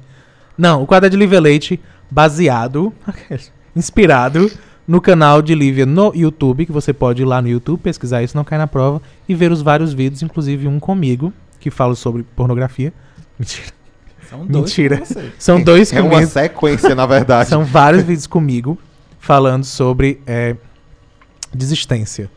[0.59, 1.81] Não, o quadro é de Lívia Leite,
[2.11, 2.93] baseado,
[3.75, 4.53] inspirado
[4.87, 8.37] no canal de Lívia no YouTube, que você pode ir lá no YouTube, pesquisar isso,
[8.37, 12.25] não cai na prova, e ver os vários vídeos, inclusive um comigo, que fala sobre
[12.37, 12.93] pornografia.
[13.39, 13.69] Mentira.
[14.29, 14.99] São dois Mentira.
[14.99, 15.33] com você.
[15.39, 16.31] São dois É uma comigo.
[16.31, 17.49] sequência, na verdade.
[17.49, 18.77] São vários vídeos comigo
[19.19, 20.55] falando sobre é,
[21.55, 22.31] desistência.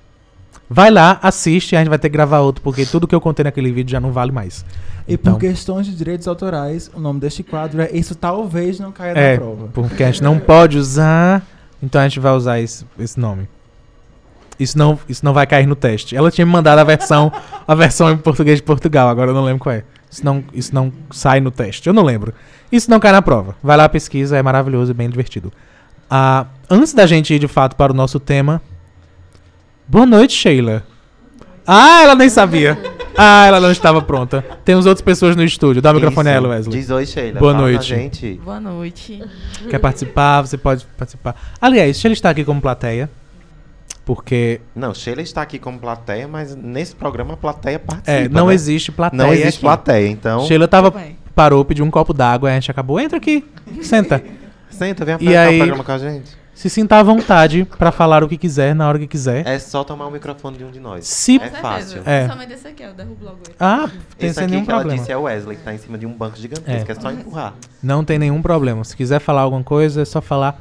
[0.70, 3.44] Vai lá, assiste, a gente vai ter que gravar outro, porque tudo que eu contei
[3.44, 4.66] naquele vídeo já não vale mais.
[5.08, 8.92] E Então- por questões de direitos autorais, o nome deste quadro é Isso Talvez Não
[8.92, 9.70] Caia É, na Prova.
[9.74, 11.42] porque a gente não pode usar,
[11.82, 13.48] então a gente vai usar esse, esse nome.
[14.60, 16.16] Isso não, isso não vai cair no teste.
[16.18, 17.32] Ela tinha me mandado a versão,
[17.66, 19.84] a versão em português de Portugal, agora eu não lembro qual é.
[20.10, 22.34] Isso não, isso não sai no teste, eu não lembro.
[22.72, 23.56] Isso não cai na prova.
[23.64, 25.54] Vai lá, pesquisa, é maravilhoso e bem divertido.
[26.10, 28.62] Ah, antes da gente ir de fato para o nosso tema.
[29.88, 30.84] Boa noite, Sheila.
[31.66, 32.78] Ah, ela nem sabia.
[33.18, 34.44] Ah, ela não estava pronta.
[34.64, 35.82] Temos outras pessoas no estúdio.
[35.82, 36.80] Dá o microfone a ela, Wesley.
[36.80, 37.40] Diz oi, Sheila.
[37.40, 37.86] Boa Fala noite.
[37.86, 38.40] gente.
[38.44, 39.22] Boa noite.
[39.70, 40.42] Quer participar?
[40.42, 41.36] Você pode participar.
[41.60, 43.10] Aliás, Sheila está aqui como plateia.
[44.06, 48.12] Porque Não, Sheila está aqui como plateia, mas nesse programa a plateia participa.
[48.12, 48.54] é, não né?
[48.54, 49.22] existe plateia.
[49.22, 49.60] Não existe aqui.
[49.60, 50.46] plateia, então.
[50.46, 50.94] Sheila tava,
[51.36, 53.00] parou, pediu um copo d'água, a gente acabou.
[53.02, 53.44] Entra aqui,
[53.82, 54.24] senta.
[54.70, 56.38] Senta, vem E apresentar aí- o programa com a gente.
[56.58, 59.46] Se sinta à vontade pra falar o que quiser, na hora que quiser.
[59.46, 61.06] É só tomar o microfone de um de nós.
[61.06, 62.02] Se- É fácil.
[62.04, 62.22] É.
[62.22, 62.94] Principalmente esse aqui, ó.
[62.94, 63.56] Derrubo logo ele.
[63.60, 63.88] Ah,
[64.18, 65.00] tem Esse sem aqui nenhum que ela problema.
[65.00, 66.92] disse é o Wesley, que tá em cima de um banco gigantesco.
[66.92, 67.54] É, só empurrar.
[67.84, 68.84] Não tem nenhum problema.
[68.84, 70.60] Se quiser falar alguma coisa, é só falar.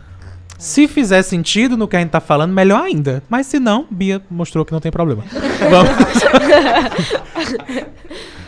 [0.59, 3.23] Se fizer sentido no que a gente tá falando, melhor ainda.
[3.27, 5.25] Mas se não, Bia mostrou que não tem problema.
[5.71, 5.91] Vamos,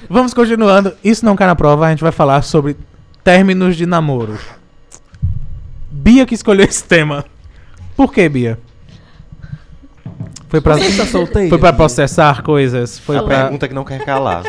[0.09, 0.93] Vamos continuando.
[1.03, 2.77] Isso não cai na prova, a gente vai falar sobre
[3.25, 4.39] términos de namoro.
[5.91, 7.25] Bia que escolheu esse tema.
[7.99, 8.57] Por que, Bia?
[10.49, 11.49] Foi pra, Você está solteira?
[11.49, 12.97] foi pra processar coisas?
[12.97, 13.43] Foi a pra.
[13.43, 14.45] pergunta que não quer calar.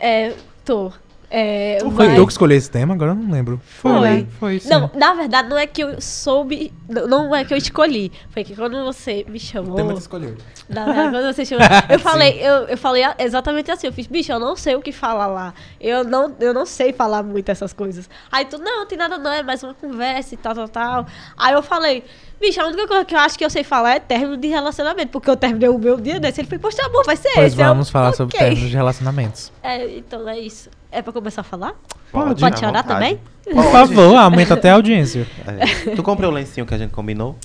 [0.00, 0.32] É,
[0.64, 0.90] tô.
[1.30, 2.94] É, Foi mas- tu que escolheu esse tema?
[2.94, 3.60] Agora eu não lembro.
[3.64, 4.26] Foi.
[4.40, 4.70] Foi, sim.
[4.70, 6.72] Não, na verdade, não é que eu soube.
[6.88, 8.10] Não, é que eu escolhi.
[8.30, 9.74] Foi que quando você me O chamou.
[9.76, 10.36] tema que escolheu.
[10.70, 11.66] Na verdade, quando você chamou.
[11.90, 13.86] Eu falei, eu, eu falei exatamente assim.
[13.86, 15.52] Eu fiz, bicho, eu não sei o que falar lá.
[15.80, 18.08] Eu não, eu não sei falar muito essas coisas.
[18.32, 21.06] Aí tu, não, tem nada não, é mais uma conversa e tal, tal, tal.
[21.36, 22.04] Aí eu falei,
[22.40, 25.10] bicho, a única coisa que eu acho que eu sei falar é término de relacionamento.
[25.10, 26.40] Porque eu terminei o meu dia desse.
[26.40, 27.60] Ele falou, poxa, amor, vai ser Pois esse.
[27.62, 29.52] Eu, vamos falar sobre "Ok." términos de relacionamentos.
[29.62, 30.70] É, então é isso.
[30.90, 31.74] É pra começar a falar?
[32.10, 32.40] Pode.
[32.40, 33.20] Pode chorar também?
[33.44, 35.26] Por favor, aumenta até a audiência.
[35.46, 35.94] É.
[35.94, 37.36] Tu comprou o lencinho que a gente combinou?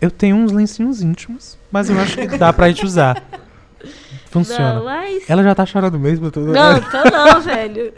[0.00, 3.22] Eu tenho uns lencinhos íntimos, mas eu acho que dá pra gente usar.
[4.30, 4.74] Funciona.
[4.74, 5.28] Não, mas.
[5.30, 6.30] Ela já tá chorando mesmo.
[6.30, 6.52] Tudo.
[6.52, 7.92] Não, tô não, velho.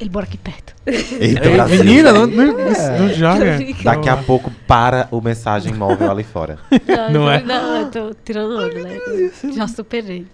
[0.00, 0.74] Ele mora aqui perto.
[0.86, 1.84] Eita, Ei, Brasil.
[1.84, 3.58] menina, não, não, não joga.
[3.82, 6.58] Daqui a pouco para o mensagem móvel ali fora.
[6.86, 7.42] Não, Não é?
[7.42, 8.98] Não, eu tô tirando onda, né?
[9.54, 10.26] Já superei.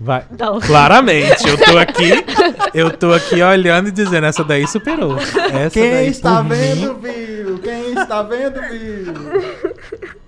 [0.00, 0.24] Vai.
[0.38, 0.58] Não.
[0.60, 2.10] Claramente, eu tô aqui,
[2.72, 5.18] eu tô aqui olhando e dizendo, essa daí superou.
[5.18, 7.58] Essa Quem daí, está vendo, mim- viu?
[7.58, 9.12] Quem está vendo, viu?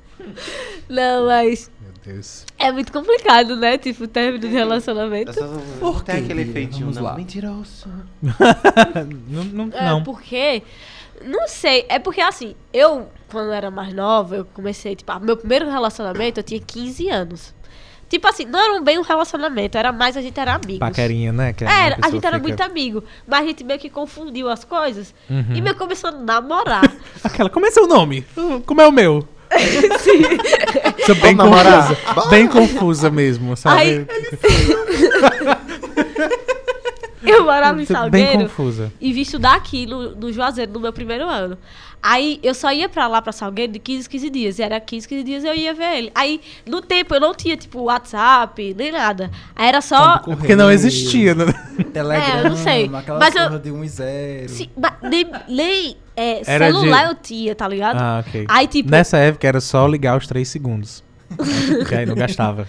[0.89, 2.45] Não, mas Meu Deus.
[2.59, 3.79] é muito complicado, né?
[3.79, 5.33] Tipo, término de relacionamento.
[5.81, 6.53] Por Tem quê, aquele Bia?
[6.53, 7.03] feitinho, Vamos não.
[7.05, 7.15] lá.
[7.17, 7.89] Mentiroso.
[9.29, 10.03] Não, não, É, não.
[10.03, 10.63] porque.
[11.25, 15.37] Não sei, é porque assim, eu, quando era mais nova, eu comecei, tipo, ah, meu
[15.37, 17.55] primeiro relacionamento eu tinha 15 anos.
[18.13, 20.81] Tipo assim, não era um bem um relacionamento, era mais a gente era amigos.
[20.81, 21.55] Paquerinha, né?
[21.55, 24.65] que Era, a gente era fica- muito amigo, mas a gente meio que confundiu as
[24.65, 25.47] coisas Uhum.
[25.55, 26.83] e meio que começou a namorar.
[27.25, 28.23] Aquela, como é seu nome?
[28.37, 29.27] Uh, Como é o meu?
[30.01, 30.23] Sim.
[31.07, 31.89] Sou bem Vamos namorar?
[31.89, 32.29] confusa.
[32.29, 33.81] Bem confusa mesmo, sabe?
[33.81, 34.07] Aí-
[37.27, 38.93] Eu morava em bem Salgueiro confusa.
[39.01, 41.57] e vim estudar aqui no, no Juazeiro no meu primeiro ano.
[42.03, 44.59] Aí eu só ia pra lá, pra Salgueiro, de 15, 15 dias.
[44.59, 46.13] E era 15, 15 dias eu ia ver ele.
[46.17, 49.31] Aí, no tempo, eu não tinha, tipo, WhatsApp, nem nada.
[49.55, 50.19] Aí era só.
[50.19, 51.45] Porque não existia, né?
[51.95, 52.89] Telegram, É, eu não sei.
[52.89, 54.49] Mas eu- de 1 e 0.
[54.49, 57.99] Se, mas nem nem é, celular de- eu tinha, tá ligado?
[58.01, 58.47] Ah, ok.
[58.49, 61.05] Aí, tipo, Nessa época era só ligar os 3 segundos.
[61.89, 62.67] que aí não gastava.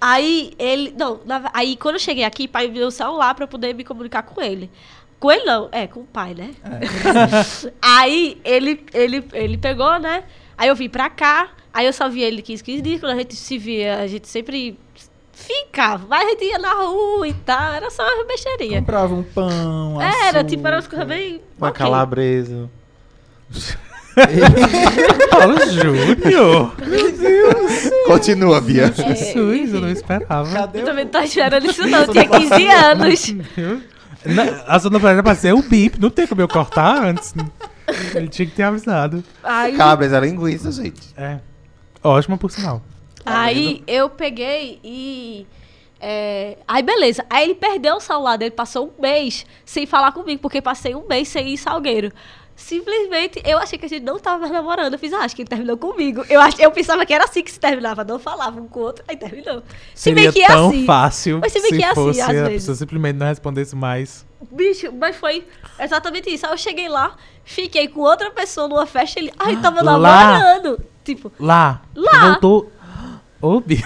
[0.00, 0.94] Aí ele.
[0.98, 3.74] Não, na- aí quando eu cheguei aqui, pai me deu o celular pra eu poder
[3.74, 4.70] me comunicar com ele.
[5.18, 6.50] Com ele não, é, com o pai, né?
[7.80, 10.24] aí ele, ele, ele pegou, né?
[10.58, 13.00] Aí eu vim pra cá, aí eu só vi ele 15, 15 dias.
[13.00, 14.78] Quando a gente se via, a gente sempre
[15.32, 16.06] ficava.
[16.06, 18.80] Mas a gente ia na rua e tal, era só uma besteirinha.
[18.80, 20.44] Comprava um pão, Era, açúcar.
[20.44, 21.40] tipo, era umas coisas bem.
[21.58, 21.78] Uma ok.
[21.78, 22.70] calabresa.
[25.30, 26.72] Paulo Júnior.
[28.06, 28.92] Continua, Bia.
[28.92, 30.50] Jesus, eu não esperava.
[30.50, 30.86] Cadê Eu o...
[30.86, 31.98] também não tava esperando isso, não.
[32.00, 33.34] Eu tinha 15 anos.
[34.24, 37.34] Na- A sonoplastia pra ser o bip, não tem como eu cortar antes.
[38.14, 39.22] Ele tinha que ter avisado.
[39.44, 41.00] Aí, Calabresa é linguiça, gente.
[41.16, 41.38] É.
[42.02, 42.82] Ótima por sinal.
[43.24, 45.46] aí eu peguei e.
[46.00, 47.24] é, Aí beleza.
[47.30, 51.06] Aí ele perdeu o celular dele, passou um mês sem falar comigo, porque passei um
[51.06, 52.10] mês sem ir em Salgueiro.
[52.56, 54.94] Simplesmente eu achei que a gente não tava mais namorando.
[54.94, 56.24] Eu fiz, ah, acho que ele terminou comigo.
[56.28, 56.58] Eu, ach...
[56.58, 59.16] eu pensava que era assim que se terminava, não falava um com o outro, aí
[59.16, 59.62] terminou.
[59.94, 60.86] Se Seria bem que é tão assim.
[60.86, 62.48] fácil Mas se bem que é assim, fosse às a vezes.
[62.54, 64.24] pessoa simplesmente não respondesse mais.
[64.50, 65.46] Bicho, mas foi
[65.78, 66.46] exatamente isso.
[66.46, 67.14] Aí eu cheguei lá,
[67.44, 69.98] fiquei com outra pessoa numa festa, ele, ai, tava Lá.
[69.98, 70.80] namorando.
[71.04, 71.82] Tipo, Lá.
[71.94, 72.30] Lá.
[72.30, 72.72] Voltou.
[73.40, 73.76] Ô, Bi.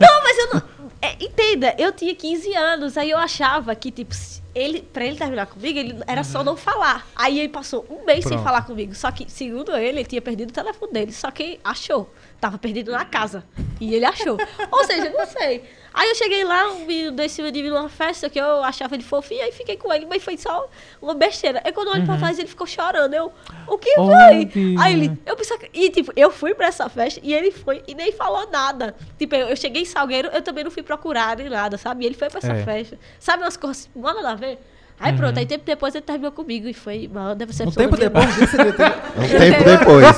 [0.00, 0.62] não, mas eu não.
[1.08, 4.14] É, entenda, eu tinha 15 anos, aí eu achava que, tipo,
[4.54, 7.06] ele, pra ele terminar comigo, ele era só não falar.
[7.14, 8.44] Aí ele passou um mês sem Pronto.
[8.44, 8.94] falar comigo.
[8.94, 11.12] Só que, segundo ele, ele tinha perdido o telefone dele.
[11.12, 12.12] Só que achou.
[12.40, 13.44] Tava perdido na casa.
[13.80, 14.36] E ele achou.
[14.70, 15.64] Ou seja, não sei.
[15.92, 19.02] Aí eu cheguei lá, um menino desse de mim numa festa que eu achava ele
[19.02, 20.68] fofinho, aí fiquei com ele, mas foi só
[21.02, 21.60] uma besteira.
[21.64, 23.14] Aí quando eu olho pra trás, ele ficou chorando.
[23.14, 23.32] Eu,
[23.66, 24.50] o que Oh, foi?
[24.80, 25.60] Aí ele, eu pensava.
[25.72, 28.94] E tipo, eu fui pra essa festa e ele foi e nem falou nada.
[29.18, 32.04] Tipo, eu, eu cheguei em Salgueiro, eu também não fui procurar nem nada, sabe?
[32.04, 32.62] E ele foi pra essa É.
[32.62, 32.98] festa.
[33.18, 34.58] Sabe umas coisas, nada a ver?
[35.00, 37.68] Aí pronto, aí tempo depois ele terminou comigo e foi uma decepção.
[37.68, 38.90] Um tempo depois disso, ele teve...
[39.16, 40.16] Um tempo depois.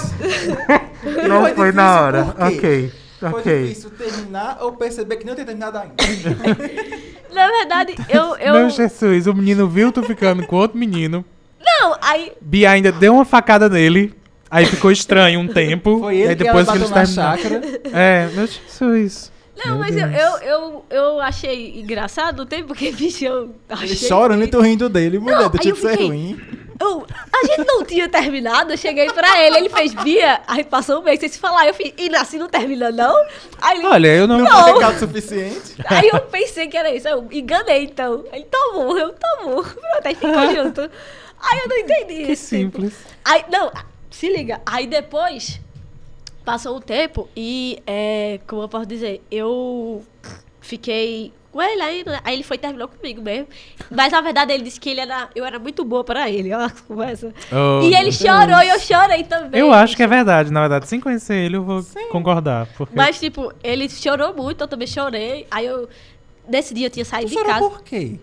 [1.29, 2.35] Não foi na hora.
[2.39, 2.91] Ok.
[3.21, 3.63] Foi Ok.
[3.69, 5.95] difícil terminar ou perceber que não tinha terminado ainda?
[7.33, 8.35] Na verdade, eu.
[8.37, 8.55] eu...
[8.55, 11.25] Meu Jesus, o menino viu tu ficando com outro menino.
[11.63, 12.33] Não, aí.
[12.41, 14.15] Bia ainda deu uma facada nele.
[14.51, 16.01] Aí ficou estranho um tempo.
[16.01, 17.63] Foi e ele aí que ela depois que bateu eles na terminaram.
[17.63, 17.81] chácara.
[17.97, 19.31] É, meu Jesus.
[19.57, 23.89] Não, Meu mas eu, eu, eu, eu achei engraçado, não tem porque, bicho, eu achei...
[23.89, 25.19] Ele chorando e tu rindo dele.
[25.19, 26.41] Mulher, Não, deixa de ser fiquei- ruim.
[26.81, 31.01] Eu, a gente não tinha terminado, eu cheguei pra ele, ele fez Bia, aí passou
[31.01, 33.15] um mês sem se falar, eu fiz, e assim não termina não?
[33.61, 34.39] Aí ele, Olha, eu não.
[34.39, 34.75] Não Não.
[34.75, 35.75] pecado suficiente.
[35.87, 38.25] aí eu pensei que era isso, eu enganei então.
[38.33, 40.81] Ele tomou, eu tomou, pronto, aí ficou junto.
[41.43, 42.57] Aí eu não entendi Que isso.
[42.57, 42.81] tipo.
[42.81, 42.95] simples.
[43.25, 43.71] Aí, não,
[44.11, 44.61] se liga.
[44.65, 45.61] Aí depois,
[46.45, 50.03] passou um tempo e, é, como eu posso dizer, eu
[50.61, 52.21] fiquei com ele aí, né?
[52.25, 53.49] aí ele foi e terminou comigo mesmo.
[53.91, 56.71] Mas na verdade ele disse que ele era, eu era muito boa pra ele, a
[56.87, 57.33] conversa.
[57.53, 58.63] Oh, e ele chorou Deus.
[58.65, 59.61] e eu chorei também.
[59.61, 60.89] Eu acho que é verdade, na verdade.
[60.89, 62.67] Sem conhecer ele, eu vou concordar.
[62.77, 62.95] Porque...
[62.97, 65.47] Mas, tipo, ele chorou muito, eu também chorei.
[65.51, 65.89] Aí eu,
[66.49, 67.69] nesse dia eu tinha saído de Chorou casa.
[67.69, 68.19] por quê?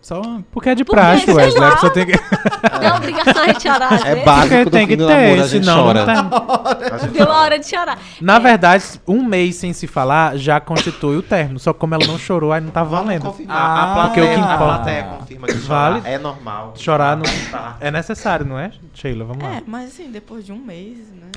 [0.00, 0.22] Só.
[0.52, 0.84] Porque é de
[1.24, 1.60] sei Wesley.
[1.60, 1.68] lá.
[1.68, 2.12] A pessoa tem que.
[2.80, 3.92] Não, obrigação é chorar.
[4.06, 4.24] É vezes.
[4.24, 6.06] básico tem fim que do namoro, ter, a gente senão não chora.
[6.06, 7.10] tem.
[7.12, 7.98] Deu a hora de chorar.
[8.20, 11.58] Na verdade, um mês sem se falar já constitui o término.
[11.58, 13.34] Só que como ela não chorou, aí não tá valendo.
[13.48, 16.02] Ah, a plateia, porque o que a importa- plateia confirma que chorar Vale.
[16.08, 16.72] é normal.
[16.76, 17.76] Chorar não Tá.
[17.80, 19.24] é necessário, não é, Sheila?
[19.24, 19.56] Vamos lá.
[19.56, 21.28] É, mas assim, depois de um mês, né?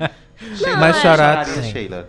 [0.00, 0.10] É.
[0.54, 1.00] Sheila, Mas é.
[1.00, 1.62] chorar choraria.
[1.72, 2.08] Sheila.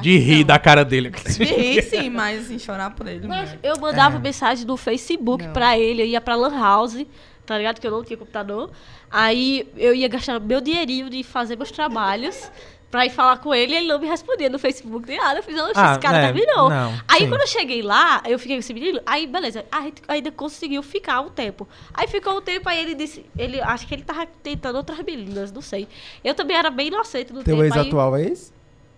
[0.00, 0.44] De rir não.
[0.46, 1.10] da cara dele.
[1.36, 3.26] De rir, sim, mas assim, chorar por ele.
[3.26, 5.52] Mas eu mandava mensagem no Facebook Não.
[5.52, 7.04] pra ele, eu ia pra Lan House,
[7.44, 7.80] tá ligado?
[7.80, 8.70] Que eu não tinha computador.
[9.10, 12.50] Aí eu ia gastar meu dinheirinho de fazer meus trabalhos
[12.90, 15.38] pra ir falar com ele e ele não me respondia no Facebook nem nada.
[15.38, 16.68] Eu fiz, oxe, Ah, esse cara é, terminou.
[16.68, 17.28] não, aí sim.
[17.28, 20.82] quando eu cheguei lá, eu fiquei com esse menino, aí beleza, a gente ainda conseguiu
[20.82, 21.66] ficar um tempo.
[21.94, 25.50] Aí ficou um tempo, aí ele disse, ele, acho que ele tava tentando outras meninas,
[25.50, 25.88] não sei.
[26.22, 27.64] Eu também era bem inocente no Teu tempo.
[27.64, 28.52] ex aí- atual é esse?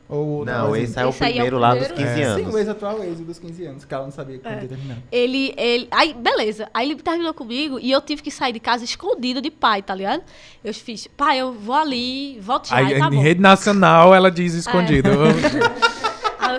[0.06, 2.10] Ou Não, esse é o Esse aí é o primeiro lá dos primeiro.
[2.10, 2.24] 15 É.
[2.24, 2.56] Sim, o anos.
[2.56, 4.56] ex é dos 15 anos, que ela não sabia que É.
[4.56, 5.02] tinha terminado.
[5.10, 5.88] Ele, ele.
[5.90, 6.68] Aí, beleza.
[6.74, 9.94] Aí ele terminou comigo e eu tive que sair de casa escondido de pai, tá
[9.94, 10.22] ligado?
[10.62, 12.76] Eu fiz, pai, eu vou ali, volto já.
[12.76, 13.20] Aí, tá em bom.
[13.20, 15.08] rede nacional, ela diz escondido.
[15.10, 16.03] Ah,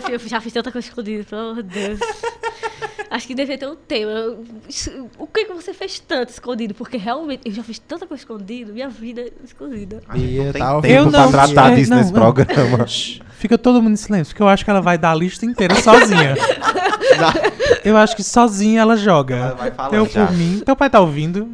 [0.10, 2.00] eu já fiz tanta coisa escondida, pelo amor de Deus.
[3.10, 4.36] Acho que devia ter um tema.
[5.18, 6.74] O que, que você fez tanto escondido?
[6.74, 10.02] Porque realmente eu já fiz tanta coisa escondida, minha vida é escondida.
[10.10, 12.20] A gente não tem tá tempo pra Eu não tratar sei, disso não, nesse não.
[12.20, 12.86] programa.
[13.38, 15.76] Fica todo mundo em silêncio, porque eu acho que ela vai dar a lista inteira
[15.76, 16.36] sozinha.
[17.84, 19.36] Eu acho que sozinha ela joga.
[19.36, 20.26] Ela vai falando eu já.
[20.26, 20.62] por mim.
[20.66, 21.48] Teu pai tá ouvindo.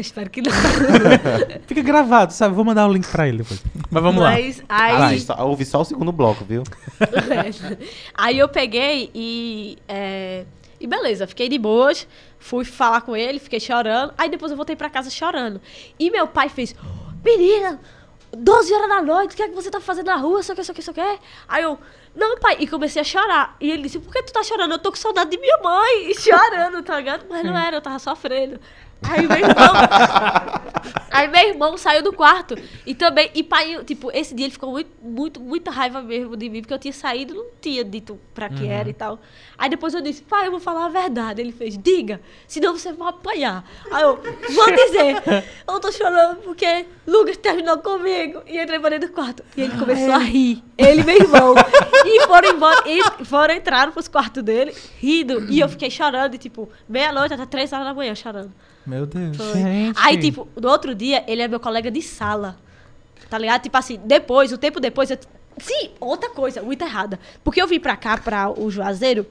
[0.00, 0.50] Eu espero que não.
[1.68, 2.54] Fica gravado, sabe?
[2.54, 3.62] Vou mandar o link pra ele depois.
[3.90, 4.30] Mas vamos lá.
[4.30, 5.20] Mas Ah, aí.
[5.20, 6.62] só- ouvi só o segundo bloco, viu?
[8.14, 9.76] Aí eu peguei e.
[9.86, 10.44] é,
[10.80, 12.08] e beleza, fiquei de boas,
[12.38, 14.14] fui falar com ele, fiquei chorando.
[14.16, 15.60] Aí depois eu voltei pra casa chorando.
[15.98, 16.74] E meu pai fez:
[17.22, 17.78] Menina,
[18.34, 20.40] 12 horas da noite, o que é que você tá fazendo na rua?
[20.40, 21.18] Isso aqui, isso aqui, isso aqui.
[21.46, 21.78] Aí eu.
[22.16, 22.56] não, pai.
[22.58, 23.54] E comecei a chorar.
[23.60, 24.72] E ele disse, por que tu tá chorando?
[24.72, 26.10] Eu tô com saudade de minha mãe.
[26.10, 27.26] E chorando, tá ligado?
[27.28, 28.58] Mas não era, eu tava sofrendo.
[29.02, 29.72] Aí meu irmão.
[31.10, 32.54] aí meu irmão saiu do quarto.
[32.86, 33.30] E também.
[33.34, 36.74] E pai, tipo, esse dia ele ficou muito, muito, muita raiva mesmo de mim, porque
[36.74, 39.18] eu tinha saído e não tinha dito pra que era e tal.
[39.58, 41.40] Aí depois eu disse, pai, eu vou falar a verdade.
[41.40, 43.64] Ele fez, diga, senão você vai apanhar.
[43.90, 44.20] Aí eu,
[44.54, 45.44] vou dizer.
[45.66, 48.42] Eu tô chorando porque Lucas terminou comigo.
[48.46, 49.42] E entrei pra dentro do quarto.
[49.56, 50.62] E ele começou a rir.
[50.76, 51.54] Ele e meu irmão.
[52.04, 52.82] E foram embora.
[52.86, 55.46] E foram entrar pros quartos dele, rindo.
[55.50, 58.52] E eu fiquei chorando, e, tipo, meia-noite até três horas da manhã chorando.
[58.86, 59.36] Meu Deus.
[59.96, 62.56] Aí, tipo, no outro dia, ele é meu colega de sala.
[63.28, 63.62] Tá ligado?
[63.62, 65.18] Tipo assim, depois, o tempo depois, eu...
[65.58, 67.18] Sim, outra coisa, muito errada.
[67.44, 69.26] Porque eu vim pra cá, pra o Juazeiro,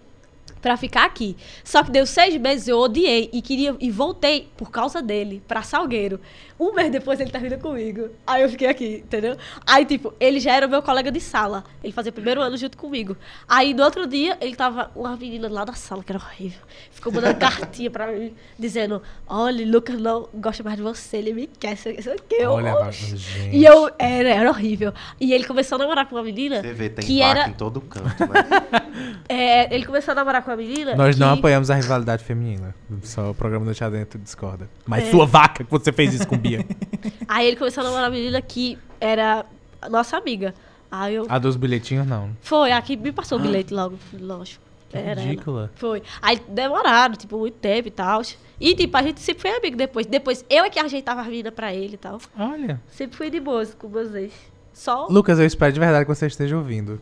[0.62, 1.36] pra ficar aqui.
[1.64, 5.62] Só que deu seis meses, eu odiei e queria e voltei por causa dele, pra
[5.62, 6.20] Salgueiro.
[6.60, 8.10] Um mês depois ele termina comigo.
[8.28, 9.38] Aí eu fiquei aqui, entendeu?
[9.66, 11.64] Aí, tipo, ele já era o meu colega de sala.
[11.82, 13.16] Ele fazia o primeiro ano junto comigo.
[13.48, 16.60] Aí, no outro dia, ele tava uma menina lá da sala, que era horrível.
[16.92, 21.48] Ficou mandando cartinha pra mim, dizendo: Olha, Lucas não gosta mais de você, ele me
[21.48, 22.36] quer, isso aqui.
[22.38, 23.56] Eu, Olha, gente.
[23.56, 24.94] E eu, era, era horrível.
[25.18, 27.48] E ele começou a namorar com uma menina Você vê, tem que era.
[27.48, 28.44] em todo canto, né?
[29.30, 30.96] é, ele começou a namorar com uma menina.
[30.96, 32.76] Nós não que- apoiamos a rivalidade feminina.
[33.04, 34.70] Só o programa do Tia Dentro discorda.
[34.86, 35.12] Mas É.
[35.12, 36.66] sua vaca que você fez isso com Bia.
[37.28, 39.46] Aí ele começou a namorar uma menina que era
[39.90, 40.54] nossa amiga.
[40.92, 41.26] Aí eu.
[41.30, 42.32] A dos bilhetinhos, não.
[42.42, 44.64] Foi, a que me passou o bilhete logo, lógico.
[44.92, 45.22] Era ela.
[45.22, 45.72] Ridícula.
[45.76, 46.02] Foi.
[46.20, 48.24] Aí demoraram, tipo, muito tempo e tal.
[48.60, 50.08] E, tipo, a gente sempre foi amigo depois.
[50.08, 52.20] Depois, eu é que ajeitava a vida pra ele e tal.
[52.38, 52.82] Olha.
[52.88, 54.34] Sempre fui de boas com vocês.
[54.74, 57.00] Só Lucas, eu espero de verdade que você esteja ouvindo.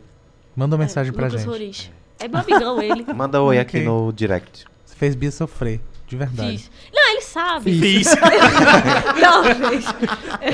[0.55, 1.49] Manda uma é, mensagem pra Lucas gente.
[1.49, 1.91] Roriz.
[2.19, 3.05] É meu amigão ele.
[3.13, 3.79] Manda oi Ok.
[3.79, 4.65] aqui no direct.
[4.85, 5.79] Você fez Bia sofrer.
[6.07, 6.51] De verdade.
[6.57, 6.71] Fiz.
[6.93, 7.79] Não, ele sabe.
[7.79, 8.07] Fiz.
[9.21, 9.85] Não, fez.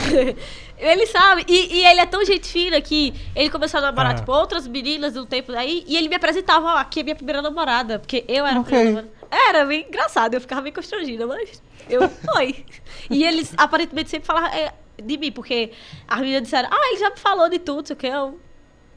[0.77, 1.45] ele sabe.
[1.47, 4.15] E, e ele é tão gente fina que ele começou a namorar, Ah.
[4.15, 5.83] tipo, outras meninas um tempo aí.
[5.87, 7.99] E ele me apresentava, ó, aqui é minha primeira namorada.
[7.99, 8.65] Porque eu era a Ok.
[8.75, 9.13] primeira namorada.
[9.49, 12.65] Era bem engraçado, eu ficava bem constrangida, mas eu foi.
[13.09, 14.73] E eles aparentemente sempre falavam é,
[15.03, 15.71] de mim, porque
[16.07, 18.07] as meninas disseram, ah, ele já me falou de tudo, sei o que.
[18.07, 18.39] Eu,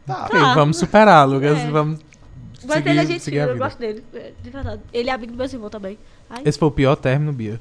[0.06, 0.24] Tá.
[0.26, 0.54] Ok, Tá.
[0.54, 1.58] vamos superar, Lucas.
[1.58, 1.70] É.
[1.70, 2.00] Vamos
[2.66, 2.98] mas seguir, ele
[3.38, 3.64] é a eu vida.
[3.64, 4.04] gosto dele.
[4.14, 4.82] é, De verdade.
[4.92, 5.98] Ele é amigo do meu irmão também.
[6.28, 7.60] Ai, Esse foi o pior término, Bia.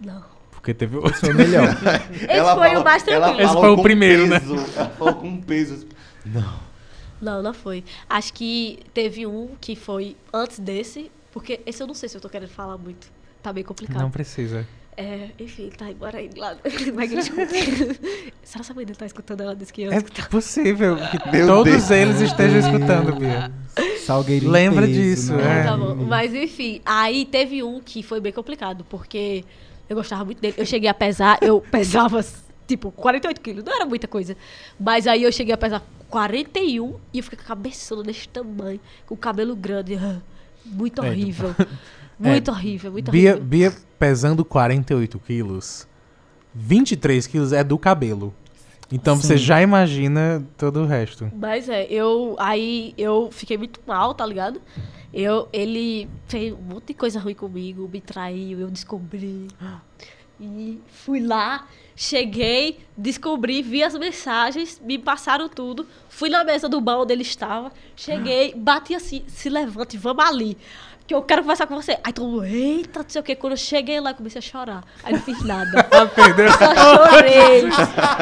[0.00, 0.22] não.
[0.50, 1.64] Porque teve o Foi o melhor.
[1.64, 3.40] Esse foi o mais tranquilo.
[3.40, 4.36] Esse foi o primeiro, né?
[4.76, 5.86] Ela falou com peso.
[6.26, 6.60] Não.
[7.18, 7.82] Não, não foi.
[8.08, 12.20] Acho que teve um que foi antes desse, porque esse eu não sei se eu
[12.20, 13.10] tô querendo falar muito.
[13.42, 14.02] Tá bem complicado.
[14.02, 14.66] Não precisa.
[14.96, 16.56] É, enfim, ele tá embora aí lá.
[16.94, 17.46] Vai ele escuta.
[18.42, 20.00] Será que a mãe dele tá escutando ela disse que eu É
[20.30, 21.90] possível que Meu todos Deus.
[21.90, 23.50] eles estejam escutando, Bia.
[24.04, 25.60] Salgueirinho Lembra peso, disso, né?
[25.60, 25.64] é.
[25.64, 25.94] Tá bom.
[25.94, 29.44] Mas enfim, aí teve um que foi bem complicado, porque
[29.88, 30.54] eu gostava muito dele.
[30.58, 32.24] Eu cheguei a pesar, eu pesava
[32.66, 34.36] tipo 48 quilos, não era muita coisa.
[34.78, 38.80] Mas aí eu cheguei a pesar 41 e eu fiquei com a cabeçona desse tamanho,
[39.06, 39.98] com o cabelo grande.
[40.64, 41.08] Muito É,
[42.28, 43.48] Muito horrível, muito Bia, horrível.
[43.48, 45.88] Bia pesando 48 quilos,
[46.54, 48.34] 23 quilos é do cabelo.
[48.92, 49.44] Então você Sim.
[49.44, 51.30] já imagina todo o resto.
[51.34, 54.60] Mas é, eu aí eu fiquei muito mal, tá ligado?
[55.12, 59.48] Eu, ele fez um monte de coisa ruim comigo, me traiu, eu descobri.
[60.40, 65.86] E fui lá, cheguei, descobri, vi as mensagens, me passaram tudo.
[66.08, 70.56] Fui na mesa do bar onde ele estava, cheguei, bati assim, se levante, vamos ali.
[71.10, 71.98] Que eu quero conversar com você.
[72.04, 73.34] Aí todo mundo, eita, não sei o que.
[73.34, 74.84] Quando eu cheguei lá, eu comecei a chorar.
[75.02, 75.84] Aí não fiz nada.
[75.90, 76.48] Ah, perdeu.
[76.52, 77.64] Só chorei.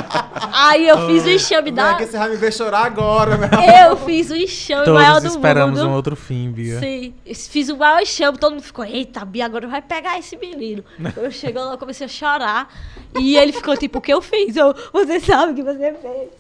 [0.55, 1.95] Aí eu fiz o enxame Não é da.
[1.99, 5.37] que você vai me ver chorar agora, meu Eu fiz o enxame maior Todos do
[5.37, 5.91] esperamos mundo.
[5.91, 6.81] um outro fim, Bia.
[6.81, 10.83] Sim, fiz o maior enxame, todo mundo ficou, eita, Bia, agora vai pegar esse menino.
[11.15, 12.73] Eu chegou lá, eu comecei a chorar.
[13.21, 14.57] E ele ficou tipo, o que eu fiz?
[14.57, 16.31] Eu, você sabe o que você fez.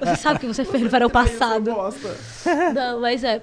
[0.00, 1.70] Você sabe o que você fez no verão passado.
[2.74, 3.40] Não, mas é.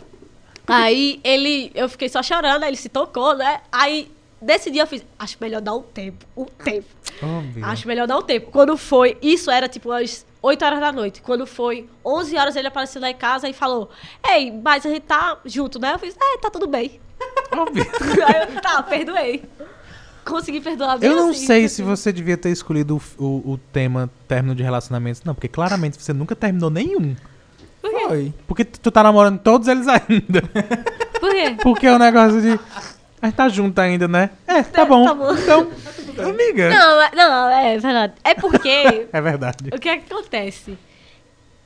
[0.69, 3.61] Aí ele, eu fiquei só chorando, aí ele se tocou, né?
[3.71, 6.87] Aí, desse dia eu fiz, acho melhor dar um tempo, um tempo.
[7.21, 7.65] Oh.
[7.65, 8.51] Acho melhor dar um tempo.
[8.51, 11.21] Quando foi, isso era tipo às 8 horas da noite.
[11.21, 13.89] Quando foi 11 horas, ele apareceu lá em casa e falou:
[14.27, 15.93] Ei, mas a gente tá junto, né?
[15.93, 16.99] Eu fiz: É, tá tudo bem.
[17.73, 17.83] Bia.
[18.27, 19.43] Aí eu, tá, perdoei.
[20.23, 21.45] Consegui perdoar bem Eu não assim.
[21.45, 25.23] sei se você devia ter escolhido o, o, o tema término de relacionamentos.
[25.23, 27.15] Não, porque claramente você nunca terminou nenhum.
[28.09, 28.33] Foi.
[28.47, 30.41] Porque tu tá namorando todos eles ainda.
[31.19, 31.55] Por quê?
[31.61, 32.59] Porque é o negócio de.
[33.21, 34.29] A gente tá junto ainda, né?
[34.47, 35.05] É, tá bom.
[35.05, 35.31] tá bom.
[35.33, 35.67] Então,
[36.29, 36.69] amiga.
[36.69, 38.13] Não, é- não, é verdade.
[38.23, 39.07] É porque.
[39.13, 39.57] É verdade.
[39.73, 40.77] o que é que acontece?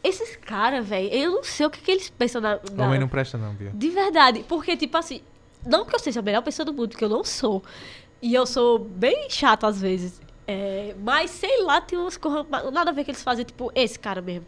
[0.04, 2.60] Esses caras, velho, eu não sei o que, que eles pensam na.
[2.74, 3.72] na- Homem não presta, não, Bia.
[3.74, 4.44] De verdade.
[4.50, 5.22] Porque, tipo assim,
[5.66, 7.64] não que eu seja a melhor pessoa do mundo, porque eu não sou.
[8.22, 10.22] E eu sou bem chato às vezes.
[10.48, 12.46] É, mas sei lá, tem umas coisas.
[12.74, 14.46] Nada a ver que eles fazem, tipo, esse cara mesmo.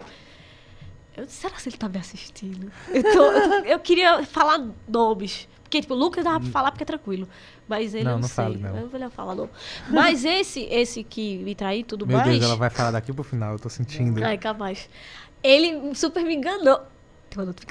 [1.18, 2.72] Eu disse, será que ele tá me assistindo?
[2.92, 5.48] Eu, tô- eu, tô- eu queria falar nomes.
[5.64, 7.28] Porque, tipo, o Lucas dava pra falar porque é tranquilo.
[7.68, 8.36] Mas ele Não, eu não, não sei.
[8.44, 8.70] fale, não.
[8.76, 9.50] Eu não vou falar, não.
[9.90, 12.30] Mas esse, esse que me traiu tudo Meu mais.
[12.30, 14.24] Deus, ela vai falar daqui pro final, eu tô sentindo.
[14.24, 14.88] Ai, capaz.
[15.42, 16.82] Ele super me enganou.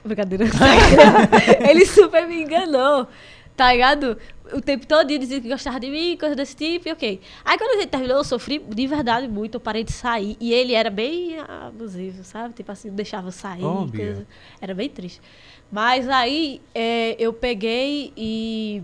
[0.05, 0.45] Brincadeira.
[1.69, 3.07] ele super me enganou.
[3.57, 4.19] Tá ligado?
[4.55, 7.21] O tempo todo dizia que gostava de mim, coisa desse tipo, e ok.
[7.45, 10.37] Aí quando a gente terminou, eu sofri de verdade muito, eu parei de sair.
[10.41, 12.55] E ele era bem abusivo, sabe?
[12.55, 13.63] Tipo assim, não deixava eu sair.
[13.91, 14.27] Coisa.
[14.61, 15.21] Era bem triste.
[15.73, 18.81] Mas aí é, eu peguei e.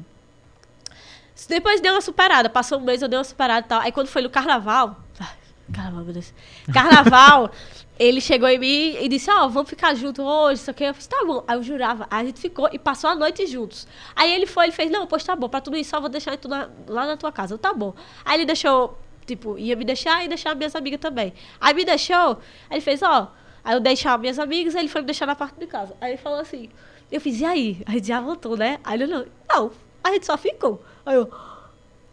[1.49, 2.51] Depois deu uma superada.
[2.51, 3.81] Passou um mês, eu dei uma superada e tal.
[3.81, 5.01] Aí quando foi no carnaval.
[5.21, 5.29] ai,
[5.73, 6.35] Carnaval, meu Deus.
[6.75, 7.53] Carnaval,
[8.01, 10.85] ele chegou em mim e disse: Ó, vamos ficar juntos hoje, isso aqui.
[10.85, 11.45] Eu fiz: tá bom.
[11.47, 12.07] Aí eu jurava.
[12.11, 13.87] Aí a gente ficou e passou a noite juntos.
[14.17, 16.35] Aí ele foi, ele fez: não, pois tá bom, pra tudo isso, só vou deixar
[16.39, 17.53] tu na- lá na tua casa.
[17.53, 17.93] Eu, tá bom.
[18.25, 21.35] Aí ele deixou, tipo, ia me deixar e deixar minhas amigas também.
[21.61, 22.39] Aí me deixou,
[22.71, 23.31] aí ele fez: ó.
[23.63, 25.95] Aí eu deixava minhas amigas, aí ele foi me deixar na parte de casa.
[26.01, 26.71] Aí ele falou assim:
[27.13, 27.83] eu fiz: e aí?
[27.85, 28.81] A gente já voltou, né?
[28.83, 29.71] Aí ele: não, não,
[30.03, 30.83] a gente só ficou.
[31.05, 31.31] Aí eu: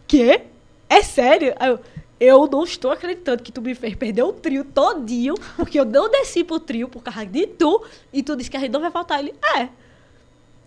[0.05, 0.41] quê?
[0.89, 1.53] É sério?
[1.57, 1.79] Aí eu,
[2.19, 6.09] eu não estou acreditando que tu me fez perder o trio todinho, porque eu não
[6.09, 8.91] desci pro trio por causa de tu, e tu disse que a gente não vai
[8.91, 9.19] faltar.
[9.19, 9.69] Ele, é,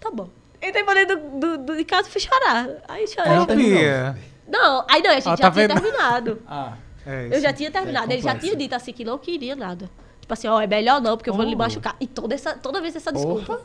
[0.00, 0.28] tá bom.
[0.62, 2.68] Entrei pra dentro do, do, do- de casa e fui chorar.
[2.86, 3.46] Aí chorei.
[3.46, 3.78] Terminou.
[3.78, 4.18] Bia.
[4.46, 5.80] Não, aí não, a gente Ó, já tá tinha vendo?
[5.80, 6.42] terminado.
[6.46, 6.74] Ah,
[7.06, 7.40] É Eu isso.
[7.40, 8.10] já tinha terminado.
[8.10, 9.88] É ele já tinha dito assim que não queria nada.
[10.20, 11.58] Tipo assim, ó, é melhor não, porque eu vou lhe Oh.
[11.58, 11.96] machucar.
[11.98, 13.60] E toda, essa, toda vez essa desculpa.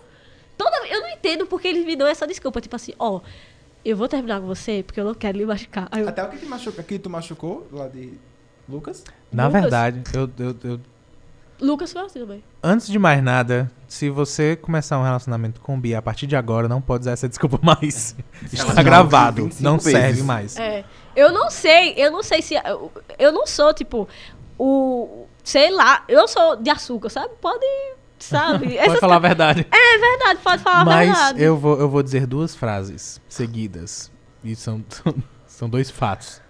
[0.57, 2.61] Toda, eu não entendo porque eles me dão essa desculpa.
[2.61, 3.19] Tipo assim, ó,
[3.85, 5.87] eu vou terminar com você porque eu não quero lhe machucar.
[5.95, 8.13] Eu, até o que, te machuca, que tu machucou lá de
[8.67, 9.03] Lucas?
[9.31, 9.61] Na Lucas?
[9.61, 10.79] verdade, eu, eu- eu-
[11.61, 12.43] Lucas foi assim também.
[12.61, 16.67] antes de mais nada, se você começar um relacionamento com Bia a partir de agora,
[16.67, 18.13] não pode usar essa desculpa mais.
[18.51, 19.91] Está gravado, ouviu 25 não vezes.
[19.93, 20.57] serve mais.
[20.59, 20.83] É.
[21.15, 22.55] Eu não sei, eu não sei se.
[22.55, 24.05] Eu, eu não sou, tipo,
[24.59, 25.25] o.
[25.45, 27.29] Sei lá, eu sou de açúcar, sabe?
[27.39, 27.65] Pode.
[28.29, 28.65] Sabe?
[28.65, 29.67] Pode Essas falar a verdade.
[29.71, 31.41] É verdade, pode falar a Mas verdade.
[31.43, 34.11] eu vou, eu vou dizer duas frases seguidas.
[34.43, 34.83] E são,
[35.47, 36.41] são dois fatos.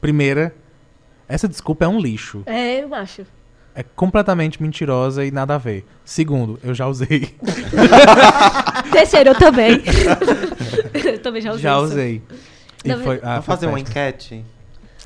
[0.00, 0.54] Primeira,
[1.28, 2.42] essa desculpa é um lixo.
[2.46, 3.26] É, macho.
[3.74, 5.84] É completamente mentirosa e nada a ver.
[6.04, 7.34] Segundo, eu já usei.
[8.92, 9.80] Terceiro, eu também.
[11.04, 11.62] eu também já usei.
[11.62, 11.84] já isso.
[11.84, 12.22] usei.
[12.84, 13.90] E foi, ah, Vamos fazer uma péssimo.
[13.90, 14.44] enquete,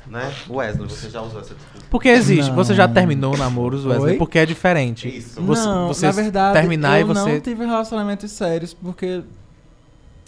[0.07, 0.33] né?
[0.49, 1.85] Wesley, você já usou essa desculpa?
[1.89, 2.49] Porque existe.
[2.49, 2.55] Não.
[2.55, 4.11] Você já terminou namoros, Wesley?
[4.13, 4.17] Oi?
[4.17, 5.07] Porque é diferente.
[5.07, 5.41] Isso.
[5.41, 7.31] Você, não, você na verdade, terminar eu e você.
[7.33, 9.23] não tive relacionamentos sérios, porque,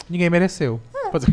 [0.10, 0.80] Ninguém mereceu.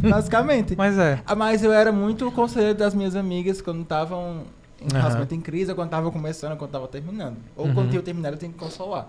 [0.09, 0.75] basicamente...
[0.77, 1.21] Mas é.
[1.27, 4.43] Ah, Mas eu era muito conselheiro das minhas amigas quando estavam
[4.81, 4.97] em Aham.
[4.99, 7.37] relacionamento em crise, ou quando estavam começando, ou quando estavam terminando.
[7.57, 7.75] Ou Uhum.
[7.75, 9.09] quando tinha terminado, eu tinha que consolar.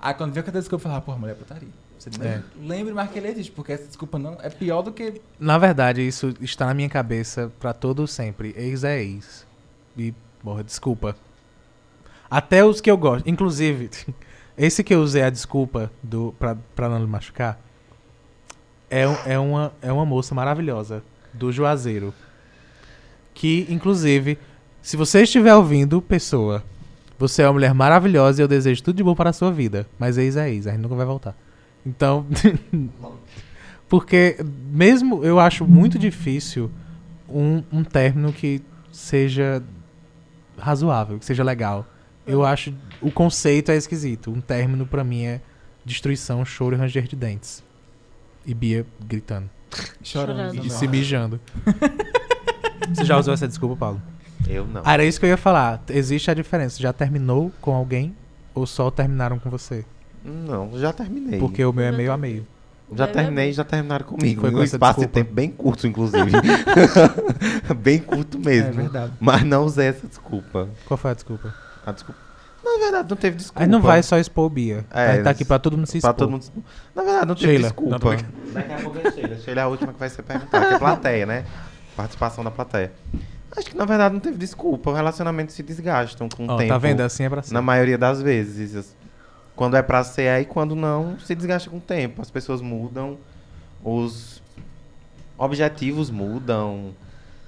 [0.00, 1.68] Aí quando veio aquela desculpa, eu falava, porra, mulher, putaria.
[2.10, 2.42] Você É.
[2.60, 5.20] lembre mais que ele existe, porque essa desculpa não é pior do que.
[5.38, 8.54] Na verdade, isso está na minha cabeça pra todo sempre.
[8.56, 9.46] Ex é ex.
[9.96, 10.12] E,
[10.42, 11.14] porra, desculpa.
[12.30, 13.28] Até os que eu gosto.
[13.28, 13.90] Inclusive,
[14.56, 17.58] esse que eu usei a desculpa do, pra, pra não lhe machucar
[18.90, 21.02] é, é, uma, é uma moça maravilhosa
[21.32, 22.12] do Juazeiro.
[23.34, 24.38] Que, inclusive,
[24.82, 26.62] se você estiver ouvindo, pessoa,
[27.18, 29.86] você é uma mulher maravilhosa e eu desejo tudo de bom para a sua vida.
[29.98, 31.34] Mas ex é ex, a gente nunca vai voltar.
[31.84, 32.26] Então,
[33.88, 34.36] porque
[34.70, 36.70] mesmo eu acho muito difícil
[37.28, 39.62] um, um término que seja
[40.58, 41.86] razoável, que seja legal.
[42.26, 44.30] Eu acho o conceito é esquisito.
[44.30, 45.40] Um término pra mim é
[45.84, 47.64] destruição, choro e ranger de dentes.
[48.46, 49.48] E Bia gritando
[50.02, 50.54] Chorando.
[50.54, 50.66] Chorando.
[50.66, 51.40] e se mijando.
[52.92, 54.02] Você já usou essa desculpa, Paulo?
[54.48, 54.82] Eu não.
[54.84, 55.82] Ah, era isso que eu ia falar.
[55.88, 56.80] Existe a diferença.
[56.80, 58.14] Já terminou com alguém
[58.54, 59.84] ou só terminaram com você?
[60.24, 61.38] Não, já terminei.
[61.38, 62.46] Porque o meu é meio a meio.
[62.94, 64.40] Já É terminei e já terminaram comigo.
[64.42, 65.18] Foi com um espaço desculpa.
[65.18, 66.30] de tempo bem curto, inclusive.
[67.76, 68.72] bem curto É mesmo.
[68.74, 69.12] verdade.
[69.20, 70.68] Mas não usei essa desculpa.
[70.86, 71.54] Qual foi a desculpa?
[71.86, 72.20] A desculpa.
[72.64, 73.62] Na verdade, não teve desculpa.
[73.62, 74.84] Aí não vai só expor Bia.
[74.90, 76.14] É, tá aqui pra todo mundo se Pra expor.
[76.14, 76.44] todo mundo...
[76.94, 77.62] Na verdade, não teve Sheila.
[77.68, 77.98] desculpa.
[78.14, 79.36] Não, Daqui a pouco é Sheila.
[79.38, 81.44] Sheila é a última que vai ser perguntada, que é plateia, né?
[81.96, 82.92] Participação da plateia.
[83.56, 84.90] Acho que, na verdade, não teve desculpa.
[84.90, 86.68] Os relacionamentos se desgastam com o Ó, tempo.
[86.68, 87.00] tá vendo?
[87.00, 87.52] Assim é pra ser.
[87.52, 88.94] Na maioria das vezes.
[89.54, 92.22] Quando é pra ser, é e quando não, se desgasta com o tempo.
[92.22, 93.18] As pessoas mudam,
[93.84, 94.42] os
[95.38, 96.94] objetivos mudam,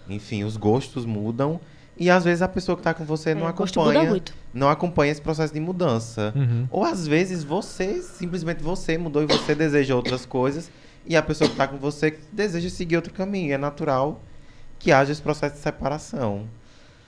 [0.09, 1.61] enfim, os gostos mudam.
[1.97, 4.35] E às vezes a pessoa que tá com você não É, muda acompanha, muito.
[4.53, 6.33] não acompanha esse processo de mudança.
[6.35, 6.67] Uhum.
[6.71, 10.71] Ou às vezes você, simplesmente você mudou e você deseja outras coisas.
[11.07, 13.53] E a pessoa que tá com você deseja seguir outro caminho.
[13.55, 14.21] É natural
[14.79, 16.47] que haja esse processo de separação.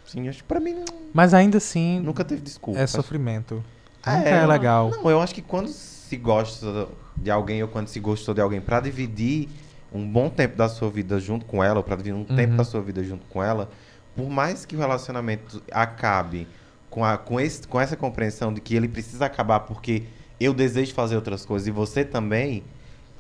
[0.07, 2.79] Sim, acho que pra mim não- Mas ainda assim, nunca teve desculpa.
[2.79, 3.65] é sofrimento.
[4.07, 4.91] É, Nunca é legal.
[4.91, 8.61] Não, eu acho que quando se gosta de alguém ou quando se gostou de alguém
[8.61, 9.49] pra dividir
[9.93, 12.57] um bom tempo da sua vida junto com ela, ou pra dividir um tempo Uhum.
[12.57, 13.69] da sua vida junto com ela,
[14.15, 16.47] por mais que o relacionamento acabe
[16.91, 20.05] com, a, com, esse, com essa compreensão de que ele precisa acabar porque
[20.39, 22.63] eu desejo fazer outras coisas e você também,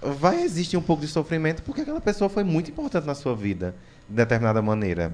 [0.02, 3.74] vai existir um pouco de sofrimento porque aquela pessoa foi muito importante na sua vida,
[4.08, 5.12] de determinada maneira.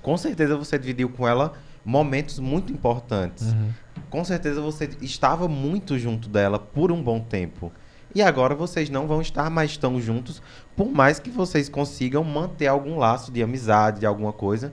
[0.00, 3.52] Com certeza você dividiu com ela momentos muito importantes.
[3.52, 3.70] Uhum.
[4.10, 7.70] Com certeza você estava muito junto dela por um bom tempo.
[8.14, 10.40] E agora vocês não vão estar mais tão juntos,
[10.76, 14.72] por mais que vocês consigam manter algum laço de amizade, de alguma coisa,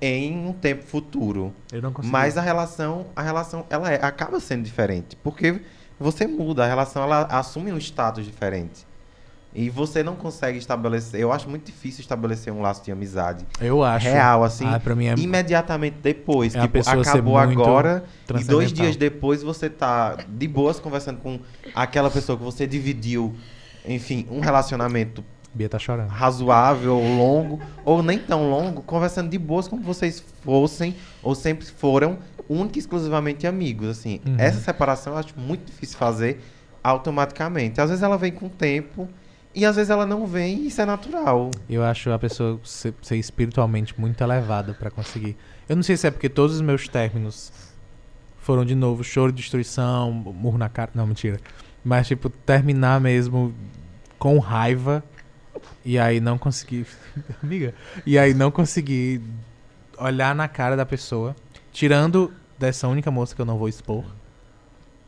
[0.00, 1.52] em um tempo futuro.
[1.72, 2.12] Eu não consigo.
[2.12, 5.60] Mas a relação, a relação, ela é- acaba sendo diferente, porque
[5.98, 8.86] você muda, a relação ela assume um status diferente.
[9.58, 13.82] E você não consegue estabelecer, eu acho muito difícil estabelecer um laço de amizade Eu
[13.82, 14.06] acho.
[14.06, 15.14] real assim, Ah, pra mim é.
[15.16, 18.04] imediatamente depois, É tipo, acabou agora
[18.38, 21.40] e dois dias depois você tá de boas conversando com
[21.74, 23.34] aquela pessoa que você dividiu,
[23.88, 25.24] enfim, um relacionamento
[25.54, 26.08] Bia tá chorando.
[26.10, 31.64] razoável, ou longo, ou nem tão longo, conversando de boas como vocês fossem ou sempre
[31.64, 34.20] foram única e exclusivamente amigos, assim.
[34.26, 34.34] Uhum.
[34.36, 36.42] Essa separação eu acho muito difícil fazer
[36.84, 37.80] automaticamente.
[37.80, 39.08] Às vezes ela vem com o tempo
[39.56, 41.50] e às vezes ela não vem e isso é natural.
[41.66, 45.34] Eu acho a pessoa ser, ser espiritualmente muito elevada pra conseguir.
[45.66, 47.50] Eu não sei se é porque todos os meus términos
[48.36, 50.90] foram de novo choro, destruição, murro na cara.
[50.94, 51.40] Não, mentira.
[51.82, 53.54] Mas, tipo, terminar mesmo
[54.18, 55.02] com raiva
[55.82, 56.86] e aí não conseguir.
[57.42, 57.74] Amiga.
[58.04, 59.22] E aí não conseguir
[59.96, 61.34] olhar na cara da pessoa,
[61.72, 64.04] tirando dessa única moça que eu não vou expor,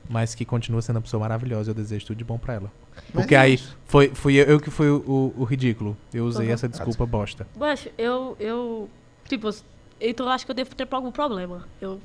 [0.09, 1.71] mas que continua sendo uma pessoa maravilhosa.
[1.71, 2.73] Eu desejo tudo de bom pra ela.
[3.13, 5.97] Porque é aí foi, fui eu, eu que fui o, o- ridículo.
[6.13, 6.53] Eu usei Uhum.
[6.53, 7.47] essa desculpa bosta.
[7.57, 8.89] Mas eu, eu.
[9.29, 9.49] Tipo,
[10.01, 11.67] então eu acho que eu devo ter algum problema.
[11.81, 12.01] Eu.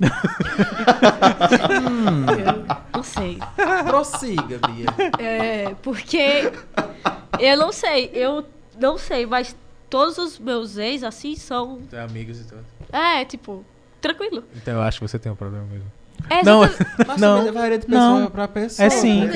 [1.70, 2.64] eu
[2.94, 3.38] não sei.
[3.86, 4.86] Prossiga, Bia.
[5.18, 6.50] É, porque.
[7.38, 8.44] Eu não sei, eu
[8.80, 9.56] não sei, mas
[9.90, 11.80] todos os meus ex, assim, são.
[11.90, 12.64] Tem amigos e tudo.
[12.92, 13.64] É, tipo,
[14.00, 14.44] tranquilo.
[14.56, 15.90] Então eu acho que você tem um problema mesmo.
[16.30, 16.60] É, Não,
[17.18, 18.30] Não, também varia de pessoa não.
[18.30, 18.86] pra pessoa.
[18.86, 19.28] É sim.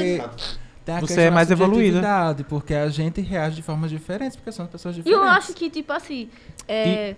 [0.96, 1.96] Tem a Você é mais evoluída.
[1.98, 5.22] subjetividade, Porque a gente reage de formas diferentes, porque são pessoas E diferentes.
[5.26, 6.28] eu acho que, tipo assim.
[6.66, 7.14] É,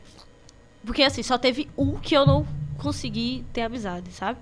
[0.85, 2.47] Porque assim, só teve um que eu não
[2.79, 4.39] consegui ter amizade, sabe?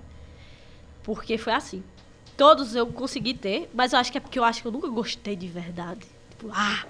[1.03, 1.83] Porque foi assim.
[2.37, 4.87] Todos eu consegui ter, mas eu acho que é porque eu acho que eu nunca
[4.87, 5.99] gostei de verdade.
[6.29, 6.85] Tipo, ah,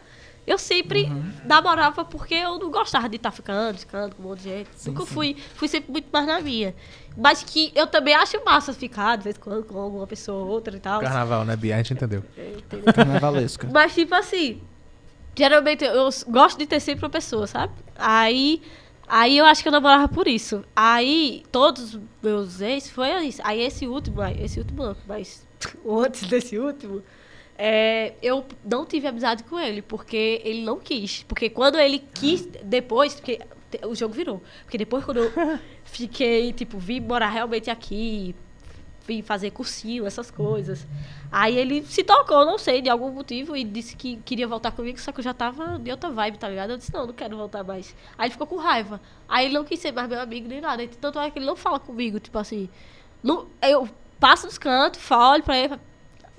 [0.49, 1.31] eu sempre Uhum.
[1.45, 4.69] namorava porque eu não gostava de estar ficando, ficando com um monte de gente.
[4.75, 5.13] Sim, nunca sim.
[5.13, 6.73] fui, fui sempre muito mais na minha.
[7.15, 10.49] Mas que eu também acho massa ficar de vez em quando com alguma pessoa ou
[10.49, 11.01] outra e tal.
[11.01, 11.75] Carnaval, né, Bia?
[11.75, 12.23] A gente entendeu.
[12.35, 12.93] Entendeu?
[12.93, 13.67] Carnavalesca.
[13.71, 14.61] Mas, tipo assim,
[15.35, 17.73] geralmente eu gosto de ter sempre uma pessoa, sabe?
[17.95, 18.61] Aí,
[19.07, 20.63] aí eu acho que eu namorava por isso.
[20.75, 23.41] Aí, todos os meus ex foi isso.
[23.43, 25.45] Aí, esse último, esse último não, mas
[25.87, 27.03] antes desse último,
[27.61, 31.23] é, eu não tive amizade com ele, porque ele não quis.
[31.23, 33.41] Porque quando ele quis, depois, porque
[33.85, 34.41] o jogo virou.
[34.63, 35.29] Porque depois, quando eu
[35.83, 38.33] fiquei, tipo, vim morar realmente aqui,
[39.05, 40.87] vim fazer cursinho, essas coisas.
[41.29, 44.97] Aí ele se tocou, não sei, de algum motivo, e disse que queria voltar comigo,
[44.97, 46.69] só que eu já tava de outra vibe, tá ligado?
[46.69, 47.93] Eu disse, não, não quero voltar mais.
[48.17, 49.01] Aí ele ficou com raiva.
[49.27, 50.87] Aí ele não quis ser mais meu amigo nem nada.
[51.01, 52.69] Tanto é que ele não fala comigo, tipo assim.
[53.21, 55.77] Não, eu passo nos cantos, falo pra ele,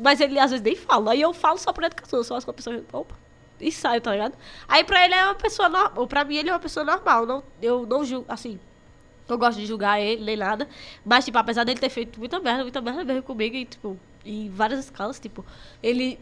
[0.03, 1.13] mas ele às vezes nem fala.
[1.13, 2.83] Aí eu falo só por educação, eu sou uma pessoa.
[2.93, 3.15] Opa,
[3.61, 4.35] e saio, tá ligado?
[4.69, 6.07] Aí pra ele é uma pessoa normal.
[6.07, 7.27] Pra mim ele é uma pessoa normal.
[7.27, 8.59] Não, eu não julgo, assim.
[9.29, 10.67] Não gosto de julgar ele, nem nada.
[11.05, 14.49] Mas, tipo, apesar dele ter feito muita merda, muita merda mesmo comigo, e, tipo, em
[14.51, 15.45] várias escalas, tipo,
[15.83, 16.19] ele.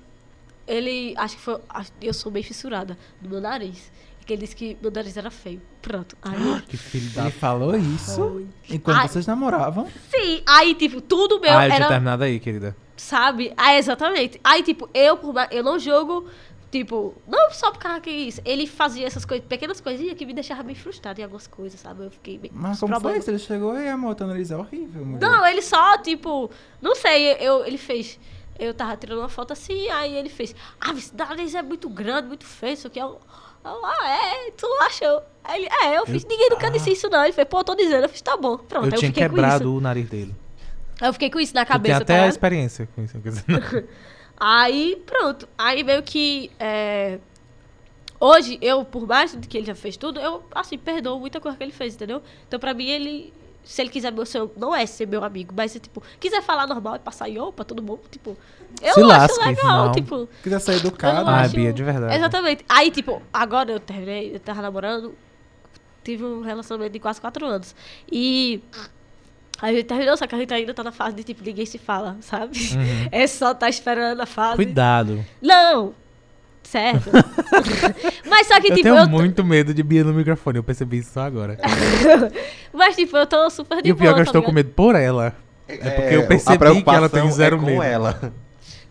[0.67, 1.15] Ele.
[1.17, 1.59] Acho que foi.
[1.71, 3.91] acho- Eu sou bem fissurada no meu nariz.
[4.19, 5.63] Porque ele disse que meu nariz era feio.
[5.81, 6.15] Pronto.
[6.21, 6.61] Aí.
[6.69, 7.23] Que filho da.
[7.23, 8.47] Ele falou isso Foi.
[8.69, 9.09] enquanto Ai.
[9.09, 9.89] vocês namoravam.
[10.15, 11.89] Sim, aí, tipo, tudo meu Ah, ele tinha era.
[11.89, 12.77] terminado aí, querida.
[12.99, 13.53] Sabe?
[13.57, 14.41] Ah, exatamente.
[14.43, 15.19] Aí, tipo, eu,
[15.53, 16.27] eu não jogo,
[16.71, 18.41] tipo, não só por causa que isso.
[18.45, 22.05] Ele fazia essas coisas, pequenas coisinhas que me deixavam bem frustrada em algumas coisas, sabe?
[22.05, 22.51] Eu fiquei bem.
[22.53, 23.19] Mas com como foi problema.
[23.19, 23.31] isso?
[23.31, 25.21] Ele chegou e amor, teu nariz é horrível, mulher.
[25.21, 26.51] Não, ele só, tipo,
[26.83, 28.19] não sei, eu, ele fez.
[28.59, 30.53] Eu tava tirando uma foto assim, aí ele fez.
[30.81, 33.07] Ah, esse nariz é muito grande, muito feio, isso aqui é.
[33.07, 33.17] um-"
[33.65, 35.23] Eu, ah, é, tu achou?
[35.45, 37.23] Aí ele, é, eu fiz, ninguém nunca disse isso, não.
[37.23, 38.57] Ele fez, pô, tô dizendo, eu fiz, tá bom.
[38.57, 40.35] Pronto, eu aí eu tinha quebrado o nariz dele.
[41.01, 43.19] Aí eu fiquei com isso na Tu tem cabeça, até tá a experiência com isso.
[43.21, 43.59] quer dizer, não.
[44.41, 45.49] Aí, pronto.
[45.57, 46.51] Aí meio que.
[46.59, 47.19] é,
[48.21, 51.57] Hoje, eu, por mais de que ele já fez tudo, eu, assim, perdoo muita coisa
[51.57, 52.21] que ele fez, entendeu?
[52.47, 53.33] Então, pra mim, ele.
[53.65, 54.51] Se ele quiser meu seu.
[54.57, 57.65] Não é ser meu amigo, mas se, tipo, quiser falar normal e passar iô pra
[57.65, 58.37] todo mundo, tipo.
[58.83, 59.93] Eu Se acho lasque, legal, não.
[59.93, 60.29] tipo.
[60.43, 62.15] Quiser sair do Eu cara, não Ah, acho- Bia, de verdade.
[62.17, 62.65] Exatamente.
[62.69, 65.15] Aí, tipo, agora eu terminei, eu tava namorando,
[66.03, 67.75] tive um relacionamento de quase quatro anos.
[68.11, 68.61] E.
[69.61, 71.79] A gente terminou, só que a gente ainda tá na fase de, tipo, ninguém se
[71.79, 72.57] fala, sabe?
[72.73, 73.09] Uhum.
[73.11, 74.57] É só tá esperando a fase.
[74.57, 75.25] Cuidado.
[75.43, 75.95] Não!
[76.63, 77.11] Certo.
[78.29, 79.09] Mas só que, eu tipo, tenho eu.
[79.09, 81.59] muito medo de Bia no microfone, eu percebi isso só agora.
[82.73, 84.43] Mas, tipo, eu tô super de E o pior é boa, que eu tá estou
[84.43, 85.35] com medo por ela.
[85.67, 87.83] É porque eu a percebi que ela tem zero é com medo.
[87.83, 88.33] ela.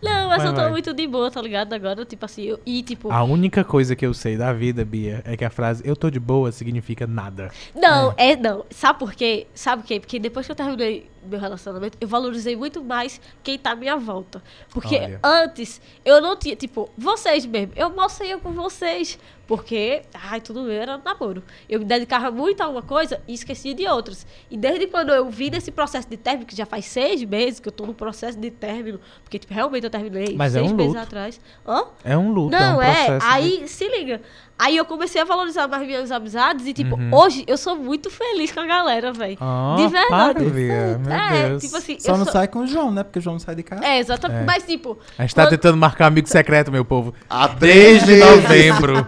[0.02, 0.70] Não, mas Vai, eu tô vai.
[0.70, 1.72] muito de boa, tá ligado?
[1.72, 3.10] Agora, tipo assim, eu- e tipo...
[3.10, 6.08] A única coisa que eu sei da vida, Bia, é que a frase eu tô
[6.10, 7.50] de boa significa nada.
[7.74, 8.36] Não, é.
[8.36, 8.64] não.
[8.70, 9.46] Sabe por quê?
[9.54, 9.98] Sabe por quê?
[10.00, 13.96] Porque depois que eu terminei meu relacionamento, eu valorizei muito mais quem tá à minha
[13.96, 14.42] volta.
[14.70, 15.20] Porque Olha.
[15.22, 17.72] antes, eu não tinha, tipo, vocês mesmo.
[17.76, 19.18] Eu mal saía com vocês.
[19.48, 21.42] Porque, ai, tudo era namoro.
[21.70, 24.26] Eu me dedicava muito a uma coisa e esquecia de outras.
[24.50, 27.66] E desde quando eu vi nesse processo de término, que já faz seis meses que
[27.66, 30.76] eu tô no processo de término, porque, tipo, realmente eu terminei Mas é seis um
[30.76, 31.02] meses luto.
[31.02, 31.40] atrás.
[31.66, 31.84] Hã?
[32.04, 32.94] É um luto, é Não, um é.
[33.06, 33.26] processo.
[33.26, 34.20] de- Aí, se liga.
[34.58, 37.14] Aí eu comecei a valorizar mais minhas amizades e, tipo, Uhum.
[37.14, 39.36] hoje eu sou muito feliz com a galera, velho.
[39.40, 40.08] Ah, de verdade.
[40.34, 41.62] para, Bia, meu é, Deus.
[41.62, 42.32] tipo assim, Só eu não sou...
[42.32, 43.04] sai com o João, né?
[43.04, 43.84] Porque o João não sai de casa.
[43.84, 44.42] É, exatamente.
[44.42, 44.44] É.
[44.44, 47.14] Mas, tipo, A gente tá quando- tentando marcar amigo secreto, meu povo.
[47.30, 49.06] Há Desde novembro.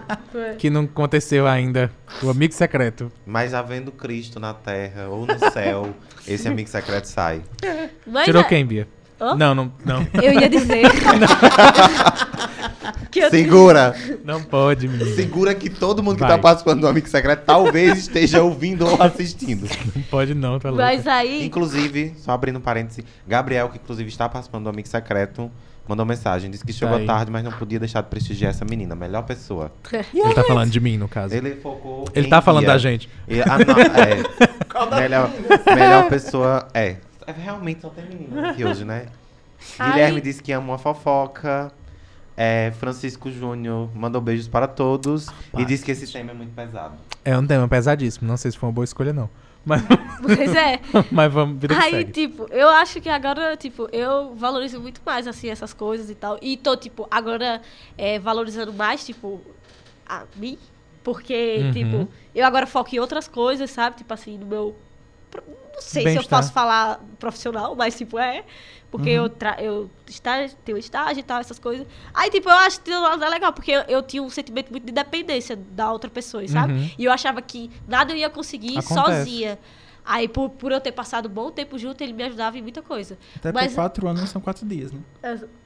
[0.57, 1.91] que não aconteceu ainda.
[2.23, 3.11] O amigo secreto.
[3.25, 5.89] Mas havendo Cristo na terra ou no céu,
[6.27, 7.41] esse amigo secreto sai.
[8.07, 8.87] mas Tirou é- quem, Bia?
[9.35, 10.07] Não, não, não.
[10.21, 10.83] Eu ia dizer.
[13.15, 13.29] eu...
[13.29, 13.95] Segura!
[14.23, 15.15] Não pode, menino.
[15.15, 16.31] Segura que todo mundo que Vai.
[16.31, 19.67] tá participando do Amigo Secreto talvez esteja ouvindo ou assistindo.
[19.95, 20.83] Não pode não, tá louco.
[20.83, 21.45] Mas aí.
[21.45, 25.51] Inclusive, só abrindo um parêntese, Gabriel, que inclusive está participando do Amigo Secreto,
[25.87, 27.05] mandou mensagem, disse que chegou Tá aí.
[27.05, 29.71] tarde, mas não podia deixar de prestigiar essa menina, melhor pessoa.
[29.91, 31.35] Ele tá falando de mim, no caso.
[31.35, 33.09] Ele, Ele focou em tá falando da gente.
[33.27, 35.01] E- ah, não, é.
[35.01, 35.29] melhor,
[35.75, 36.97] melhor pessoa é.
[37.37, 39.07] É, Realmente só tem menina aqui hoje, né?
[39.79, 41.71] Aí- Guilherme disse que ama uma fofoca.
[42.37, 45.27] É, Francisco Júnior mandou beijos para todos
[45.57, 46.95] e disse que esse tema é muito pesado.
[47.23, 48.27] É um tema pesadíssimo.
[48.27, 49.29] Não sei se foi uma boa escolha, não.
[49.63, 49.83] Mas,
[50.23, 50.79] Pois é.
[51.11, 52.11] mas vamos, vida que Aí, segue.
[52.13, 56.39] tipo, eu acho que agora, tipo, eu valorizo muito mais, assim, essas coisas e tal.
[56.41, 57.61] E tô, tipo, agora
[57.97, 59.39] é, valorizando mais, tipo,
[60.07, 60.57] a mim.
[61.03, 61.71] Porque, Uhum.
[61.71, 63.97] tipo, eu agora foco em outras coisas, sabe?
[63.97, 64.75] Tipo assim, no meu.
[65.73, 68.43] Não sei se eu posso falar profissional, mas, tipo, é.
[68.89, 69.23] Porque Uhum.
[69.23, 71.87] eu, tra eu estágio, tenho estágio e tal, essas coisas.
[72.13, 74.91] Aí, tipo, eu acho que é legal, porque eu, eu tinha um sentimento muito de
[74.91, 76.73] dependência da outra pessoa, sabe?
[76.73, 76.89] Uhum.
[76.99, 78.93] E eu achava que nada eu ia conseguir Acontece.
[78.93, 79.57] sozinha.
[80.03, 82.81] Aí, por, por eu ter passado um bom tempo junto, ele me ajudava em muita
[82.81, 83.17] coisa.
[83.37, 84.99] Até Mas- quatro anos são quatro dias, né?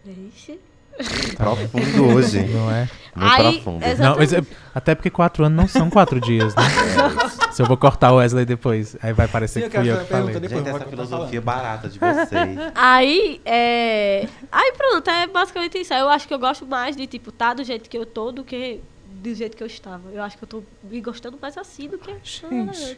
[0.06, 0.60] Ixi.
[1.38, 2.40] Profundo hoje.
[2.46, 2.90] Não é?
[3.16, 3.86] Muito Aí, profundo.
[3.98, 4.44] Não, mas é-
[4.74, 6.64] até porque quatro anos não são quatro dias, né?
[7.52, 10.06] Se eu vou cortar o Wesley depois, aí vai parecer Sim, que fui eu que
[10.06, 10.34] falei.
[10.34, 12.60] Gente, essa filosofia barata de vocês.
[12.76, 14.28] Aí, é...
[14.52, 15.94] Aí pronto, é basicamente isso.
[15.94, 18.32] Aí Eu acho que eu gosto mais de, tipo, estar do jeito que eu tô
[18.34, 20.12] do que do jeito que eu estava.
[20.12, 22.18] Eu acho que eu tô me gostando mais assim do que eu
[22.52, 22.98] antes.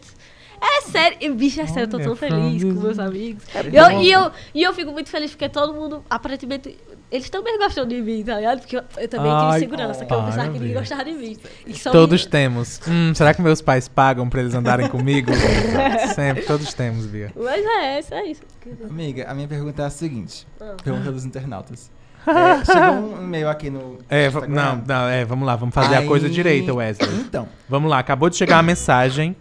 [0.59, 3.43] É sério, bicho, é sério, eu tô tão feliz com meus amigos.
[3.53, 6.75] É Eu- e, eu, e eu fico muito feliz porque todo mundo, aparentemente,
[7.11, 8.59] eles também gostam de mim, tá ligado?
[8.59, 11.37] Porque eu, eu também Ai, tive segurança, que eu pensava que ninguém gostava de mim.
[11.65, 12.81] E Todos temos.
[12.87, 15.31] Hum, será que meus pais pagam pra eles andarem comigo?
[16.15, 17.31] Sempre, todos temos, Bia.
[17.35, 18.41] Mas é, isso é isso.
[18.89, 20.45] Amiga, a minha pergunta é a seguinte.
[20.59, 20.75] Ah.
[20.83, 21.89] Pergunta dos internautas.
[22.27, 25.99] É, chegou um e-mail aqui no É, não, não, é, vamos lá, vamos fazer a
[25.99, 27.09] Aí- coisa direita, Wesley.
[27.21, 29.33] Então, Vamos lá, acabou de chegar a mensagem.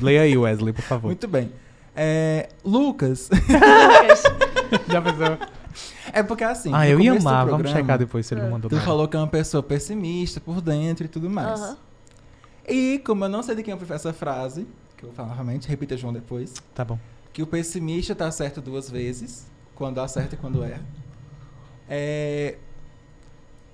[0.00, 1.08] Leia aí, Wesley, por favor.
[1.08, 1.52] muito bem.
[1.94, 3.28] É, Lucas,
[4.88, 5.38] Já pensou?
[6.12, 6.70] É porque assim.
[6.74, 7.44] Ah, eu ia amar.
[7.46, 10.40] Vamos programa, checar depois se ele não mandou Tu falou que é uma pessoa pessimista
[10.40, 11.60] por dentro e tudo mais.
[11.60, 11.76] Aham.
[12.68, 14.66] E como eu não sei de quem eu fui essa frase,
[14.96, 16.98] que eu vou falar novamente, repita João depois, Tá bom.
[17.32, 20.82] que o pessimista tá certo duas vezes, quando acerta e quando erra.
[21.88, 22.56] É,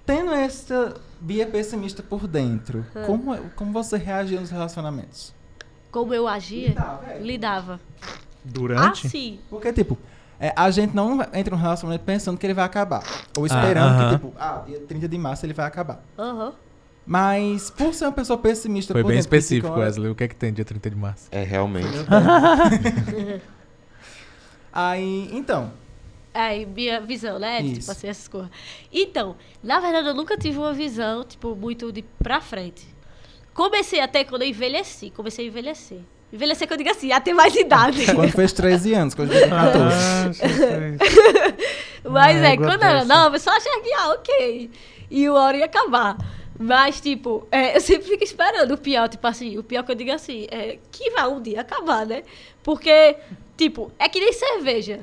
[0.07, 3.03] tendo essa Bia pessimista por dentro, Hum.
[3.07, 5.35] como, como você reagia nos relacionamentos?
[5.91, 7.19] Como eu agia, Lidava, é.
[7.21, 7.81] lidava.
[8.45, 9.07] Durante?
[9.07, 9.39] Ah, sim.
[9.49, 9.97] Porque, tipo,
[10.41, 13.03] é, a gente não entra num relacionamento pensando que ele vai acabar.
[13.37, 14.09] Ou Ah, esperando aham.
[14.09, 16.03] que, tipo, ah, dia 30 de março ele vai acabar.
[16.19, 16.53] Aham.
[17.07, 20.11] Mas, por ser uma pessoa pessimista Foi por bem que específico, fica- Wesley.
[20.11, 21.29] O que é que tem dia 30 de março?
[21.31, 21.87] É realmente.
[24.73, 25.71] Aí, então,
[26.33, 27.61] É, minha visão, né?
[27.61, 27.81] Isso.
[27.81, 28.51] Tipo assim, essas coisas.
[28.93, 32.89] Então, na verdade, eu nunca tive uma visão, tipo, muito de pra frente.
[33.55, 35.11] Comecei até quando eu envelheci.
[35.11, 36.01] Comecei a envelhecer.
[36.35, 38.07] Envelhecer que eu digo assim, a ter mais idade.
[38.13, 40.43] quando fez 13 anos, quando eu tinha 14.
[40.43, 41.55] Ah.
[42.11, 44.71] Mas Ah, é, égua quando eu era nova, eu só achava que, ah, ok.
[45.11, 46.17] E o hora ia acabar.
[46.59, 49.97] Mas, tipo, é, eu sempre fico esperando o pior, tipo assim, o pior que eu
[49.97, 52.25] digo assim, é que vai um dia acabar, né?
[52.65, 53.17] Porque,
[53.57, 55.01] tipo, é que nem cerveja.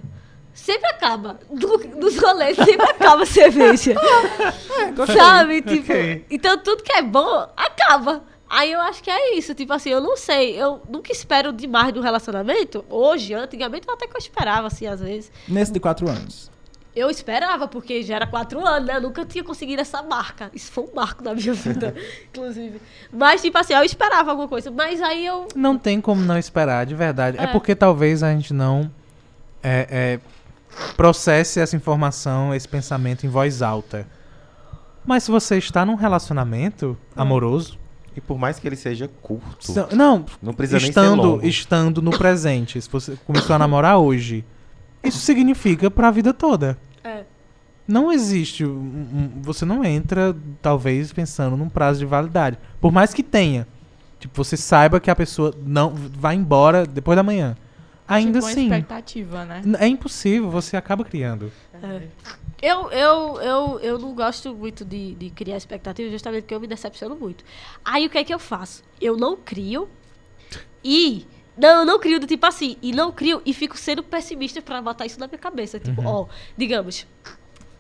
[0.54, 1.40] Sempre acaba.
[1.50, 3.96] Do, dos rolês sempre acaba a cerveja.
[5.18, 5.62] Sabe?
[5.62, 6.26] Tipo, Ok.
[6.30, 8.22] então tudo que é bom, acaba.
[8.54, 9.56] Aí eu acho que é isso.
[9.56, 10.62] Tipo assim, eu não sei.
[10.62, 12.84] Eu nunca espero demais do relacionamento.
[12.90, 15.32] Hoje, antigamente, até que eu esperava, assim, às vezes.
[15.48, 16.52] Nesse de 4 anos.
[16.94, 18.98] Eu esperava, porque já era quatro anos, né?
[18.98, 20.52] Eu nunca tinha conseguido essa marca.
[20.54, 21.96] Isso foi um marco na minha vida,
[22.30, 22.82] inclusive.
[23.10, 24.70] Mas, tipo assim, eu esperava alguma coisa.
[24.70, 25.48] Mas aí eu.
[25.56, 27.38] Não tem como não esperar, de verdade.
[27.40, 27.48] É, É.
[27.48, 28.92] porque talvez a gente não
[29.64, 30.20] é, é,
[30.98, 34.06] processe essa informação, esse pensamento em voz alta.
[35.06, 37.80] Mas se você está num relacionamento amoroso,
[38.16, 41.46] E por mais que ele seja curto, Não, Não, não precisa nem ser estando, longo.
[41.46, 42.82] estando no presente.
[42.82, 44.44] Se você começou a namorar hoje,
[45.04, 46.78] isso significa pra vida toda.
[47.04, 47.24] É.
[47.88, 48.64] Não existe.
[49.42, 52.58] você não entra, talvez, pensando num prazo de validade.
[52.80, 53.68] Por mais que tenha.
[54.20, 57.56] Tipo, você saiba que a pessoa não vai embora depois da manhã.
[58.08, 58.64] Ainda tipo, uma assim.
[58.64, 59.62] expectativa, né?
[59.80, 61.52] É impossível, você acaba criando.
[61.82, 62.02] É.
[62.62, 66.68] Eu, eu, eu, eu não gosto muito de, de criar expectativa, justamente porque eu me
[66.68, 67.44] decepciono muito.
[67.84, 68.84] Aí o que é que eu faço?
[69.00, 69.90] Eu não crio
[70.84, 71.26] e.
[71.58, 72.78] Não, eu não crio do tipo assim.
[72.82, 75.80] E não crio e fico sendo pessimista pra botar isso na minha cabeça.
[75.80, 77.08] Tipo, ó, digamos.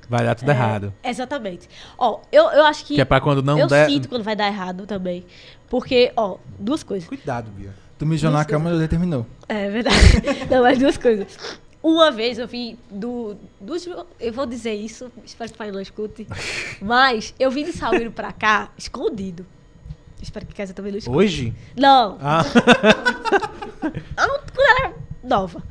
[0.09, 0.93] Vai dar tudo é, errado.
[1.03, 1.69] Exatamente.
[1.97, 2.95] Ó, eu, eu acho que.
[2.95, 3.89] Que é pra quando não eu der.
[3.89, 5.25] sinto quando vai dar errado também.
[5.69, 7.07] Porque, ó, duas coisas.
[7.07, 7.73] Cuidado, Bia.
[7.97, 9.25] Tu mijou na cama e determinou.
[9.47, 9.95] É verdade.
[10.49, 11.37] Não, mas duas coisas.
[11.83, 13.73] Uma vez eu vi do, do.
[14.19, 16.27] Eu vou dizer isso, espero que o pai não escute.
[16.81, 19.45] Mas eu vim de Salgueiro pra cá escondido.
[20.21, 21.17] Espero que casa também não escute.
[21.17, 21.53] Hoje?
[21.75, 22.43] Não, Ah,
[23.83, 24.93] eu- quando era
[25.23, 25.63] nova.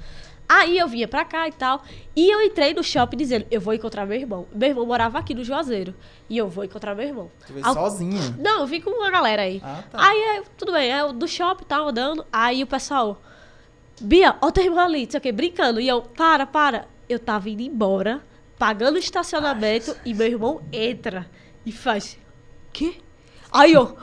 [0.48, 1.80] Aí eu vinha pra cá e tal.
[2.16, 4.46] E eu entrei no shopping dizendo: Eu vou encontrar meu irmão.
[4.52, 5.94] Meu irmão morava aqui no Juazeiro.
[6.28, 7.30] E eu vou encontrar meu irmão.
[7.46, 8.34] Tu veio Ao- sozinha.
[8.36, 9.60] Não, eu vim com uma galera aí.
[9.64, 10.08] Ah, tá.
[10.08, 12.26] Aí, é, tudo bem, eu do shopping, tava andando.
[12.32, 13.22] Aí o pessoal,
[14.00, 15.80] Bia, ó o teu irmão ali, não sei o que, brincando.
[15.80, 16.86] E eu, para, para.
[17.08, 18.22] Eu tava indo embora,
[18.58, 21.28] pagando o estacionamento, e meu irmão entra
[21.66, 22.18] e faz,
[22.72, 22.94] quê?
[23.52, 23.96] Aí eu,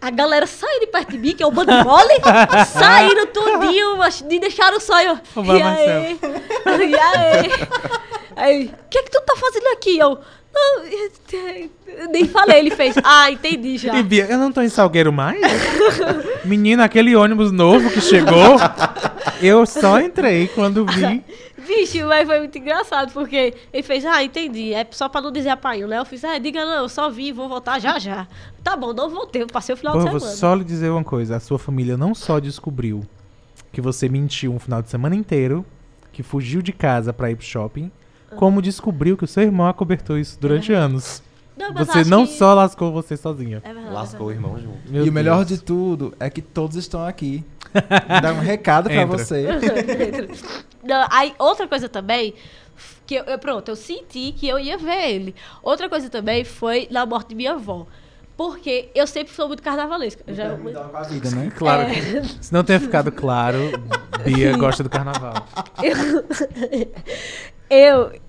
[0.00, 2.14] a galera saiu de perto de mim, que é o bando mole,
[2.72, 5.18] saíram tudinho, mas me deixaram só eu.
[5.44, 6.18] E aí?
[6.66, 7.50] E aí?
[8.36, 9.98] Aí, o que é que tu tá fazendo aqui?
[9.98, 10.20] Eu,
[10.54, 13.96] não, eu nem falei, ele fez, ah, entendi já.
[13.96, 15.40] E Bia, eu não tô em Salgueiro mais?
[16.44, 18.56] Menina, aquele ônibus novo que chegou,
[19.42, 21.24] eu só entrei quando vi.
[21.58, 25.48] Vixe, mas foi muito engraçado, porque ele fez, ah, entendi, é só pra não dizer
[25.48, 25.98] apanho, né?
[25.98, 28.28] Eu fiz, ah, diga não, eu só vim, vou voltar já já.
[28.62, 30.36] Tá bom, não voltei, eu passei o final Pô, de eu vou semana.
[30.36, 31.36] só lhe dizer uma coisa.
[31.36, 33.02] A sua família não só descobriu
[33.72, 35.66] que você mentiu um final de semana inteiro,
[36.12, 37.90] que fugiu de casa pra ir pro shopping,
[38.36, 41.22] como descobriu que o seu irmão acobertou isso durante anos.
[41.56, 43.62] Não, Você não que- só lascou você sozinha.
[43.64, 44.76] É verdade, Lascou o é irmão junto.
[44.90, 45.48] Meu e o melhor Deus.
[45.58, 47.42] de tudo é que todos estão aqui.
[48.22, 49.16] Dá um recado pra Entra.
[49.18, 49.46] você.
[50.84, 52.34] Não, aí, outra coisa também,
[53.06, 55.34] que eu, eu- pronto, eu senti que eu ia ver ele.
[55.62, 57.86] Outra coisa também foi na morte de minha avó.
[58.36, 60.22] Porque eu sempre sou muito carnavalesca.
[60.26, 61.50] Eu já, com a vida, né?
[61.56, 61.94] Claro É.
[62.20, 63.58] que, se não tenha ficado claro,
[64.22, 65.32] Bia gosta do carnaval.
[65.82, 66.92] Eu,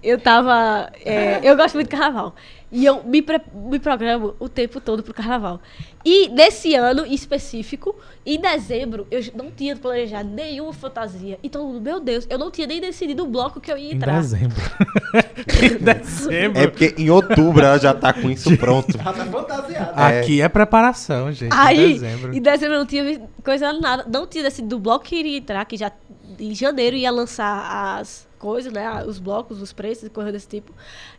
[0.01, 0.91] eu tava.
[1.05, 2.33] é, eu gosto muito de carnaval.
[2.69, 5.61] E eu me, pre- me programo o tempo todo pro carnaval.
[6.03, 7.95] E nesse ano em específico,
[8.25, 11.39] em dezembro, eu não tinha planejado nenhuma fantasia.
[11.41, 13.95] E mundo, meu Deus, eu não tinha nem decidido o bloco que eu ia Em
[13.95, 14.19] entrar.
[14.19, 14.57] dezembro.
[15.63, 16.59] em dezembro.
[16.61, 18.97] É porque em outubro ela já tá com isso pronto.
[18.97, 19.99] Já tá fantasiado.
[20.01, 20.19] É.
[20.19, 21.53] Aqui é preparação, gente.
[21.53, 22.35] em Aí, dezembro.
[22.35, 24.05] em dezembro eu não tinha coisa nada.
[24.11, 25.89] Não tinha decidido o bloco que iria entrar, que já
[26.37, 29.03] em janeiro ia lançar as coisas, né?
[29.05, 30.73] Os blocos, os preços e coisa desse tipo.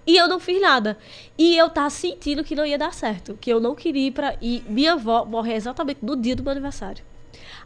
[0.07, 0.97] E eu não fiz nada.
[1.37, 3.37] E eu tava sentindo que não ia dar certo.
[3.41, 4.37] Que eu não queria ir pra.
[4.41, 7.05] E minha avó morreu exatamente no dia do meu aniversário.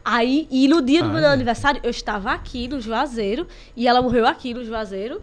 [0.05, 1.31] Aí, e no dia do meu Olha.
[1.31, 3.47] aniversário, eu estava aqui no Juazeiro.
[3.77, 5.23] E ela morreu aqui no Juazeiro.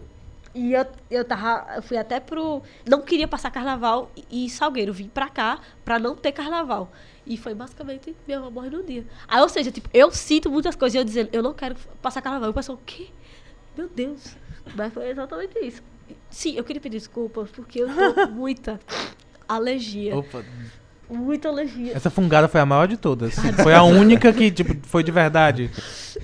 [0.54, 1.76] E eu, eu tava.
[1.76, 2.62] Eu fui até pro.
[2.88, 4.92] Não queria passar carnaval em Salgueiro.
[4.92, 6.90] Vim pra cá pra não ter carnaval.
[7.26, 9.06] E foi basicamente minha avó morre no dia.
[9.28, 12.20] Aí, ou seja, tipo, eu sinto muitas coisas e eu dizendo, eu não quero passar
[12.20, 12.48] carnaval.
[12.48, 13.08] E o pessoal, o quê?
[13.76, 14.36] Meu Deus.
[14.76, 15.82] Mas foi exatamente isso.
[16.28, 18.78] Sim, eu queria pedir desculpas porque eu tô com muita
[19.48, 20.16] alergia.
[20.16, 20.42] Opa,
[21.08, 21.92] Muita alergia.
[21.96, 23.34] essa fungada foi a maior de todas.
[23.64, 25.68] Foi a única que, tipo, foi de verdade.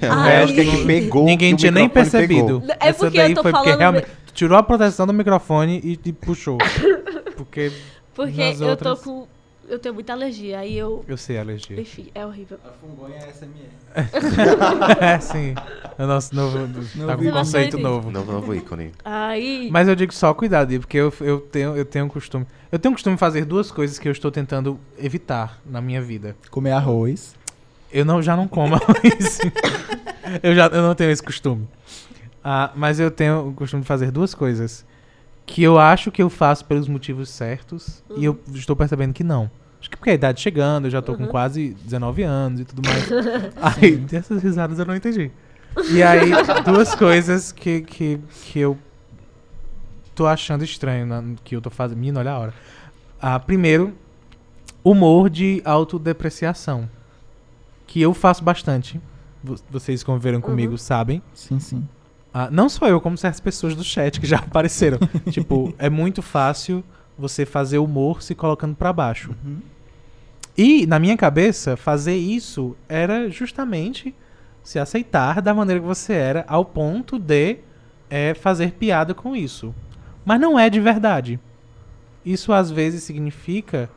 [0.01, 0.43] É, Ai.
[0.45, 1.25] acho que pegou.
[1.25, 2.61] Ninguém que o tinha nem microfone pegou.
[2.61, 2.73] percebido.
[2.81, 4.07] É Essa porque daí eu tô foi porque realmente.
[4.27, 6.59] Tu tirou a proteção do microfone e, e puxou.
[7.37, 7.71] Porque
[8.15, 9.29] Porque eu outras- tô com.
[9.69, 10.61] Eu tenho muita alergia.
[10.61, 11.05] Aí eu.
[11.09, 11.81] eu sei a alergia.
[11.81, 12.59] Enfim, é horrível.
[12.65, 13.69] A fungonha é SMR.
[15.01, 15.55] é, sim.
[15.99, 16.59] É o nosso novo.
[16.59, 18.11] Tá com um Novo conceito novo.
[18.11, 18.93] Novo, novo ícone.
[19.05, 19.69] Aí.
[19.71, 22.47] Mas eu digo só cuidado, porque eu, eu, tenho, eu tenho um costume.
[22.71, 26.03] Eu tenho um costume de fazer duas coisas que eu estou tentando evitar na minha
[26.03, 26.37] vida.
[26.51, 27.35] Comer arroz.
[27.93, 29.41] Eu não, já não como arroz.
[30.43, 31.69] eu, já, eu não tenho esse costume.
[32.45, 34.85] Ah, mas eu tenho o costume de fazer duas coisas.
[35.47, 38.03] Que eu acho que eu faço pelos motivos certos.
[38.17, 39.49] E eu estou percebendo que não.
[39.81, 41.29] Acho que porque a idade chegando, eu já tô com Uhum.
[41.31, 43.07] quase 19 anos e tudo mais.
[43.81, 45.31] aí, dessas risadas eu não entendi.
[45.93, 46.31] E aí,
[46.65, 48.77] duas coisas que, que, que eu
[50.15, 51.99] tô achando estranho na- que eu tô fazendo.
[51.99, 52.55] Menino, olha a hora.
[53.21, 53.95] Ah, primeiro,
[54.83, 56.89] humor de autodepreciação.
[57.87, 59.01] Que eu faço bastante.
[59.45, 61.23] Vo- Vocês que conviveram comigo sabem.
[61.35, 61.87] Sim, sim.
[62.39, 64.99] Ah, não só eu, como certas pessoas do chat que já apareceram.
[65.31, 66.85] tipo, é muito fácil
[67.17, 69.35] você fazer humor se colocando pra baixo.
[69.43, 69.57] Uhum.
[70.55, 74.15] E, na minha cabeça, fazer isso era justamente
[74.63, 77.57] se aceitar da maneira que você era, ao ponto de
[78.11, 79.75] é, fazer piada com isso.
[80.23, 81.41] Mas não é de verdade.
[82.23, 83.89] Isso às vezes significa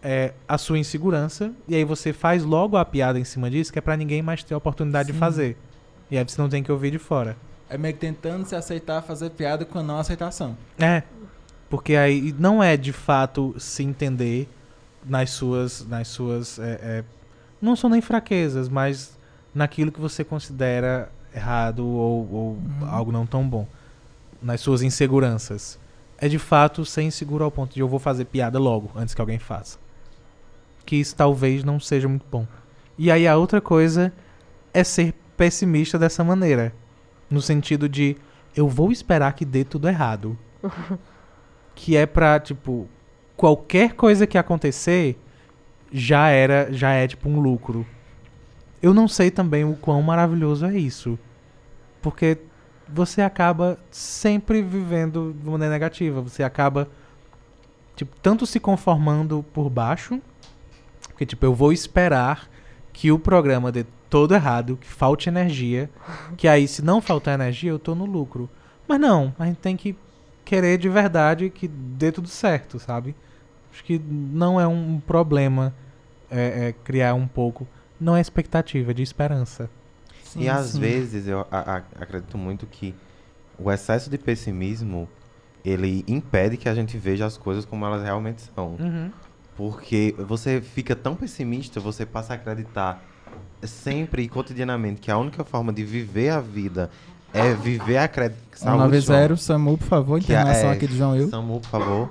[0.00, 3.78] é, a sua insegurança, e aí você faz logo a piada em cima disso, que
[3.80, 5.18] é pra ninguém mais ter a oportunidade de Sim.
[5.18, 5.56] fazer.
[6.08, 7.36] E aí você não tem que ouvir de fora.
[7.72, 10.56] É meio que tentando se aceitar, fazer piada com a não aceitação.
[10.78, 11.02] É.
[11.70, 14.46] Porque aí não é de fato se entender
[15.04, 15.86] nas suas.
[15.86, 17.04] Nas suas é, é,
[17.60, 19.16] não são nem fraquezas, mas
[19.54, 22.88] naquilo que você considera errado ou, ou Uhum.
[22.90, 23.66] algo não tão bom.
[24.42, 25.78] Nas suas inseguranças.
[26.18, 29.20] É de fato ser inseguro ao ponto de eu vou fazer piada logo, antes que
[29.20, 29.78] alguém faça.
[30.84, 32.46] Que isso talvez não seja muito bom.
[32.98, 34.12] E aí a outra coisa
[34.74, 36.72] é ser pessimista dessa maneira.
[37.32, 38.14] No sentido de
[38.54, 40.38] eu vou esperar que dê tudo errado.
[41.74, 42.86] que é pra, tipo,
[43.34, 45.18] qualquer coisa que acontecer
[45.90, 47.86] já era, já é tipo um lucro.
[48.82, 51.18] Eu não sei também o quão maravilhoso é isso.
[52.02, 52.36] Porque
[52.86, 56.20] você acaba sempre vivendo de maneira negativa.
[56.20, 56.86] Você acaba,
[57.96, 60.20] tipo, tanto se conformando por baixo,
[61.08, 62.46] porque, tipo, eu vou esperar
[62.92, 65.88] que o programa dê todo errado, que falte energia,
[66.36, 68.46] que aí, se não faltar energia, eu tô no lucro.
[68.86, 69.96] Mas não, a gente tem que
[70.44, 73.16] querer de verdade que dê tudo certo, sabe?
[73.72, 75.74] Acho que não é um problema
[76.30, 77.66] é, é, criar um pouco.
[77.98, 79.70] Não é expectativa, é de esperança.
[80.22, 80.80] Sim, e às sim.
[80.80, 82.94] vezes eu a- a- acredito muito que
[83.58, 85.08] o excesso de pessimismo
[85.64, 88.76] ele impede que a gente veja as coisas como elas realmente são.
[89.56, 93.02] Porque você fica tão pessimista, você passa a acreditar
[93.64, 96.90] sempre e cotidianamente que a única forma de viver a vida
[97.32, 98.78] é viver a acreditação.
[98.78, 101.28] 190, SAMU, por favor, Que a- internação é, aqui de João Eu.
[101.28, 102.10] Samu, por favor.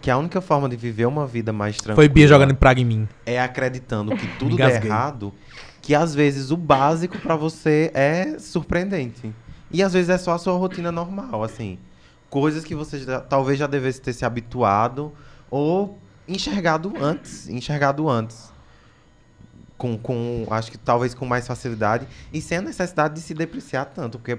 [0.00, 2.84] Que a única forma de viver uma vida mais tranquila Foi Bia jogando praga em
[2.84, 3.08] mim.
[3.26, 5.32] é acreditando que tudo der errado,
[5.80, 9.32] que às vezes o básico pra você é surpreendente.
[9.70, 11.78] E às vezes é só a sua rotina normal, assim.
[12.30, 15.12] Coisas que você já- talvez já devesse ter se habituado
[15.50, 18.51] ou enxergado antes, enxergado antes.
[19.82, 23.86] Com, com, acho que talvez com mais facilidade e sem a necessidade de se depreciar
[23.86, 24.38] tanto, porque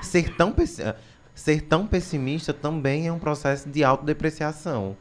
[0.00, 0.94] ser tão, eh,
[1.34, 4.96] ser tão pessimista também é um processo de autodepreciação.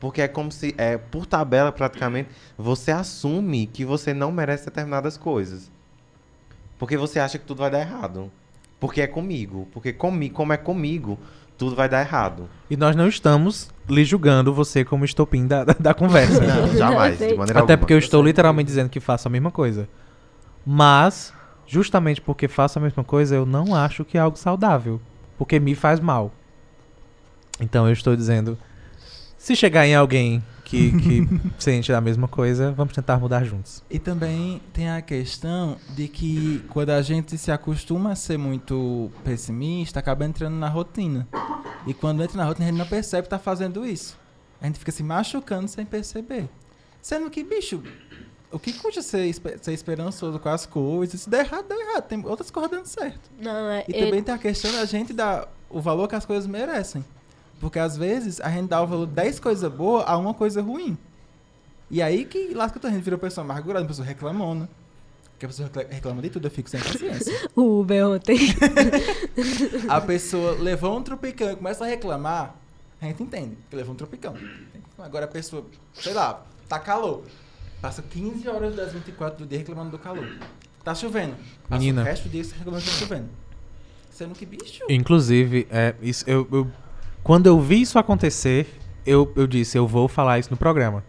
[0.00, 5.18] Porque é como se, é, por tabela praticamente, você assume que você não merece determinadas
[5.18, 5.70] coisas.
[6.78, 8.32] Porque você acha que tudo vai dar errado.
[8.80, 9.68] Porque é comigo.
[9.70, 11.18] Porque comi como é comigo,
[11.56, 12.48] tudo vai dar errado.
[12.68, 16.40] E nós não estamos lhe julgando você como estopim da, da, da conversa.
[16.40, 17.78] Não, jamais, de maneira Até alguma.
[17.78, 19.88] porque eu estou literalmente dizendo que faço a mesma coisa.
[20.64, 21.32] Mas,
[21.66, 25.00] justamente porque faço a mesma coisa, eu não acho que é algo saudável.
[25.38, 26.32] Porque me faz mal.
[27.60, 28.58] Então eu estou dizendo.
[29.38, 31.28] Se chegar em alguém que, que
[31.58, 33.82] sente a mesma coisa, vamos tentar mudar juntos.
[33.88, 39.08] E também tem a questão de que quando a gente se acostuma a ser muito
[39.22, 41.26] pessimista, acaba entrando na rotina.
[41.86, 44.18] E quando entra na rotina, a gente não percebe que tá fazendo isso.
[44.60, 46.48] A gente fica se machucando sem perceber.
[47.00, 47.80] Sendo que, bicho,
[48.50, 49.32] o que custa ser,
[49.62, 51.20] ser esperançoso com as coisas?
[51.20, 52.04] Se der errado, deu errado.
[52.08, 53.30] Tem outras coisas dando certo.
[53.40, 53.84] Não, é.
[53.86, 57.04] E eu- também tem a questão da gente dar o valor que as coisas merecem.
[57.60, 60.60] Porque às vezes a gente dá o valor de 10 coisas boas a uma coisa
[60.62, 60.96] ruim.
[61.90, 64.68] E aí que lasca a gente vira uma pessoa amargurada, uma pessoa reclamona.
[65.32, 67.32] Porque a pessoa recla- reclama de tudo, eu fico sem paciência.
[67.54, 68.38] O Uber ontem.
[69.88, 72.54] a pessoa levou um tropicão e começa a reclamar,
[73.00, 74.34] a gente entende que levou um tropicão.
[74.98, 75.64] Agora a pessoa,
[75.94, 77.22] sei lá, tá calor.
[77.80, 80.26] Passa 15 horas das 24 do dia reclamando do calor.
[80.82, 81.34] Tá chovendo.
[81.68, 82.02] Passa Menina.
[82.02, 83.28] o resto do dia reclamando que tá chovendo.
[84.10, 84.84] Sendo que, bicho...
[84.88, 86.70] Inclusive, é, isso, eu, eu-
[87.26, 88.68] quando eu vi isso acontecer,
[89.04, 91.02] eu, eu disse, eu vou falar isso no programa.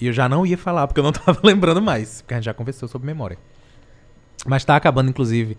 [0.00, 2.20] E eu já não ia falar, porque eu não tava lembrando mais.
[2.20, 3.38] Porque a gente já conversou sobre memória.
[4.44, 5.56] Mas tá acabando, inclusive.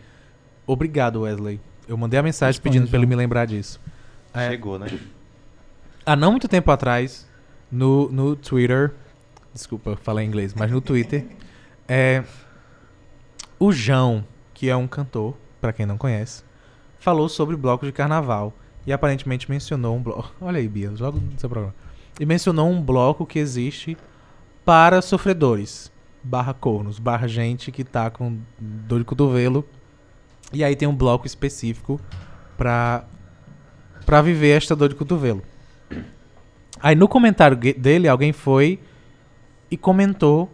[0.67, 1.57] Obrigado, Wesley.
[1.87, 3.79] Eu mandei a mensagem Responde, pedindo pra ele me lembrar disso.
[4.33, 4.87] É, Chegou, né?
[6.05, 7.25] há não muito tempo atrás,
[7.71, 8.91] no, no Twitter.
[9.53, 11.25] Desculpa, falei em inglês, mas no Twitter.
[11.87, 12.25] é,
[13.57, 16.43] o João, que é um cantor, pra quem não conhece,
[16.99, 18.53] falou sobre blocos de carnaval.
[18.85, 20.31] E aparentemente mencionou um bloco.
[20.41, 21.75] Olha aí, Bia, joga no seu programa.
[22.19, 23.97] E mencionou um bloco que existe
[24.65, 25.91] para sofredores.
[26.23, 29.65] Barra cornos, barra gente que tá com dor de cotovelo.
[30.53, 31.99] E aí tem um bloco específico
[32.57, 33.05] pra
[34.05, 35.41] pra viver esta dor de cotovelo.
[36.81, 38.79] Aí no comentário dele, alguém foi
[39.69, 40.51] e comentou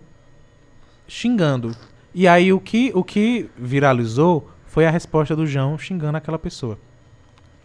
[1.08, 1.76] xingando.
[2.14, 6.78] E aí o que, o que viralizou foi a resposta do João xingando aquela pessoa.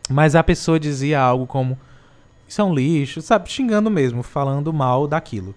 [0.09, 1.79] Mas a pessoa dizia algo como:
[2.47, 3.51] Isso é um lixo, sabe?
[3.51, 5.55] Xingando mesmo, falando mal daquilo.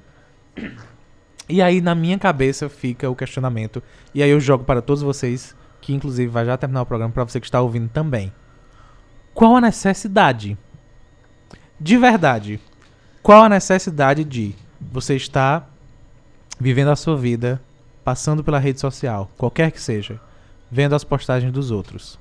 [1.48, 3.82] E aí na minha cabeça fica o questionamento.
[4.14, 7.24] E aí eu jogo para todos vocês, que inclusive vai já terminar o programa, para
[7.24, 8.34] você que está ouvindo também.
[9.34, 10.58] Qual a necessidade?
[11.80, 12.60] De verdade.
[13.22, 15.70] Qual a necessidade de você estar
[16.60, 17.62] vivendo a sua vida,
[18.04, 20.20] passando pela rede social, qualquer que seja,
[20.72, 22.18] vendo as postagens dos outros?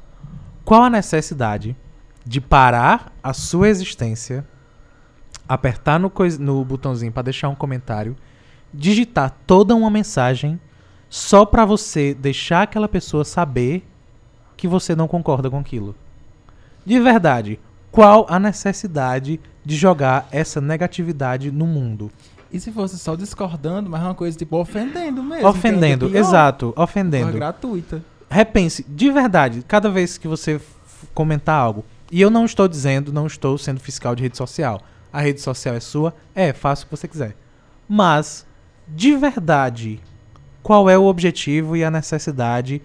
[0.65, 1.77] Qual a necessidade
[2.25, 4.47] de parar a sua existência,
[5.49, 8.17] apertar no, no botãozinho para deixar um comentário,
[8.73, 10.59] digitar toda uma mensagem
[11.09, 13.87] só para você deixar aquela pessoa saber
[14.57, 15.95] que você não concorda com aquilo?
[16.85, 17.61] De verdade,
[17.91, 22.11] qual a necessidade de jogar essa negatividade no mundo?
[22.53, 25.47] E se fosse só discordando, mas uma coisa tipo ofendendo mesmo.
[25.47, 27.33] ofendendo, que é exato, ofendendo.
[27.33, 28.03] gratuita.
[28.29, 30.61] Repense, de verdade, cada vez que você
[31.15, 31.85] comentar algo,
[32.15, 34.81] e eu não estou dizendo, não estou sendo fiscal de rede social.
[35.13, 37.35] A rede social é sua, é, faça o que você quiser.
[37.89, 38.47] Mas,
[38.87, 40.01] de verdade,
[40.63, 42.81] qual é o objetivo e a necessidade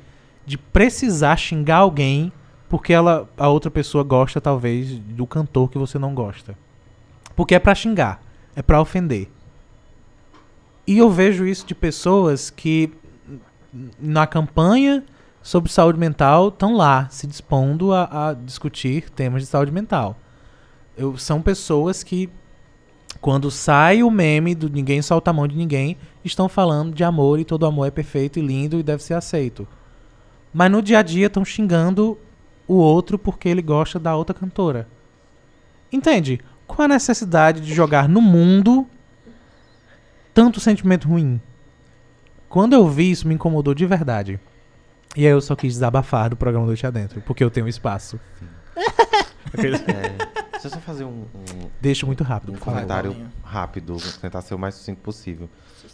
[0.48, 2.34] de precisar xingar alguém
[2.68, 6.58] porque ela, a outra pessoa gosta, talvez, do cantor que você não gosta?
[7.36, 8.24] Porque é pra xingar,
[8.56, 9.30] é pra ofender.
[10.88, 12.92] E eu vejo isso de pessoas que
[14.00, 15.04] na campanha
[15.42, 20.18] sobre saúde mental estão lá se dispondo a, a discutir temas de saúde mental.
[20.98, 22.30] Eu, são pessoas que,
[23.22, 27.40] quando sai o meme do ninguém solta a mão de ninguém, estão falando de amor
[27.40, 29.68] e todo amor é perfeito e lindo e deve ser aceito.
[30.54, 32.18] Mas no dia a dia estão xingando
[32.68, 34.88] o outro porque ele gosta da outra cantora.
[35.92, 36.40] Entende?
[36.68, 38.86] Qual a necessidade de jogar no mundo
[40.34, 41.42] tanto sentimento ruim?
[42.48, 44.40] Quando eu vi isso, me incomodou de verdade.
[45.16, 48.20] E aí eu só quis desabafar do programa Noite Adentro, porque eu tenho espaço.
[49.52, 49.62] É,
[50.52, 52.76] deixa eu só fazer um, um, Deixa muito rápido, um por favor.
[52.76, 55.50] comentário rápido, vou tentar ser o mais sucinto possível.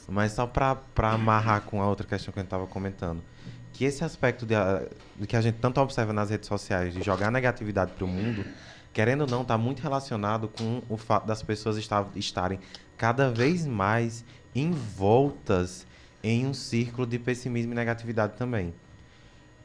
[0.10, 3.24] Mas só pra, pra amarrar com a outra questão que a gente tava comentando.
[3.72, 4.84] Que esse aspecto de, a-
[5.18, 8.44] de que a gente tanto observa nas redes sociais, de jogar negatividade pro mundo,
[8.92, 12.60] querendo ou não, tá muito relacionado com o fato das pessoas esta- estarem
[12.98, 15.88] cada vez mais envoltas
[16.22, 18.74] em um círculo de pessimismo e negatividade também.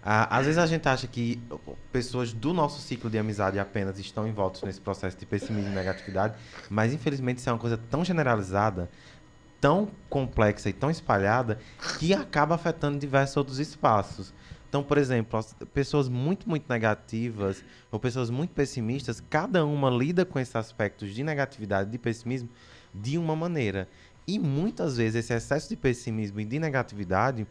[0.03, 1.41] Às vezes a gente acha que
[1.93, 6.35] pessoas do nosso ciclo de amizade apenas estão envoltas nesse processo de pessimismo e negatividade,
[6.71, 8.89] mas infelizmente isso é uma coisa tão generalizada,
[9.61, 11.59] tão complexa e tão espalhada
[11.99, 14.33] que acaba afetando diversos outros espaços.
[14.71, 20.25] Então, por exemplo, as pessoas muito, muito negativas ou pessoas muito pessimistas, cada uma lida
[20.25, 22.49] com esses aspectos de negatividade, de pessimismo,
[22.95, 23.89] de uma maneira.
[24.27, 27.47] E muitas vezes esse excesso de pessimismo e de negatividade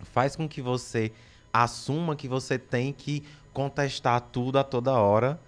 [0.00, 1.10] faz com que você
[1.52, 3.22] assuma que você tem que
[3.52, 5.38] contestar tudo a toda hora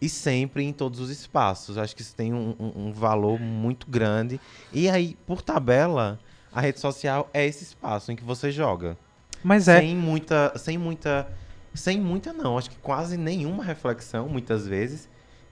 [0.00, 1.76] e sempre em todos os espaços.
[1.78, 4.40] Acho que isso tem um, um- um valor muito grande.
[4.72, 6.18] E aí, por tabela,
[6.52, 8.96] a rede social é esse espaço em que você joga.
[9.44, 10.52] Mas é, Sem muita.
[10.56, 11.28] Sem muita.
[11.74, 12.58] Sem muita, não.
[12.58, 15.08] Acho que quase nenhuma reflexão, muitas vezes.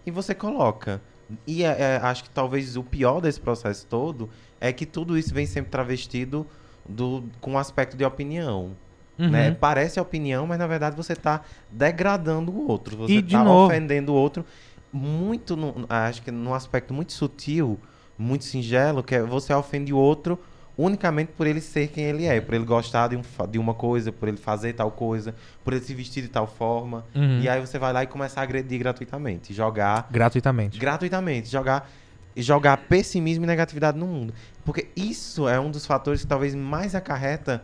[0.07, 1.01] E você coloca.
[1.47, 4.29] E é- é, acho que talvez o pior desse processo todo
[4.61, 6.47] é que tudo isso vem sempre travestido
[6.89, 8.77] do, com um aspecto de opinião.
[9.21, 9.31] Uhum.
[9.31, 9.51] né?
[9.53, 12.97] Parece opinião, mas na verdade você está degradando o outro.
[12.97, 14.45] Você está ofendendo o outro
[14.93, 17.79] muito, no- acho que num aspecto muito sutil,
[18.19, 20.39] muito singelo, que é você ofende o outro
[20.77, 24.11] unicamente por ele ser quem ele é, por ele gostar de, um de uma coisa,
[24.11, 27.05] por ele fazer tal coisa, por ele se vestir de tal forma.
[27.15, 27.41] Uhum.
[27.41, 30.79] E aí você vai lá e começa a agredir gratuitamente, jogar gratuitamente.
[30.79, 31.89] gratuitamente, jogar
[32.37, 34.33] jogar pessimismo e negatividade no mundo.
[34.65, 37.63] Porque isso é um dos fatores que talvez mais acarreta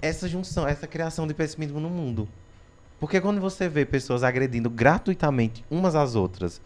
[0.00, 2.28] essa junção, essa criação de pessimismo no mundo.
[2.98, 6.60] Porque quando você vê pessoas agredindo gratuitamente umas às outras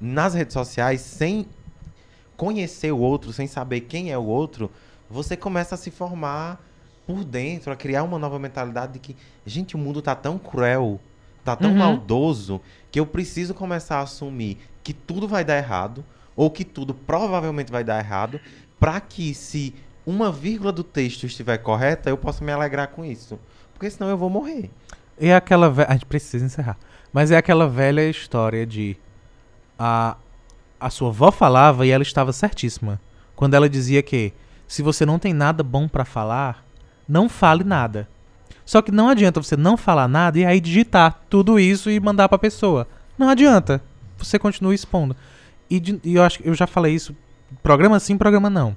[0.00, 1.46] nas redes sociais, sem
[2.36, 4.70] conhecer o outro, sem saber quem é o outro,
[5.10, 6.64] você começa a se formar
[7.06, 10.98] por dentro, a criar uma nova mentalidade de que, gente, o mundo tá tão cruel,
[11.44, 11.78] tá tão Uhum.
[11.78, 16.02] maldoso, que eu preciso começar a assumir que tudo vai dar errado,
[16.34, 18.40] ou que tudo provavelmente vai dar errado,
[18.78, 19.74] para que se
[20.06, 23.38] uma vírgula do texto estiver correta, eu possa me alegrar com isso.
[23.74, 24.70] Porque senão eu vou morrer.
[25.18, 26.76] E aquela A gente precisa encerrar.
[27.12, 28.96] Mas é aquela velha história de.
[29.78, 30.16] A,
[30.78, 33.00] a sua avó falava e ela estava certíssima.
[33.34, 34.32] Quando ela dizia que
[34.68, 36.64] se você não tem nada bom pra falar,
[37.08, 38.08] não fale nada.
[38.64, 42.28] Só que não adianta você não falar nada e aí digitar tudo isso e mandar
[42.28, 42.86] pra pessoa.
[43.18, 43.82] Não adianta.
[44.18, 45.16] você continua expondo.
[45.68, 47.16] E, de- e eu acho que eu já falei isso,
[47.62, 48.76] programa sim, programa não.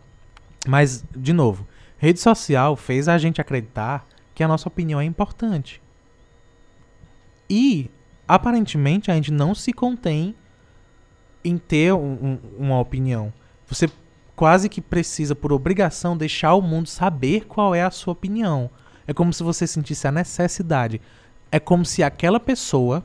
[0.68, 1.68] Mas, de novo,
[1.98, 5.82] rede social fez a gente acreditar que a nossa opinião é importante.
[7.50, 7.90] E,
[8.28, 10.36] aparentemente, a gente não se contém
[11.44, 13.34] em ter um- um- uma opinião.
[13.68, 13.90] Você
[14.36, 18.70] quase que precisa, por obrigação, deixar o mundo saber qual é a sua opinião.
[19.06, 21.02] É como se você sentisse a necessidade.
[21.52, 23.04] É como se aquela pessoa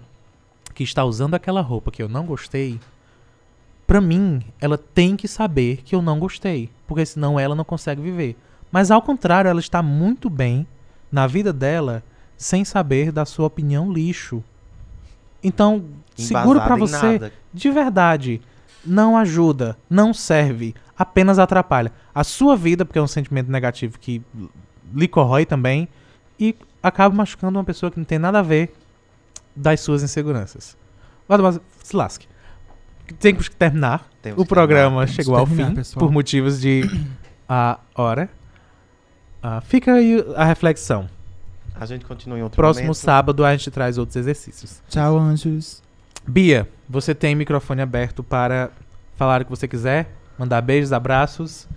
[0.74, 2.80] que está usando aquela roupa que eu não gostei,
[3.88, 8.02] pra mim, ela tem que saber que eu não gostei, porque senão ela não consegue
[8.02, 8.36] viver.
[8.70, 10.66] Mas ao contrário, ela está muito bem
[11.10, 12.04] na vida dela
[12.36, 14.44] sem saber da sua opinião lixo.
[15.42, 17.32] Então, seguro pra Embasada em você, nada.
[17.54, 18.42] de verdade,
[18.84, 24.22] não ajuda, não serve, apenas atrapalha a sua vida, porque é um sentimento negativo que
[24.92, 25.88] lhe corrói também,
[26.38, 28.70] e acaba machucando uma pessoa que não tem nada a ver
[29.56, 30.76] das suas inseguranças.
[31.26, 32.28] Mas, mas se lasque.
[33.14, 34.06] Temos que terminar.
[34.22, 36.00] Temos o que programa que chegou ao terminar, fim, pessoal.
[36.00, 36.82] por motivos de
[37.48, 38.28] a hora.
[39.42, 41.08] Ah, fica aí a reflexão.
[41.74, 42.96] A gente continua em outro Próximo momento.
[42.96, 44.82] sábado a gente traz outros exercícios.
[44.88, 45.80] Tchau, anjos.
[46.26, 48.70] Bia, você tem microfone aberto para
[49.16, 51.68] falar o que você quiser, mandar beijos, abraços,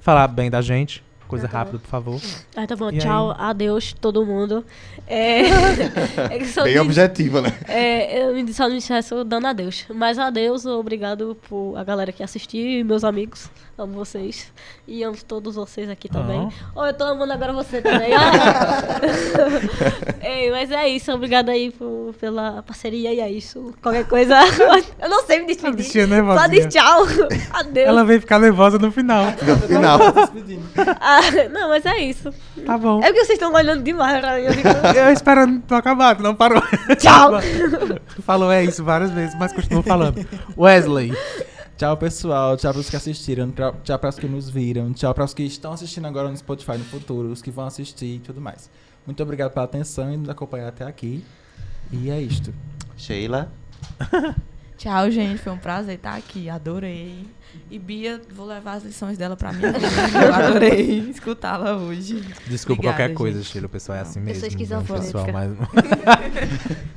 [0.00, 1.02] falar bem da gente.
[1.32, 2.20] Coisa tá rápida, por favor.
[2.54, 2.90] Ah, tá bom.
[2.90, 4.64] E Tchau, adeus, todo mundo.
[5.06, 5.40] É,
[6.30, 7.52] é só Bem me- objetiva, né?
[7.68, 9.84] É, eu me- só me esqueço dando adeus.
[9.94, 13.50] Mas adeus, obrigado por a galera que assistiu e meus amigos.
[13.78, 14.52] Amo vocês.
[14.86, 16.48] E amo todos vocês aqui também.
[16.76, 18.12] Oh, eu tô amando agora você também.
[18.14, 19.00] Ah.
[20.22, 23.72] Ei, mas é isso, obrigado aí por- pela parceria e é isso.
[23.82, 24.34] Qualquer coisa.
[25.00, 25.84] eu não sei me despedir.
[25.84, 26.48] Só nervosinha.
[26.48, 27.02] diz tchau.
[27.50, 27.88] Adeus.
[27.88, 29.24] Ela veio ficar nervosa no final.
[29.42, 29.98] No final.
[31.00, 31.21] Ah,
[31.52, 32.32] não, mas é isso.
[32.66, 32.98] Tá bom.
[33.00, 34.44] É porque vocês estão olhando demais pra mim.
[34.96, 36.62] Eu esperando tu acabar, tu não parou.
[36.98, 37.32] tchau.
[38.14, 40.26] Tu falou é isso várias vezes, mas continua falando.
[40.56, 41.12] Wesley,
[41.78, 42.56] Tchau, pessoal.
[42.56, 43.50] Tchau para os que assistiram.
[43.50, 44.92] Tchau- Tchau para os que nos viram.
[44.92, 47.28] Tchau para os que estão assistindo agora no Spotify no futuro.
[47.28, 48.70] Os que vão assistir e tudo mais.
[49.06, 51.24] Muito obrigado pela atenção e nos acompanhar até aqui.
[51.90, 52.52] E é isto.
[52.96, 53.50] Sheila.
[54.76, 55.38] Tchau, gente.
[55.38, 56.48] Foi um prazer estar aqui.
[56.50, 57.26] Adorei.
[57.72, 59.72] E Bia, vou levar as lições dela pra vida.
[60.22, 62.22] Eu adorei escutá-la hoje.
[62.46, 63.50] desculpa Obrigada, qualquer coisa, gente.
[63.50, 63.66] Sheila.
[63.66, 64.40] O pessoal é assim Eu mesmo.
[64.40, 65.04] sou é um esquizofrênica.
[65.06, 65.52] pessoal mais...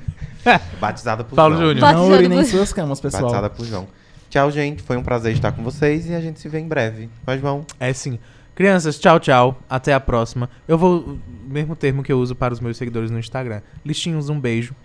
[0.80, 1.69] Batizada por Paulo João.
[1.69, 1.93] Júnior.
[1.93, 3.23] Não urinem em suas camas, pessoal.
[3.23, 3.88] Batizada por João.
[4.30, 4.84] Tchau, gente.
[4.84, 7.10] Foi um prazer estar com vocês e a gente se vê em breve.
[7.26, 8.19] Mas, João, É sim.
[8.53, 9.60] Crianças, tchau, tchau.
[9.69, 10.49] Até a próxima.
[10.68, 11.18] Eu vou.
[11.47, 13.61] Mesmo termo que eu uso para os meus seguidores no Instagram.
[13.85, 14.76] Listinhos, um beijo.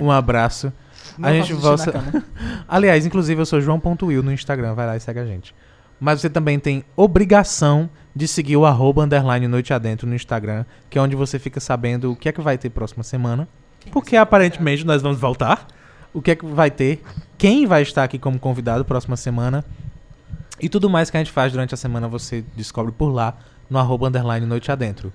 [0.00, 0.72] Um abraço.
[1.18, 2.24] Não a gente volta.
[2.68, 4.74] Aliás, inclusive eu sou João.will no Instagram.
[4.74, 5.54] Vai lá e segue a gente.
[5.98, 10.98] Mas você também tem obrigação de seguir o arroba underline noite adentro no Instagram, que
[10.98, 13.48] é onde você fica sabendo o que é que vai ter próxima semana.
[13.90, 15.66] Porque aparentemente nós vamos voltar.
[16.12, 17.02] O que é que vai ter?
[17.36, 19.64] Quem vai estar aqui como convidado próxima semana?
[20.60, 23.36] E tudo mais que a gente faz durante a semana você descobre por lá
[23.68, 25.12] no arroba underline noite adentro.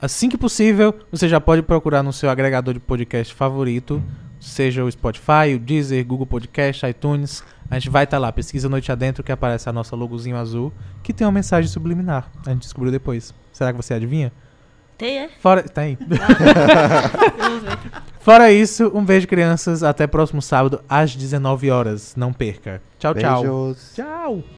[0.00, 4.02] Assim que possível, você já pode procurar no seu agregador de podcast favorito,
[4.42, 7.44] seja o Spotify, o Deezer, Google Podcast, iTunes.
[7.70, 11.12] A gente vai estar lá, pesquisa Noite Adentro, que aparece a nossa logozinho azul, que
[11.12, 12.30] tem uma mensagem subliminar.
[12.46, 13.32] A gente descobriu depois.
[13.52, 14.32] Será que você adivinha?
[14.98, 15.28] Tem, é?
[15.40, 15.62] Fora.
[15.62, 15.96] Tem.
[17.38, 17.78] Vamos ver.
[18.20, 19.82] Fora isso, um beijo, crianças.
[19.82, 22.14] Até próximo sábado, às 19 horas.
[22.14, 22.80] Não perca.
[22.98, 23.42] Tchau, tchau.
[23.42, 23.92] beijos.
[23.94, 24.44] Tchau.